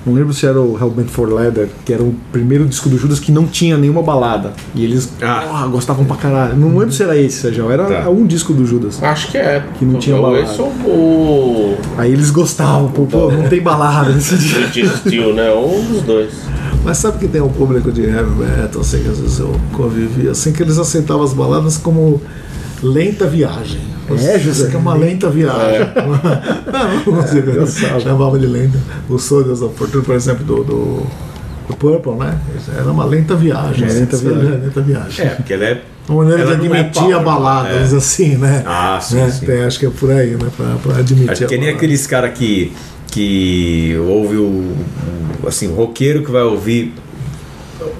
Não 0.05 0.13
lembro 0.13 0.33
se 0.33 0.45
era 0.45 0.59
o 0.59 0.77
Hellbent 0.77 1.07
for 1.07 1.31
Leather, 1.31 1.69
que 1.85 1.93
era 1.93 2.03
o 2.03 2.13
primeiro 2.29 2.65
disco 2.65 2.89
do 2.89 2.97
Judas 2.97 3.21
que 3.21 3.31
não 3.31 3.45
tinha 3.47 3.77
nenhuma 3.77 4.01
balada. 4.03 4.51
E 4.75 4.83
eles 4.83 5.09
Ah. 5.21 5.43
porra, 5.47 5.67
gostavam 5.67 6.03
pra 6.03 6.17
caralho. 6.17 6.57
Não 6.57 6.69
lembro 6.77 6.91
se 6.91 7.03
era 7.03 7.17
esse, 7.17 7.37
Sérgio. 7.39 7.71
Era 7.71 7.85
Tá. 7.85 8.09
um 8.09 8.25
disco 8.25 8.51
do 8.53 8.65
Judas. 8.65 9.01
Acho 9.01 9.31
que 9.31 9.37
é. 9.37 9.63
Que 9.79 9.85
não 9.85 9.99
tinha 9.99 10.17
balada. 10.19 10.41
Esse 10.43 10.59
o 10.61 11.77
Aí 11.97 12.11
eles 12.11 12.31
gostavam, 12.31 12.89
pô, 12.91 13.05
pô 13.05 13.31
não 13.31 13.47
tem 13.47 13.61
balada 13.61 14.09
nesse 14.11 14.35
disco. 14.73 14.97
Steel, 14.97 15.33
né? 15.33 15.53
Um 15.53 15.93
dos 15.93 16.01
dois. 16.01 16.31
Mas 16.83 16.97
sabe 16.97 17.17
que 17.17 17.27
tem 17.27 17.41
um 17.41 17.49
público 17.49 17.91
de 17.91 18.01
heavy 18.03 18.29
metal, 18.31 18.81
assim, 18.81 19.01
que 19.01 19.09
às 19.09 19.19
vezes 19.19 19.39
eu 19.39 19.55
convivi, 19.71 20.27
assim, 20.27 20.51
que 20.51 20.61
eles 20.61 20.77
aceitavam 20.77 21.23
as 21.23 21.33
baladas 21.33 21.77
como 21.77 22.21
lenta 22.81 23.25
viagem. 23.25 23.79
É, 24.09 24.37
José? 24.37 24.51
Isso 24.51 24.65
aqui 24.65 24.75
é 24.75 24.79
uma 24.79 24.93
lenta 24.93 25.29
viagem. 25.29 25.87
não, 26.71 26.95
não 26.95 27.21
consigo 27.21 27.49
engraçado. 27.51 28.01
chamava 28.01 28.37
de 28.37 28.45
lenta. 28.45 28.77
O 29.09 29.17
Soldiers 29.17 29.61
of 29.61 29.75
Fortune, 29.77 30.03
por 30.03 30.13
exemplo, 30.15 30.43
do, 30.43 30.63
do, 30.63 31.07
do 31.69 31.75
Purple, 31.77 32.15
né? 32.15 32.37
Era 32.77 32.91
uma 32.91 33.05
lenta 33.05 33.33
viagem. 33.33 33.85
É, 33.85 33.87
assim, 33.87 33.99
lenta 34.01 34.15
isso 34.17 34.25
viagem. 34.25 34.47
é 34.47 34.55
lenta 34.57 34.81
viagem. 34.81 35.25
É, 35.25 35.29
porque 35.29 35.53
ela 35.53 35.63
é. 35.63 35.81
Uma 36.09 36.23
maneira 36.25 36.41
ela 36.41 36.55
de 36.57 36.67
é 36.67 36.69
admitir 36.79 37.01
power, 37.01 37.15
a 37.15 37.19
balada, 37.19 37.69
é. 37.69 37.83
assim, 37.83 38.35
né? 38.35 38.61
Ah, 38.65 38.99
sim, 39.01 39.15
Né? 39.15 39.31
sim. 39.31 39.45
Tem, 39.45 39.63
acho 39.63 39.79
que 39.79 39.85
é 39.85 39.89
por 39.89 40.11
aí, 40.11 40.31
né? 40.31 40.49
Pra, 40.57 40.75
pra 40.83 40.97
admitir 40.97 41.31
Acho 41.31 41.45
a 41.45 41.47
que 41.47 41.53
nem 41.53 41.61
balada. 41.61 41.77
aqueles 41.77 42.05
cara 42.05 42.29
que, 42.29 42.73
que 43.13 43.95
ouve 44.07 44.37
o, 44.37 44.73
assim, 45.47 45.67
o 45.67 45.75
roqueiro 45.75 46.23
que 46.23 46.31
vai 46.31 46.41
ouvir. 46.41 46.93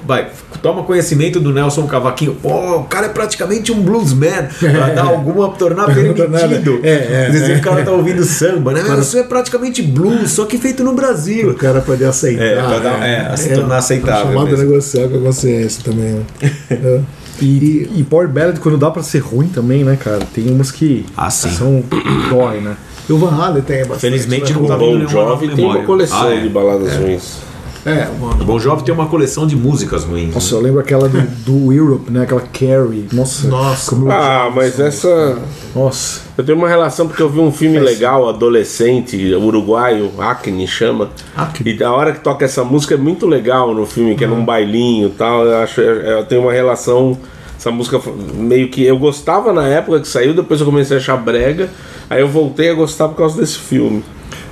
Vai, 0.06 0.28
toma 0.62 0.82
conhecimento 0.82 1.38
do 1.38 1.52
Nelson 1.52 1.86
Cavaquinho. 1.86 2.34
Pô, 2.34 2.78
o 2.78 2.84
cara 2.84 3.06
é 3.06 3.08
praticamente 3.10 3.70
um 3.70 3.80
bluesman. 3.82 4.48
Pra 4.58 4.88
dar 4.90 5.04
alguma, 5.04 5.50
tornar 5.50 5.86
permitido. 5.94 6.80
É, 6.82 6.88
é, 6.90 7.26
Às 7.28 7.32
vezes 7.34 7.48
é. 7.50 7.54
o 7.56 7.60
cara 7.62 7.84
tá 7.84 7.90
ouvindo 7.92 8.24
samba, 8.24 8.72
né? 8.72 8.82
Mas 8.86 9.06
Isso 9.06 9.18
é 9.18 9.22
praticamente 9.22 9.82
blues, 9.82 10.32
só 10.32 10.46
que 10.46 10.58
feito 10.58 10.82
no 10.82 10.94
Brasil. 10.94 11.50
O 11.50 11.54
cara 11.54 11.80
poder 11.80 12.06
aceitar. 12.06 12.42
É, 12.44 12.54
pra 12.56 12.78
dar- 12.78 13.06
é, 13.06 13.36
se 13.36 13.50
tornar 13.54 13.76
aceitável 13.76 14.32
Chamado 14.32 14.46
mesmo. 14.50 14.64
negociar 14.64 15.08
com 15.08 15.16
a 15.18 15.20
consciência 15.20 15.82
também. 15.84 16.12
Né? 16.14 16.22
É. 16.70 17.00
E, 17.42 17.90
e 17.96 18.06
Power 18.08 18.28
Ballad, 18.28 18.58
quando 18.60 18.78
dá 18.78 18.90
pra 18.92 19.02
ser 19.02 19.18
ruim 19.18 19.48
também, 19.48 19.82
né, 19.84 19.98
cara? 20.00 20.20
Tem 20.32 20.48
umas 20.50 20.70
que 20.70 21.04
Ah, 21.16 21.30
são 21.30 21.82
dói, 22.30 22.60
né? 22.60 22.76
E 23.08 23.12
o 23.12 23.18
Van 23.18 23.30
Halen 23.34 23.62
tem 23.62 23.78
bastante. 23.80 24.00
Felizmente 24.00 24.52
né? 24.52 24.58
não 24.58 24.64
O 24.64 24.68
tá 24.68 24.76
Bon 24.76 24.86
nenhuma 24.86 25.08
Jovi 25.08 25.48
tem 25.48 25.64
uma 25.64 25.82
coleção 25.82 26.22
Ah, 26.26 26.34
é. 26.34 26.40
de 26.40 26.48
baladas 26.48 26.96
ruins. 26.96 27.38
É, 27.86 28.08
O 28.08 28.18
mano. 28.24 28.42
Bon 28.46 28.58
Jovi 28.58 28.82
tem 28.82 28.94
uma 28.94 29.04
coleção 29.06 29.46
de 29.46 29.54
músicas 29.54 30.04
ruins. 30.04 30.32
Nossa, 30.32 30.54
eu 30.54 30.60
lembro 30.62 30.80
aquela 30.80 31.06
do, 31.06 31.20
do 31.44 31.70
Europe, 31.70 32.10
né? 32.10 32.22
Aquela 32.22 32.40
Carrie. 32.40 33.06
Nossa, 33.12 33.46
Nossa. 33.46 33.94
Ah, 34.10 34.50
mas 34.54 34.80
essa. 34.80 35.38
Nossa. 35.76 36.22
Eu 36.38 36.42
tenho 36.44 36.56
uma 36.56 36.66
relação 36.68 37.06
porque 37.06 37.22
eu 37.22 37.28
vi 37.28 37.40
um 37.40 37.52
filme 37.52 37.78
legal, 37.78 38.26
adolescente, 38.26 39.34
uruguaio, 39.34 40.10
Acne 40.18 40.66
chama. 40.66 41.10
Acne. 41.36 41.76
E 41.78 41.84
a 41.84 41.92
hora 41.92 42.12
que 42.12 42.20
toca 42.20 42.46
essa 42.46 42.64
música 42.64 42.94
é 42.94 42.96
muito 42.96 43.26
legal 43.26 43.74
no 43.74 43.84
filme, 43.84 44.14
que 44.14 44.24
é 44.24 44.26
num 44.26 44.42
bailinho 44.44 45.08
e 45.08 45.12
tal. 45.12 45.44
Eu 45.44 45.58
acho 45.58 45.82
eu 45.82 46.24
tenho 46.24 46.40
uma 46.40 46.52
relação. 46.54 47.18
Essa 47.64 47.70
música 47.70 47.98
meio 48.34 48.68
que. 48.68 48.84
Eu 48.84 48.98
gostava 48.98 49.50
na 49.50 49.66
época 49.66 49.98
que 50.00 50.06
saiu, 50.08 50.34
depois 50.34 50.60
eu 50.60 50.66
comecei 50.66 50.98
a 50.98 51.00
achar 51.00 51.16
brega. 51.16 51.70
Aí 52.10 52.20
eu 52.20 52.28
voltei 52.28 52.68
a 52.68 52.74
gostar 52.74 53.08
por 53.08 53.16
causa 53.16 53.40
desse 53.40 53.56
filme. 53.56 54.04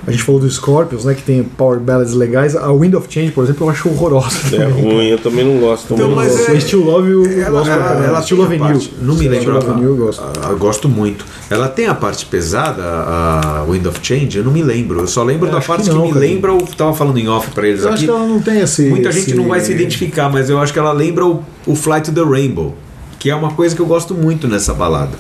A 0.07 0.11
gente 0.11 0.23
falou 0.25 0.41
do 0.41 0.51
Scorpions, 0.51 1.05
né? 1.05 1.13
Que 1.15 1.23
tem 1.23 1.45
Power 1.45 1.79
Ballads 1.79 2.15
legais. 2.15 2.57
A 2.57 2.73
Wind 2.73 2.95
of 2.95 3.07
Change, 3.11 3.31
por 3.33 3.45
exemplo, 3.45 3.67
eu 3.67 3.71
acho 3.71 3.87
horrorosa. 3.91 4.57
É 4.57 4.65
ruim, 4.65 5.09
eu 5.09 5.19
também 5.19 5.45
não 5.45 5.61
gosto 5.61 5.93
Então, 5.93 6.07
muito. 6.11 6.17
mas 6.17 6.49
O 6.49 6.61
Still 6.61 6.85
Love 6.85 7.11
eu 7.11 7.41
Ela, 7.43 7.51
gosto 7.51 7.71
ela, 7.71 8.05
ela 8.07 8.23
Still 8.23 8.37
Love 8.39 8.55
a 8.57 8.69
New. 8.71 8.81
não 9.03 9.15
me 9.15 9.29
lembro. 9.29 9.41
Still 9.61 9.69
Love 9.69 9.81
New 9.81 9.91
eu 9.91 9.97
gosto. 10.07 10.23
Eu 10.49 10.59
gosto 10.59 10.89
muito. 10.89 11.25
Ela 11.51 11.69
tem 11.69 11.87
a 11.87 11.95
parte 11.95 12.25
pesada, 12.25 12.83
a 12.83 13.65
Wind 13.69 13.85
of 13.87 13.99
Change, 14.03 14.39
eu 14.39 14.45
não 14.45 14.51
me 14.53 14.63
lembro. 14.63 15.01
Eu 15.01 15.07
só 15.07 15.23
lembro 15.23 15.51
da 15.51 15.59
acho 15.59 15.69
parte 15.69 15.85
que 15.85 15.91
que, 15.91 15.95
não, 15.95 16.07
me 16.07 16.13
cara. 16.15 16.21
lembra. 16.25 16.51
Eu 16.53 16.67
tava 16.77 16.95
falando 16.95 17.19
em 17.19 17.29
off 17.29 17.51
pra 17.51 17.69
eles 17.69 17.83
Eu 17.83 17.89
acho 17.91 17.97
aqui. 17.99 18.05
que 18.07 18.11
ela 18.11 18.27
não 18.27 18.41
tem 18.41 18.59
esse. 18.61 18.89
Muita 18.89 19.13
gente 19.13 19.29
esse- 19.29 19.35
não 19.37 19.47
vai 19.49 19.61
se 19.61 19.71
identificar, 19.71 20.31
mas 20.33 20.49
eu 20.49 20.59
acho 20.59 20.73
que 20.73 20.79
ela 20.79 20.93
lembra 20.93 21.27
o, 21.27 21.45
o 21.67 21.77
Flight 21.77 22.11
to 22.11 22.25
the 22.25 22.29
Rainbow, 22.29 22.75
que 23.23 23.31
é 23.31 23.35
uma 23.37 23.53
coisa 23.53 23.73
que 23.77 23.81
eu 23.81 23.87
gosto 23.87 24.15
muito 24.15 24.49
nessa 24.49 24.75
balada. 24.75 25.17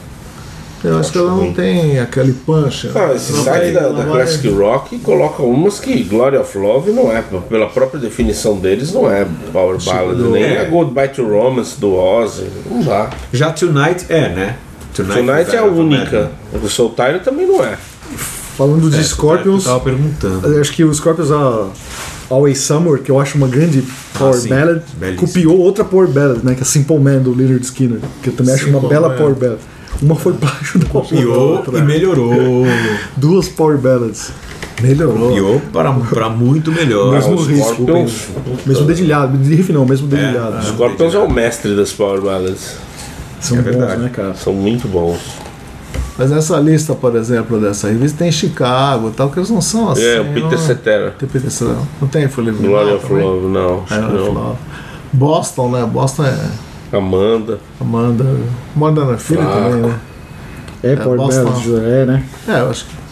Eu 0.82 0.98
acho 0.98 1.12
que 1.12 1.18
ela 1.18 1.30
não 1.36 1.52
tem 1.52 2.00
aquele 2.00 2.32
punch. 2.32 2.90
Ah, 2.92 3.12
esse 3.14 3.30
vai- 3.44 3.70
da, 3.70 3.82
da 3.82 3.90
vai- 4.02 4.06
Classic 4.06 4.48
Rock 4.48 4.98
coloca 4.98 5.40
umas 5.44 5.78
que 5.78 6.02
Glory 6.02 6.36
of 6.36 6.58
Love 6.58 6.90
não 6.90 7.12
é, 7.12 7.22
pela 7.48 7.68
própria 7.68 8.00
definição 8.00 8.58
deles, 8.58 8.92
não 8.92 9.08
é 9.08 9.24
Power 9.52 9.78
Ballad, 9.84 10.20
nem 10.20 10.42
é. 10.42 10.60
a 10.62 10.64
Goodbye 10.64 11.10
to 11.10 11.22
Romance 11.22 11.78
do 11.78 11.94
Ozzy, 11.94 12.48
não 12.68 12.82
dá. 12.82 13.10
Já 13.32 13.52
Tonight 13.52 14.06
é, 14.08 14.28
né? 14.30 14.56
Tonight 14.92 15.54
é 15.54 15.58
a 15.58 15.64
única. 15.64 16.32
O 16.60 16.68
Soul 16.68 16.92
Tire 16.96 17.20
também 17.20 17.46
não 17.46 17.62
é. 17.64 17.76
Falando 18.58 18.90
de 18.90 18.98
É, 18.98 19.02
Scorpions, 19.04 19.64
Eu 19.64 19.70
tava 19.74 19.84
perguntando. 19.84 20.60
acho 20.60 20.72
que 20.72 20.82
o 20.82 20.92
Scorpions, 20.92 21.30
a 21.30 21.68
Always 22.32 22.58
Summer, 22.60 22.98
que 23.00 23.10
eu 23.10 23.20
acho 23.20 23.36
uma 23.36 23.46
grande 23.48 23.82
Power 24.18 24.34
Ah. 24.44 24.48
Ballad, 24.48 24.82
Belíssimo. 24.98 25.26
copiou 25.28 25.58
outra 25.58 25.84
Power 25.84 26.08
Ballad, 26.08 26.40
né? 26.44 26.54
Que 26.54 26.62
é 26.62 26.64
Simple 26.64 26.98
Man, 26.98 27.18
do 27.18 27.34
Leonard 27.34 27.64
Skinner. 27.64 27.98
Que 28.22 28.30
eu 28.30 28.32
também 28.34 28.54
acho 28.54 28.68
uma 28.68 28.74
Simple 28.80 28.88
bela 28.88 29.08
Man. 29.10 29.16
Power 29.16 29.34
Ballad. 29.34 29.58
Uma 30.00 30.14
foi 30.16 30.32
plágio 30.32 30.80
da 30.80 30.86
Copiou 30.86 31.56
outra. 31.56 31.78
e 31.78 31.82
melhorou. 31.82 32.64
Duas 33.16 33.48
Power 33.48 33.76
Ballads. 33.78 34.30
Melhorou. 34.80 35.28
Copiou 35.28 35.62
para, 35.72 35.92
para 35.92 36.28
muito 36.28 36.72
melhor. 36.72 37.12
Mesmo 37.12 37.36
risco. 37.36 37.74
Scorpions, 37.74 38.28
Mesmo 38.66 38.84
dedilhado. 38.86 39.36
De 39.38 39.54
riff 39.54 39.72
não, 39.72 39.84
mesmo 39.86 40.08
dedilhado. 40.08 40.58
os 40.58 40.66
Scorpions 40.68 41.14
é 41.14 41.18
o 41.18 41.30
mestre 41.30 41.76
das 41.76 41.92
Power 41.92 42.20
Ballads. 42.20 42.74
São 43.40 43.58
É 43.58 43.60
bons, 43.62 43.70
verdade. 43.70 44.02
né, 44.02 44.08
cara? 44.08 44.34
São 44.34 44.52
muito 44.52 44.88
bons. 44.88 45.18
Mas 46.18 46.30
nessa 46.30 46.58
lista, 46.58 46.94
por 46.94 47.16
exemplo, 47.16 47.58
dessa 47.58 47.88
revista 47.88 48.18
tem 48.18 48.30
Chicago 48.30 49.08
e 49.08 49.12
tal, 49.12 49.30
que 49.30 49.38
eles 49.38 49.48
não 49.50 49.60
são 49.62 49.90
assim. 49.90 50.04
É, 50.04 50.20
o 50.20 50.24
Peter 50.26 50.42
não, 50.50 50.58
Cetera. 50.58 51.10
Tem 51.18 51.28
Peter 51.28 51.50
Cetera. 51.50 51.78
Não 52.00 52.08
tem 52.08 52.28
Fully 52.28 52.52
Glory 52.52 52.92
of 52.92 53.12
Love, 53.12 53.46
não. 53.46 53.84
É, 53.90 53.98
não. 53.98 54.32
Love. 54.32 54.58
Boston, 55.12 55.70
né? 55.70 55.84
Boston 55.90 56.24
é 56.24 56.96
Amanda. 56.96 57.58
Amanda. 57.80 58.26
Amanda 58.76 59.04
na 59.06 59.16
filha 59.16 59.42
Fraco. 59.42 59.58
também, 59.60 59.82
né? 59.82 59.98
É, 60.82 60.96
Power 60.96 61.16
Boston. 61.16 61.52
É, 61.82 62.04
né? 62.04 62.24
É, 62.46 62.60
eu 62.60 62.70
acho 62.70 62.84
que. 62.86 63.02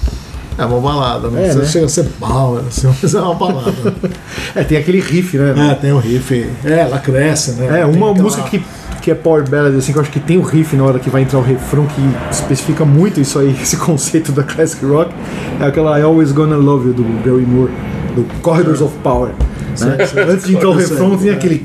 É 0.59 0.65
uma 0.67 0.81
balada, 0.81 1.29
né? 1.29 1.47
É, 1.47 1.53
Você 1.53 1.59
né? 1.61 1.65
chega 1.67 1.87
a 1.87 1.89
ser 1.89 2.05
power, 2.19 2.63
assim, 2.69 2.87
mas 3.03 3.15
é 3.15 3.21
uma 3.21 3.35
balada. 3.35 3.73
É, 4.55 4.65
tem 4.65 4.77
aquele 4.77 5.01
riff, 5.01 5.39
né? 5.39 5.71
é, 5.71 5.75
tem 5.77 5.93
o 5.93 5.99
riff. 5.99 6.51
É, 6.65 6.81
ela 6.81 6.99
cresce, 6.99 7.53
né? 7.53 7.81
É, 7.81 7.87
uma 7.87 8.11
aquela- 8.11 8.23
música 8.25 8.43
que, 8.43 8.63
que 9.01 9.11
é 9.11 9.15
Power 9.15 9.49
Ballad, 9.49 9.77
assim, 9.77 9.93
que 9.93 9.99
eu 9.99 10.03
acho 10.03 10.11
que 10.11 10.21
tem 10.21 10.37
o 10.39 10.43
riff 10.43 10.77
na 10.77 10.85
hora 10.85 10.99
que 10.99 11.11
vai 11.11 11.23
entrar 11.23 11.39
o 11.39 11.43
refrão, 11.43 11.87
que 11.87 12.03
especifica 12.31 12.85
muito 12.85 13.21
isso 13.21 13.39
aí, 13.39 13.51
esse 13.61 13.77
conceito 13.77 14.33
da 14.33 14.43
Classic 14.43 14.85
Rock, 14.85 15.13
é 15.61 15.65
aquela 15.65 15.99
I 15.99 16.03
Always 16.03 16.33
Gonna 16.33 16.57
Love 16.57 16.89
You, 16.89 16.95
do 16.95 17.03
Gary 17.25 17.47
Moore, 17.47 17.73
do 18.15 18.25
Corridors 18.43 18.81
of 18.81 18.95
Power. 19.03 19.31
né? 19.81 19.97
Antes 20.29 20.47
de 20.47 20.55
entrar 20.55 20.69
o 20.69 20.75
refrão, 20.75 21.17
tem 21.17 21.31
aquele. 21.31 21.65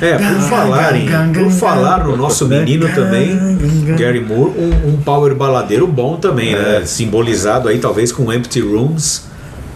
É, 0.00 0.18
por 0.18 0.40
falar, 0.48 0.96
em, 0.96 1.32
por 1.32 1.50
falar 1.50 2.04
no 2.04 2.16
nosso 2.16 2.46
menino 2.46 2.88
também, 2.94 3.36
Gary 3.96 4.20
Moore, 4.20 4.52
um, 4.58 4.90
um 4.90 4.96
power 4.98 5.34
baladeiro 5.34 5.86
bom 5.86 6.16
também, 6.16 6.54
né? 6.54 6.82
Simbolizado 6.84 7.68
aí 7.68 7.78
talvez 7.78 8.12
com 8.12 8.32
Empty 8.32 8.60
Rooms, 8.60 9.24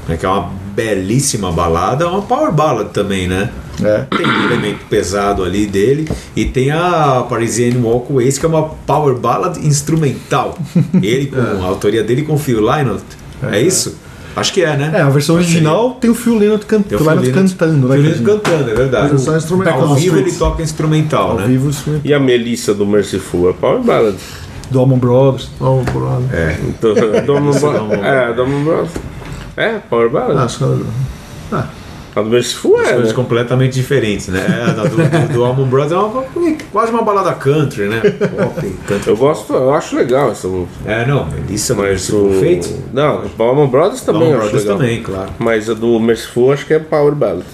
né? 0.09 0.17
que 0.17 0.25
é 0.25 0.29
uma 0.29 0.51
belíssima 0.75 1.51
balada, 1.53 2.09
uma 2.09 2.23
power 2.23 2.53
ballad 2.53 2.91
também, 2.91 3.27
né? 3.29 3.51
É. 3.83 4.05
Tem 4.17 4.27
um 4.27 4.45
elemento 4.45 4.81
pesado 4.91 5.43
ali 5.43 5.67
dele 5.67 6.07
e 6.37 6.45
tem 6.45 6.71
a 6.71 7.25
Parisienne 7.29 7.81
Walkways, 7.83 8.37
que 8.39 8.45
é 8.45 8.49
uma 8.49 8.63
power 8.87 9.15
ballad 9.17 9.59
instrumental. 9.65 10.59
Ele 11.03 11.27
com 11.27 11.41
a 11.41 11.67
autoria 11.67 12.03
dele 12.05 12.23
com 12.23 12.37
Phil 12.37 12.61
Lynott. 12.61 13.03
É, 13.51 13.61
isso? 13.61 13.97
Acho 14.37 14.53
que 14.53 14.63
é, 14.63 14.77
né? 14.77 14.93
É, 14.95 15.01
a 15.01 15.09
versão 15.09 15.37
original 15.37 15.93
tem 16.01 16.11
o 16.11 16.15
Phil 16.15 16.39
Lynott, 16.39 16.65
can 16.67 16.83
Tem 16.83 16.97
o 16.97 17.01
Phil 17.01 17.11
Lynott 17.11 17.33
cantando, 17.33 17.89
né? 17.89 17.95
Phil 17.97 18.03
Lynott 18.05 18.23
cara? 18.23 18.39
cantando, 18.39 18.71
é 18.71 18.75
verdade. 18.75 19.09
Versão 19.09 19.37
instrumental. 19.37 19.81
Ao 19.81 19.95
vivo 19.95 20.19
ele 20.19 20.33
toca 20.33 20.63
instrumental, 20.63 21.31
Ao 21.31 21.37
né? 21.39 21.47
vivo, 21.47 21.71
isso 21.71 22.01
E 22.05 22.13
a 22.15 22.21
Melissa 22.21 22.75
do 22.75 22.87
Merciful 22.87 23.49
é 23.51 23.53
Power 23.55 23.81
Ballad. 23.83 24.17
do 24.71 24.79
Allman 24.79 24.99
Brothers. 24.99 25.49
Oh, 25.59 25.83
brother. 25.91 26.29
É. 26.33 26.57
Do, 26.81 26.95
do, 26.95 27.01
Bro- 27.01 27.95
é, 28.05 28.33
do 28.33 28.43
Allman 28.43 28.63
Brothers. 28.65 28.91
É, 29.57 29.79
Power 29.89 30.09
Ballad. 30.11 30.39
Acho 30.39 30.59
que 30.59 30.65
A 32.17 32.23
do 32.23 32.29
Merciful 32.31 32.81
é, 32.81 32.93
coisas 32.93 33.09
né? 33.09 33.15
completamente 33.15 33.73
diferentes, 33.75 34.29
né? 34.29 34.45
A 34.69 34.73
da- 34.73 34.83
do, 34.85 34.97
do, 34.97 35.33
do 35.35 35.45
Allman 35.45 35.67
Brothers 35.69 35.93
é 35.93 35.97
uma, 35.97 36.25
quase 36.73 36.91
uma 36.93 37.03
balada 37.03 37.33
country, 37.35 37.85
né? 37.89 38.01
Pop, 38.01 38.71
country. 38.89 39.11
Eu 39.11 39.17
gosto, 39.17 39.53
eu 39.55 39.73
acho 39.73 39.95
legal 39.97 40.31
essa 40.33 40.49
música. 40.49 40.91
É, 40.91 41.07
não, 41.07 41.27
Melissa 41.29 41.75
Mas 41.75 41.85
Merciful 41.87 42.31
o... 42.31 42.41
Fate. 42.41 42.75
Não, 42.93 43.25
o 43.39 43.43
Allman 43.43 43.69
Brothers 43.69 44.01
também 44.03 44.29
acho 44.33 44.41
Brothers 44.41 44.63
legal. 44.65 44.79
também, 44.79 45.03
claro. 45.03 45.31
Mas 45.39 45.71
a 45.71 45.75
do 45.75 46.01
Merciful 46.01 46.53
acho 46.53 46.67
que 46.67 46.75
é 46.75 46.79
Power 46.81 47.15
Ballad. 47.15 47.45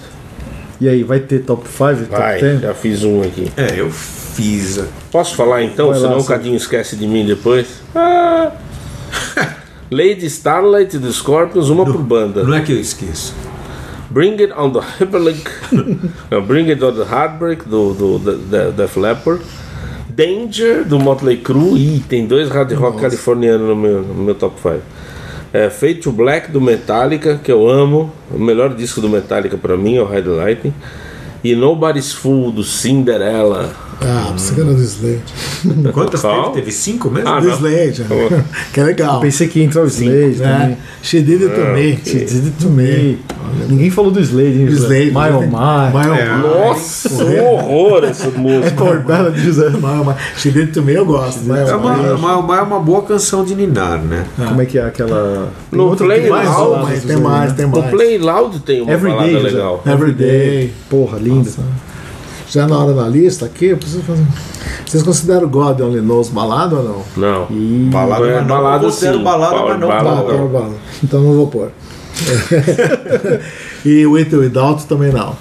E 0.80 0.88
aí, 0.88 1.02
vai 1.02 1.20
ter 1.20 1.38
top 1.40 1.66
5, 1.68 2.06
top 2.10 2.10
Vai, 2.10 2.40
10? 2.40 2.60
já 2.60 2.74
fiz 2.74 3.02
um 3.02 3.22
aqui. 3.22 3.50
É, 3.56 3.80
eu 3.80 3.90
fiz. 3.90 4.78
Posso 5.10 5.34
falar 5.34 5.62
então? 5.62 5.86
Vai 5.88 5.98
lá, 5.98 6.02
senão 6.06 6.18
o 6.18 6.20
sim. 6.20 6.28
Cadinho 6.28 6.56
esquece 6.56 6.96
de 6.96 7.06
mim 7.06 7.24
depois. 7.24 7.66
Ah. 7.94 8.52
Lady 9.90 10.26
Starlight 10.26 10.98
do 10.98 11.12
Scorpions, 11.12 11.68
uma 11.68 11.84
por 11.84 12.02
banda. 12.02 12.42
Não 12.42 12.54
é 12.54 12.60
que 12.60 12.72
eu 12.72 12.80
esqueço. 12.80 13.34
Bring 14.10 14.40
It 14.40 14.52
on 14.56 14.70
the 14.70 14.80
Hyperlink. 14.80 15.44
Não, 16.30 16.42
Bring 16.42 16.70
It 16.70 16.82
on 16.82 16.92
the 16.92 17.02
Heartbreak 17.02 17.68
do, 17.68 17.92
do, 17.94 18.18
do, 18.18 18.38
do 18.38 18.72
Def 18.72 18.96
Leppard. 18.96 19.42
Danger 20.08 20.84
do 20.84 20.98
Motley 20.98 21.36
Crue. 21.36 21.78
Ih, 21.78 22.00
tem 22.08 22.26
dois 22.26 22.48
hard 22.48 22.72
rock 22.72 23.00
californianos 23.00 23.68
no 23.68 23.76
meu, 23.76 24.02
no 24.02 24.24
meu 24.24 24.34
top 24.34 24.56
5. 24.60 24.80
É, 25.52 25.70
Fade 25.70 25.96
to 25.96 26.10
Black 26.12 26.50
do 26.50 26.60
Metallica, 26.60 27.38
que 27.42 27.52
eu 27.52 27.68
amo. 27.68 28.12
O 28.30 28.38
melhor 28.38 28.74
disco 28.74 29.00
do 29.00 29.08
Metallica 29.08 29.56
pra 29.56 29.76
mim 29.76 29.96
é 29.96 30.02
o 30.02 30.12
Hide 30.12 30.28
Lightning. 30.28 30.74
E 31.44 31.54
Nobody's 31.54 32.12
Fool 32.12 32.50
do 32.50 32.64
Cinderella. 32.64 33.85
Ah, 34.00 34.32
você 34.36 34.54
que 34.54 34.60
era 34.60 34.72
do 34.74 34.82
Slade. 34.82 35.22
Quantas 35.92 36.20
Qual? 36.20 36.50
teve? 36.50 36.54
Teve 36.66 36.72
cinco 36.72 37.10
mesmo? 37.10 37.28
Ah, 37.28 37.40
Do 37.40 37.46
não. 37.48 37.54
Slade, 37.54 38.02
né? 38.08 38.44
que 38.72 38.80
é 38.80 38.84
legal. 38.84 39.20
Pensei 39.20 39.48
que 39.48 39.58
ia 39.60 39.64
entrar 39.64 39.82
o 39.82 39.86
Slade 39.86 40.34
também. 40.36 40.68
né? 40.68 40.76
She 41.02 41.20
did 41.22 41.42
it 41.42 41.54
to 41.54 41.60
me. 41.72 41.98
She 42.04 42.18
did 42.18 42.44
it 42.44 42.52
to 42.60 42.68
me. 42.68 43.18
Ninguém 43.68 43.90
falou 43.90 44.10
do 44.10 44.20
Slade, 44.20 44.60
hein? 44.60 44.66
Slade. 44.66 45.10
My 45.12 45.30
oh 45.34 45.40
my. 45.40 45.48
My, 45.48 46.10
oh, 46.10 46.14
É. 46.14 46.36
Nossa, 46.36 47.24
um 47.24 47.72
horror 47.72 48.04
essa 48.04 48.26
É 48.28 48.30
música. 48.32 48.70
Power 48.76 49.00
Ballad, 49.02 49.40
José. 49.40 49.70
My, 49.70 49.78
oh, 50.00 50.04
my. 50.04 50.14
She 50.36 50.50
did 50.50 50.62
it 50.64 50.72
to 50.72 50.82
me, 50.82 50.92
eu 50.94 51.06
gosto. 51.06 51.40
My, 51.44 51.58
É 51.60 51.74
oh, 51.74 51.78
uma, 51.78 52.42
my. 52.42 52.58
é 52.58 52.62
uma 52.62 52.80
boa 52.80 53.02
canção 53.02 53.44
de 53.44 53.54
Ninar, 53.54 53.98
né? 54.02 54.26
Como 54.36 54.60
é 54.60 54.66
que 54.66 54.78
é 54.78 54.84
aquela. 54.84 55.50
Tem 55.70 55.78
No 55.80 55.96
Play 55.96 56.16
que 56.18 56.22
tem 56.24 56.30
mais 56.30 56.48
Loud, 56.48 57.00
tem 57.06 57.16
mais, 57.16 57.50
né? 57.50 57.56
tem 57.56 57.66
O 57.66 57.70
mais. 57.70 57.90
Play 57.90 58.18
Loud 58.18 58.58
tem 58.60 58.80
uma 58.82 58.92
Every 58.92 59.10
balada 59.10 59.26
Day, 59.30 59.40
José. 59.40 59.52
legal. 59.56 59.82
Everyday. 59.86 60.72
Porra, 60.90 61.18
linda. 61.18 61.50
Já 62.56 62.66
na 62.66 62.78
hora 62.78 62.94
da 62.94 63.06
lista 63.06 63.44
aqui, 63.44 63.66
eu 63.66 63.76
preciso 63.76 64.02
fazer. 64.02 64.24
Vocês 64.86 65.02
consideram 65.02 65.46
God 65.46 65.78
Only 65.78 66.00
Knows 66.00 66.30
balada 66.30 66.76
ou 66.76 66.82
não? 66.82 67.04
Não. 67.14 67.46
E 67.50 67.90
Balada, 67.92 68.26
É, 68.26 68.34
mas 68.36 68.46
não. 68.46 68.56
balada 68.56 68.84
eu 68.86 68.88
considero 68.88 69.18
sim, 69.18 69.24
balada, 69.24 69.56
mas 69.56 69.78
não. 69.78 69.88
não. 69.88 70.22
power 70.24 70.48
ballad. 70.48 70.72
Então 71.04 71.20
não 71.20 71.34
vou 71.34 71.48
pôr. 71.48 71.70
e 73.84 74.06
With 74.06 74.28
or 74.32 74.38
Without 74.40 74.86
também 74.86 75.12
não. 75.12 75.36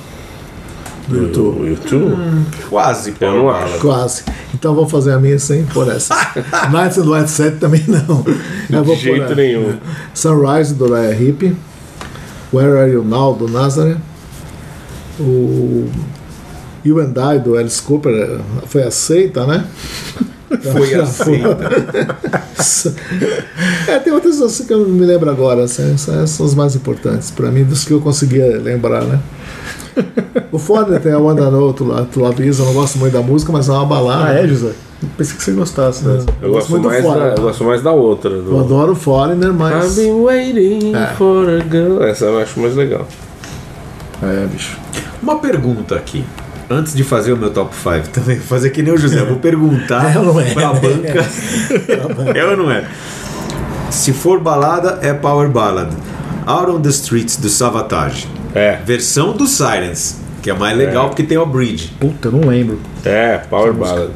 do 1.07 1.15
YouTube. 1.21 1.61
O 1.61 1.65
YouTube? 1.69 2.17
Quase, 2.69 3.13
Eu 3.21 3.31
não 3.31 3.49
acho. 3.49 3.79
Quase. 3.79 4.23
Então 4.53 4.75
vou 4.75 4.85
fazer 4.89 5.13
a 5.13 5.17
minha 5.17 5.39
sem 5.39 5.63
por 5.67 5.87
essa. 5.89 6.13
Nights 6.69 6.97
and 6.97 7.09
White 7.09 7.29
Set 7.31 7.59
também 7.59 7.85
não. 7.87 8.25
Eu 8.69 8.83
vou 8.83 8.93
De 8.93 9.01
jeito 9.03 9.23
pôr, 9.27 9.31
é, 9.31 9.35
nenhum. 9.35 9.77
Sunrise 10.13 10.73
do 10.73 10.91
Raya 10.91 11.15
Hip. 11.17 11.55
Where 12.51 12.77
Are 12.77 12.91
You 12.91 13.05
Now 13.05 13.33
do 13.35 13.47
Nazareth. 13.47 13.99
O 15.17 15.89
You 16.85 16.99
and 16.99 17.13
I 17.17 17.39
do 17.39 17.57
Alice 17.57 17.81
Cooper 17.81 18.13
eh, 18.13 18.39
foi 18.67 18.83
aceita, 18.83 19.45
né? 19.45 19.65
Foi 20.71 20.93
aceita. 20.93 21.57
É, 23.87 23.99
tem 23.99 24.13
outras 24.13 24.41
assim 24.41 24.65
que 24.65 24.73
eu 24.73 24.79
não 24.79 24.89
me 24.89 25.05
lembro 25.05 25.29
agora. 25.29 25.63
assim, 25.63 25.93
Essas 25.93 26.29
são 26.31 26.45
as 26.45 26.55
mais 26.55 26.75
importantes 26.75 27.29
para 27.31 27.51
mim, 27.51 27.63
dos 27.63 27.83
que 27.83 27.91
eu 27.91 27.99
conseguia 27.99 28.57
lembrar, 28.57 29.03
né? 29.03 29.19
O 30.51 30.57
foda 30.59 30.99
tem 30.99 31.11
a 31.11 31.19
Wanda 31.19 31.49
No, 31.49 31.73
tu, 31.73 31.85
tu 32.11 32.21
Lavisa, 32.21 32.61
eu 32.63 32.67
não 32.67 32.73
gosto 32.73 32.97
muito 32.99 33.13
da 33.13 33.21
música, 33.21 33.51
mas 33.51 33.67
é 33.69 33.71
uma 33.71 33.85
balada. 33.85 34.29
Ah, 34.29 34.33
é, 34.33 34.47
José? 34.47 34.71
Pensei 35.17 35.35
que 35.37 35.43
você 35.43 35.51
gostasse 35.51 36.03
dessa. 36.03 36.25
Eu 36.41 36.51
gosto, 36.51 36.69
muito 36.69 36.83
do 36.83 36.89
mais 36.89 37.03
Foreigner. 37.03 37.29
da, 37.33 37.37
eu 37.37 37.43
gosto 37.43 37.63
mais 37.63 37.81
da 37.81 37.91
outra. 37.91 38.29
Do... 38.29 38.51
Eu 38.51 38.59
adoro 38.59 38.91
o 38.93 38.95
Foreigner, 38.95 39.53
mas. 39.53 39.97
I've 39.97 40.01
been 40.05 40.21
waiting 40.21 40.95
É. 40.95 41.07
for 41.17 41.47
a 41.49 41.59
girl. 41.59 42.01
Essa 42.03 42.25
eu 42.25 42.39
acho 42.39 42.59
mais 42.59 42.75
legal. 42.75 43.07
É, 44.23 44.45
bicho. 44.47 44.77
Uma 45.21 45.39
pergunta 45.39 45.95
aqui. 45.95 46.23
Antes 46.69 46.95
de 46.95 47.03
fazer 47.03 47.33
o 47.33 47.37
meu 47.37 47.51
top 47.51 47.73
5, 47.75 48.09
também 48.09 48.37
vou 48.37 48.45
fazer 48.47 48.71
que 48.71 48.81
nem 48.81 48.93
o 48.93 48.97
José, 48.97 49.23
vou 49.23 49.37
perguntar 49.37 50.11
É 50.15 50.19
ou 50.19 50.39
é? 50.41 50.53
pra 50.53 50.73
banca. 50.73 51.25
é 52.35 52.45
ou 52.45 52.57
não 52.57 52.71
é? 52.71 52.85
Se 53.91 54.11
for 54.11 54.39
balada, 54.39 54.99
é 55.01 55.13
Power 55.13 55.49
Ballad. 55.49 55.91
Out 56.45 56.71
on 56.71 56.81
the 56.81 56.89
Streets 56.89 57.37
do 57.37 57.49
Savatage. 57.49 58.27
É, 58.53 58.77
Versão 58.85 59.33
do 59.33 59.47
Silence, 59.47 60.15
que 60.41 60.49
é 60.49 60.53
mais 60.53 60.77
legal 60.77 61.09
porque 61.09 61.23
tem 61.23 61.37
o 61.37 61.45
bridge. 61.45 61.91
Puta, 61.99 62.27
eu 62.27 62.31
não 62.31 62.49
lembro. 62.49 62.79
é, 63.03 63.37
Power 63.37 63.73
Ballad. 63.73 64.11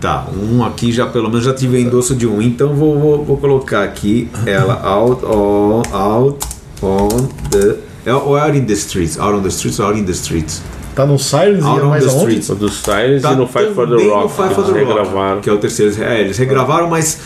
Tá, 0.00 0.26
um 0.34 0.64
aqui 0.64 0.90
já 0.92 1.06
pelo 1.06 1.28
menos 1.28 1.44
já 1.44 1.52
tive 1.52 1.78
endosso 1.80 2.14
de 2.14 2.26
um, 2.26 2.40
então 2.40 2.74
vou, 2.74 2.98
vou, 2.98 3.24
vou 3.24 3.36
colocar 3.36 3.84
aqui 3.84 4.30
ela 4.46 4.80
out 4.82 5.22
on, 5.26 5.82
out 5.92 6.38
on 6.82 7.08
the. 7.50 7.76
é- 8.06 8.14
Ou 8.14 8.34
out 8.38 8.56
in 8.56 8.64
the 8.64 8.72
streets? 8.72 9.18
Out 9.18 9.34
on 9.38 9.42
the 9.42 9.48
streets 9.48 9.78
ou 9.78 9.84
out 9.86 9.98
in 10.00 10.04
the 10.04 10.12
streets? 10.12 10.62
Tá 10.94 11.06
no 11.06 11.18
Sirens 11.18 11.64
Out 11.64 11.78
e 11.78 11.82
é 11.82 11.84
on 11.84 11.88
mais 11.90 12.04
the 12.04 12.10
aonde? 12.10 12.38
streets. 12.38 12.48
Do 12.58 12.68
Silence 12.68 13.22
Tá 13.22 13.32
e 13.32 13.36
no 13.36 13.46
Fight 13.46 13.72
for 13.74 13.86
the 13.88 13.94
Rock. 13.94 14.22
no 14.24 14.28
Fight 14.28 14.54
for 14.54 14.64
the 14.64 14.70
eles 14.70 14.86
Rock, 14.88 14.98
regravaram. 14.98 15.40
que 15.40 15.48
é 15.48 15.52
o 15.52 15.58
terceiro. 15.58 16.02
É, 16.02 16.20
eles 16.20 16.36
regravaram, 16.36 16.88
mas 16.88 17.18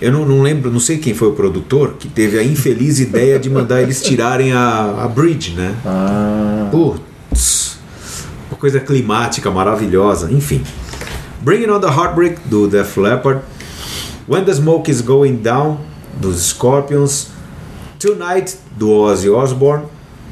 eu 0.00 0.10
não, 0.12 0.24
não 0.26 0.42
lembro, 0.42 0.70
não 0.70 0.80
sei 0.80 0.98
quem 0.98 1.14
foi 1.14 1.28
o 1.28 1.32
produtor 1.32 1.94
que 1.98 2.08
teve 2.08 2.38
a 2.38 2.42
infeliz 2.42 2.98
ideia 2.98 3.38
de 3.38 3.48
mandar 3.48 3.80
eles 3.82 4.02
tirarem 4.02 4.52
a, 4.52 5.04
a 5.04 5.08
bridge, 5.08 5.52
né? 5.54 5.74
Ah, 5.86 6.68
Putz, 6.72 7.78
uma 8.50 8.58
coisa 8.58 8.80
climática 8.80 9.48
maravilhosa, 9.50 10.30
enfim. 10.32 10.62
Bringing 11.40 11.70
on 11.70 11.80
the 11.80 11.88
Heartbreak 11.88 12.40
do 12.46 12.66
Def 12.68 12.98
Leppard, 12.98 13.40
When 14.28 14.44
the 14.44 14.54
Smoke 14.54 14.90
is 14.90 15.00
Going 15.00 15.36
Down 15.36 15.78
dos 16.20 16.36
Scorpions, 16.50 17.28
Tonight 17.98 18.56
do 18.76 18.90
Ozzy 18.90 19.28
Osbourne, 19.30 19.84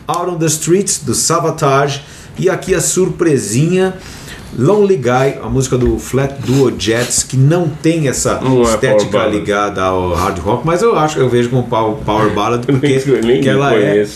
Out 0.09 0.29
on 0.31 0.39
the 0.39 0.49
Streets 0.49 0.99
do 1.05 1.13
Savatage 1.13 2.01
e 2.41 2.49
aqui 2.49 2.75
a 2.75 2.81
surpresinha 2.81 3.95
Lonely 4.59 4.97
Guy, 4.97 5.39
a 5.43 5.49
música 5.49 5.79
do 5.79 5.99
Flat 5.99 6.35
Duo 6.45 6.73
Jets 6.77 7.23
que 7.23 7.37
não 7.37 7.69
tem 7.69 8.09
essa 8.09 8.41
Não 8.41 8.61
é 8.63 8.63
estética 8.63 9.19
Ballad. 9.19 9.37
ligada 9.37 9.83
ao 9.83 10.13
hard 10.15 10.39
rock, 10.39 10.67
mas 10.67 10.83
eu 10.83 10.99
acho 10.99 11.19
eu 11.19 11.29
vejo 11.29 11.51
como 11.51 11.65
power, 11.65 11.97
power 11.99 12.31
ballad 12.35 12.65
porque 12.67 12.99
que 13.41 13.49
ela 13.49 13.75
é 13.75 14.07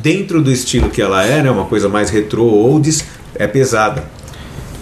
dentro 0.00 0.40
do 0.40 0.50
estilo 0.50 0.88
que 0.88 1.02
ela 1.02 1.24
é, 1.26 1.42
né, 1.42 1.50
uma 1.50 1.66
coisa 1.66 1.88
mais 1.88 2.08
retrô 2.08 2.44
oldies, 2.44 3.04
é 3.34 3.46
pesada. 3.46 4.04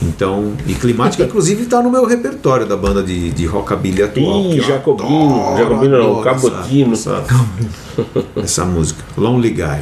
Então, 0.03 0.55
e 0.66 0.74
climática, 0.74 1.24
inclusive, 1.24 1.64
está 1.64 1.82
no 1.82 1.90
meu 1.90 2.07
repertório 2.07 2.64
da 2.66 2.76
banda 2.76 3.03
de, 3.03 3.30
de 3.30 3.44
rockabilly 3.44 4.03
atual. 4.03 4.40
Ih, 4.46 4.61
Jacobino. 4.61 5.40
adoro, 5.40 5.59
Jacobino 5.59 5.98
não, 5.98 6.22
Cabotino. 6.22 6.92
Essa, 6.92 7.24
essa, 7.26 8.07
essa 8.36 8.64
música, 8.64 9.03
Lonely 9.16 9.51
Guy. 9.51 9.80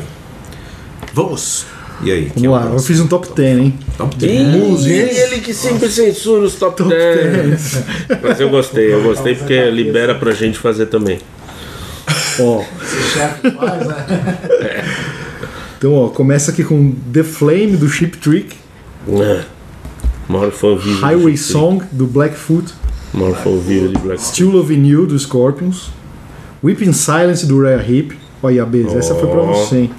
Vamos! 1.12 1.66
E 2.03 2.12
aí? 2.12 2.26
é 2.26 2.32
vamos 2.34 2.51
lá, 2.51 2.70
eu 2.72 2.78
fiz 2.78 3.01
um 3.01 3.07
top 3.09 3.28
10, 3.34 3.59
hein? 3.59 3.74
Top 3.96 4.14
Ih, 4.16 4.18
10. 4.20 4.86
ele 4.86 5.40
que 5.40 5.53
sempre 5.53 5.88
censura 5.90 6.44
os 6.44 6.55
top 6.55 6.82
10. 6.84 7.82
Mas 8.22 8.40
eu 8.40 8.49
gostei, 8.51 8.92
eu 8.92 9.03
gostei 9.03 9.34
porque 9.34 9.70
libera 9.70 10.14
pra 10.14 10.32
gente 10.32 10.59
fazer 10.59 10.86
também. 10.86 11.18
Ó, 12.40 12.62
chefe 13.12 13.51
faz, 13.51 13.86
né? 13.86 14.84
então, 15.76 15.92
ó, 15.94 16.09
começa 16.09 16.53
aqui 16.53 16.62
com 16.62 16.92
The 17.12 17.24
Flame 17.24 17.76
do 17.76 17.88
Chip 17.88 18.16
Trick, 18.18 18.55
É. 19.09 19.42
Maior 20.28 20.53
fã 20.53 20.76
vivo. 20.76 21.01
Highway 21.01 21.36
Song 21.36 21.84
do 21.90 22.07
Blackfoot, 22.07 22.72
Maior 23.12 23.34
fã 23.34 23.57
vivo 23.57 23.88
de 23.88 23.99
Black 23.99 24.22
Still 24.22 24.51
Loving 24.51 24.86
You 24.86 25.07
do 25.07 25.18
Scorpions, 25.18 25.90
Weeping 26.62 26.92
Silence 26.92 27.44
do 27.46 27.62
Rare 27.62 27.82
Hip. 27.92 28.16
Olha, 28.42 28.64
Bez, 28.64 28.94
essa 28.94 29.14
foi 29.16 29.28
pra 29.28 29.40
você, 29.40 29.76
hein? 29.78 29.90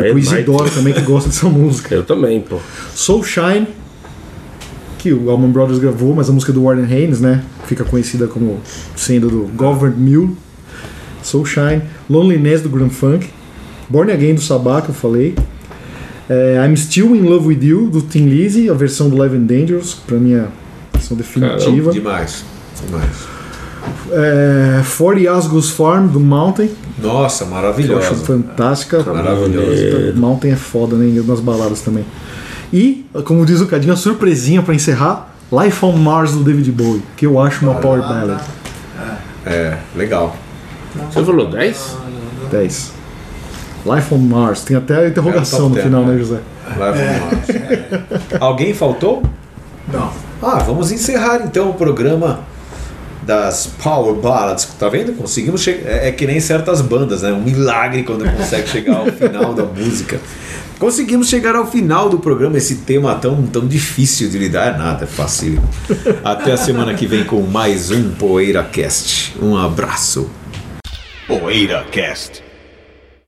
E 0.00 0.02
pro 0.02 0.12
vai. 0.12 0.20
Isidoro 0.20 0.70
também, 0.70 0.92
que 0.92 1.00
gosta 1.02 1.28
dessa 1.28 1.48
música. 1.48 1.94
Eu 1.94 2.04
também, 2.04 2.40
pô. 2.40 2.58
Soul 2.94 3.22
Shine, 3.22 3.66
que 4.98 5.12
o 5.12 5.30
Allman 5.30 5.50
Brothers 5.50 5.78
gravou, 5.78 6.14
mas 6.14 6.28
a 6.28 6.32
música 6.32 6.52
do 6.52 6.64
Warren 6.64 6.84
Haynes, 6.84 7.20
né? 7.20 7.42
Fica 7.66 7.84
conhecida 7.84 8.26
como 8.26 8.60
sendo 8.96 9.28
do 9.28 9.50
Governed 9.54 9.98
Mule. 9.98 10.36
Soul 11.22 11.44
Shine, 11.46 11.82
Loneliness 12.10 12.62
do 12.62 12.68
Grand 12.68 12.90
Funk, 12.90 13.28
Born 13.88 14.10
Again 14.10 14.34
do 14.34 14.40
Sabá, 14.40 14.82
que 14.82 14.88
eu 14.88 14.94
falei. 14.94 15.34
É, 16.28 16.56
I'm 16.64 16.76
Still 16.76 17.14
in 17.14 17.22
Love 17.22 17.48
with 17.48 17.62
You 17.62 17.88
do 17.88 18.02
Tim 18.02 18.26
Lizzy, 18.26 18.70
a 18.70 18.74
versão 18.74 19.08
do 19.08 19.16
Live 19.16 19.36
and 19.36 19.44
Dangerous, 19.44 19.94
pra 19.94 20.16
mim 20.18 20.34
é 20.34 20.40
a 20.40 20.48
versão 20.92 21.16
definitiva. 21.16 21.92
Demais. 21.92 22.44
Demais. 22.84 23.41
É, 24.10 24.82
40 24.96 25.30
Asgos 25.32 25.70
Farm 25.70 26.06
do 26.06 26.20
Mountain, 26.20 26.70
Nossa, 26.98 27.44
que 27.44 27.50
eu 27.50 27.54
acho 27.54 27.54
maravilhosa. 27.54 28.14
fantástica. 28.14 29.02
Maravilhosa. 29.02 30.12
Mountain 30.14 30.52
é 30.52 30.56
foda, 30.56 30.96
né? 30.96 31.22
Nas 31.26 31.40
baladas 31.40 31.80
também. 31.80 32.04
E, 32.72 33.04
como 33.24 33.44
diz 33.44 33.60
o 33.60 33.66
Cadinho, 33.66 33.92
a 33.92 33.96
surpresinha 33.96 34.62
pra 34.62 34.74
encerrar: 34.74 35.34
Life 35.50 35.84
on 35.84 35.92
Mars 35.92 36.32
do 36.32 36.44
David 36.44 36.70
Bowie, 36.72 37.02
que 37.16 37.26
eu 37.26 37.40
acho 37.40 37.64
uma 37.64 37.76
power 37.76 38.00
ballad. 38.00 38.40
É, 39.44 39.76
legal. 39.96 40.36
Você 41.10 41.24
falou 41.24 41.48
10? 41.50 41.96
10. 42.50 42.92
Life 43.84 44.14
on 44.14 44.18
Mars. 44.18 44.62
Tem 44.62 44.76
até 44.76 45.06
a 45.06 45.08
interrogação 45.08 45.66
É, 45.66 45.68
no 45.68 45.74
10, 45.74 45.86
final, 45.86 46.04
né? 46.04 46.12
né, 46.12 46.18
José? 46.18 46.38
Lá 46.78 46.90
vamos 46.92 47.20
lá. 47.20 48.02
Alguém 48.40 48.72
faltou? 48.72 49.22
Não. 49.92 50.10
Ah, 50.40 50.58
vamos 50.58 50.92
encerrar 50.92 51.42
então 51.44 51.70
o 51.70 51.74
programa 51.74 52.40
das 53.22 53.66
Power 53.82 54.14
Ballads. 54.14 54.64
Tá 54.78 54.88
vendo? 54.88 55.12
Conseguimos 55.12 55.62
chegar. 55.62 55.90
É, 55.90 56.08
é 56.08 56.12
que 56.12 56.26
nem 56.26 56.40
certas 56.40 56.80
bandas, 56.80 57.22
né? 57.22 57.32
Um 57.32 57.42
milagre 57.42 58.02
quando 58.02 58.24
consegue 58.36 58.68
chegar 58.68 58.96
ao 58.96 59.06
final 59.06 59.54
da 59.54 59.64
música. 59.64 60.20
Conseguimos 60.78 61.28
chegar 61.28 61.54
ao 61.54 61.64
final 61.64 62.08
do 62.08 62.18
programa, 62.18 62.58
esse 62.58 62.78
tema 62.78 63.14
tão, 63.14 63.40
tão 63.46 63.68
difícil 63.68 64.28
de 64.28 64.36
lidar. 64.36 64.76
Nada, 64.76 65.04
é 65.04 65.06
fácil. 65.06 65.62
Até 66.24 66.52
a 66.52 66.56
semana 66.56 66.92
que 66.94 67.06
vem 67.06 67.22
com 67.22 67.40
mais 67.42 67.92
um 67.92 68.10
PoeiraCast. 68.10 69.36
Um 69.40 69.56
abraço. 69.56 70.28
PoeiraCast. 71.28 72.51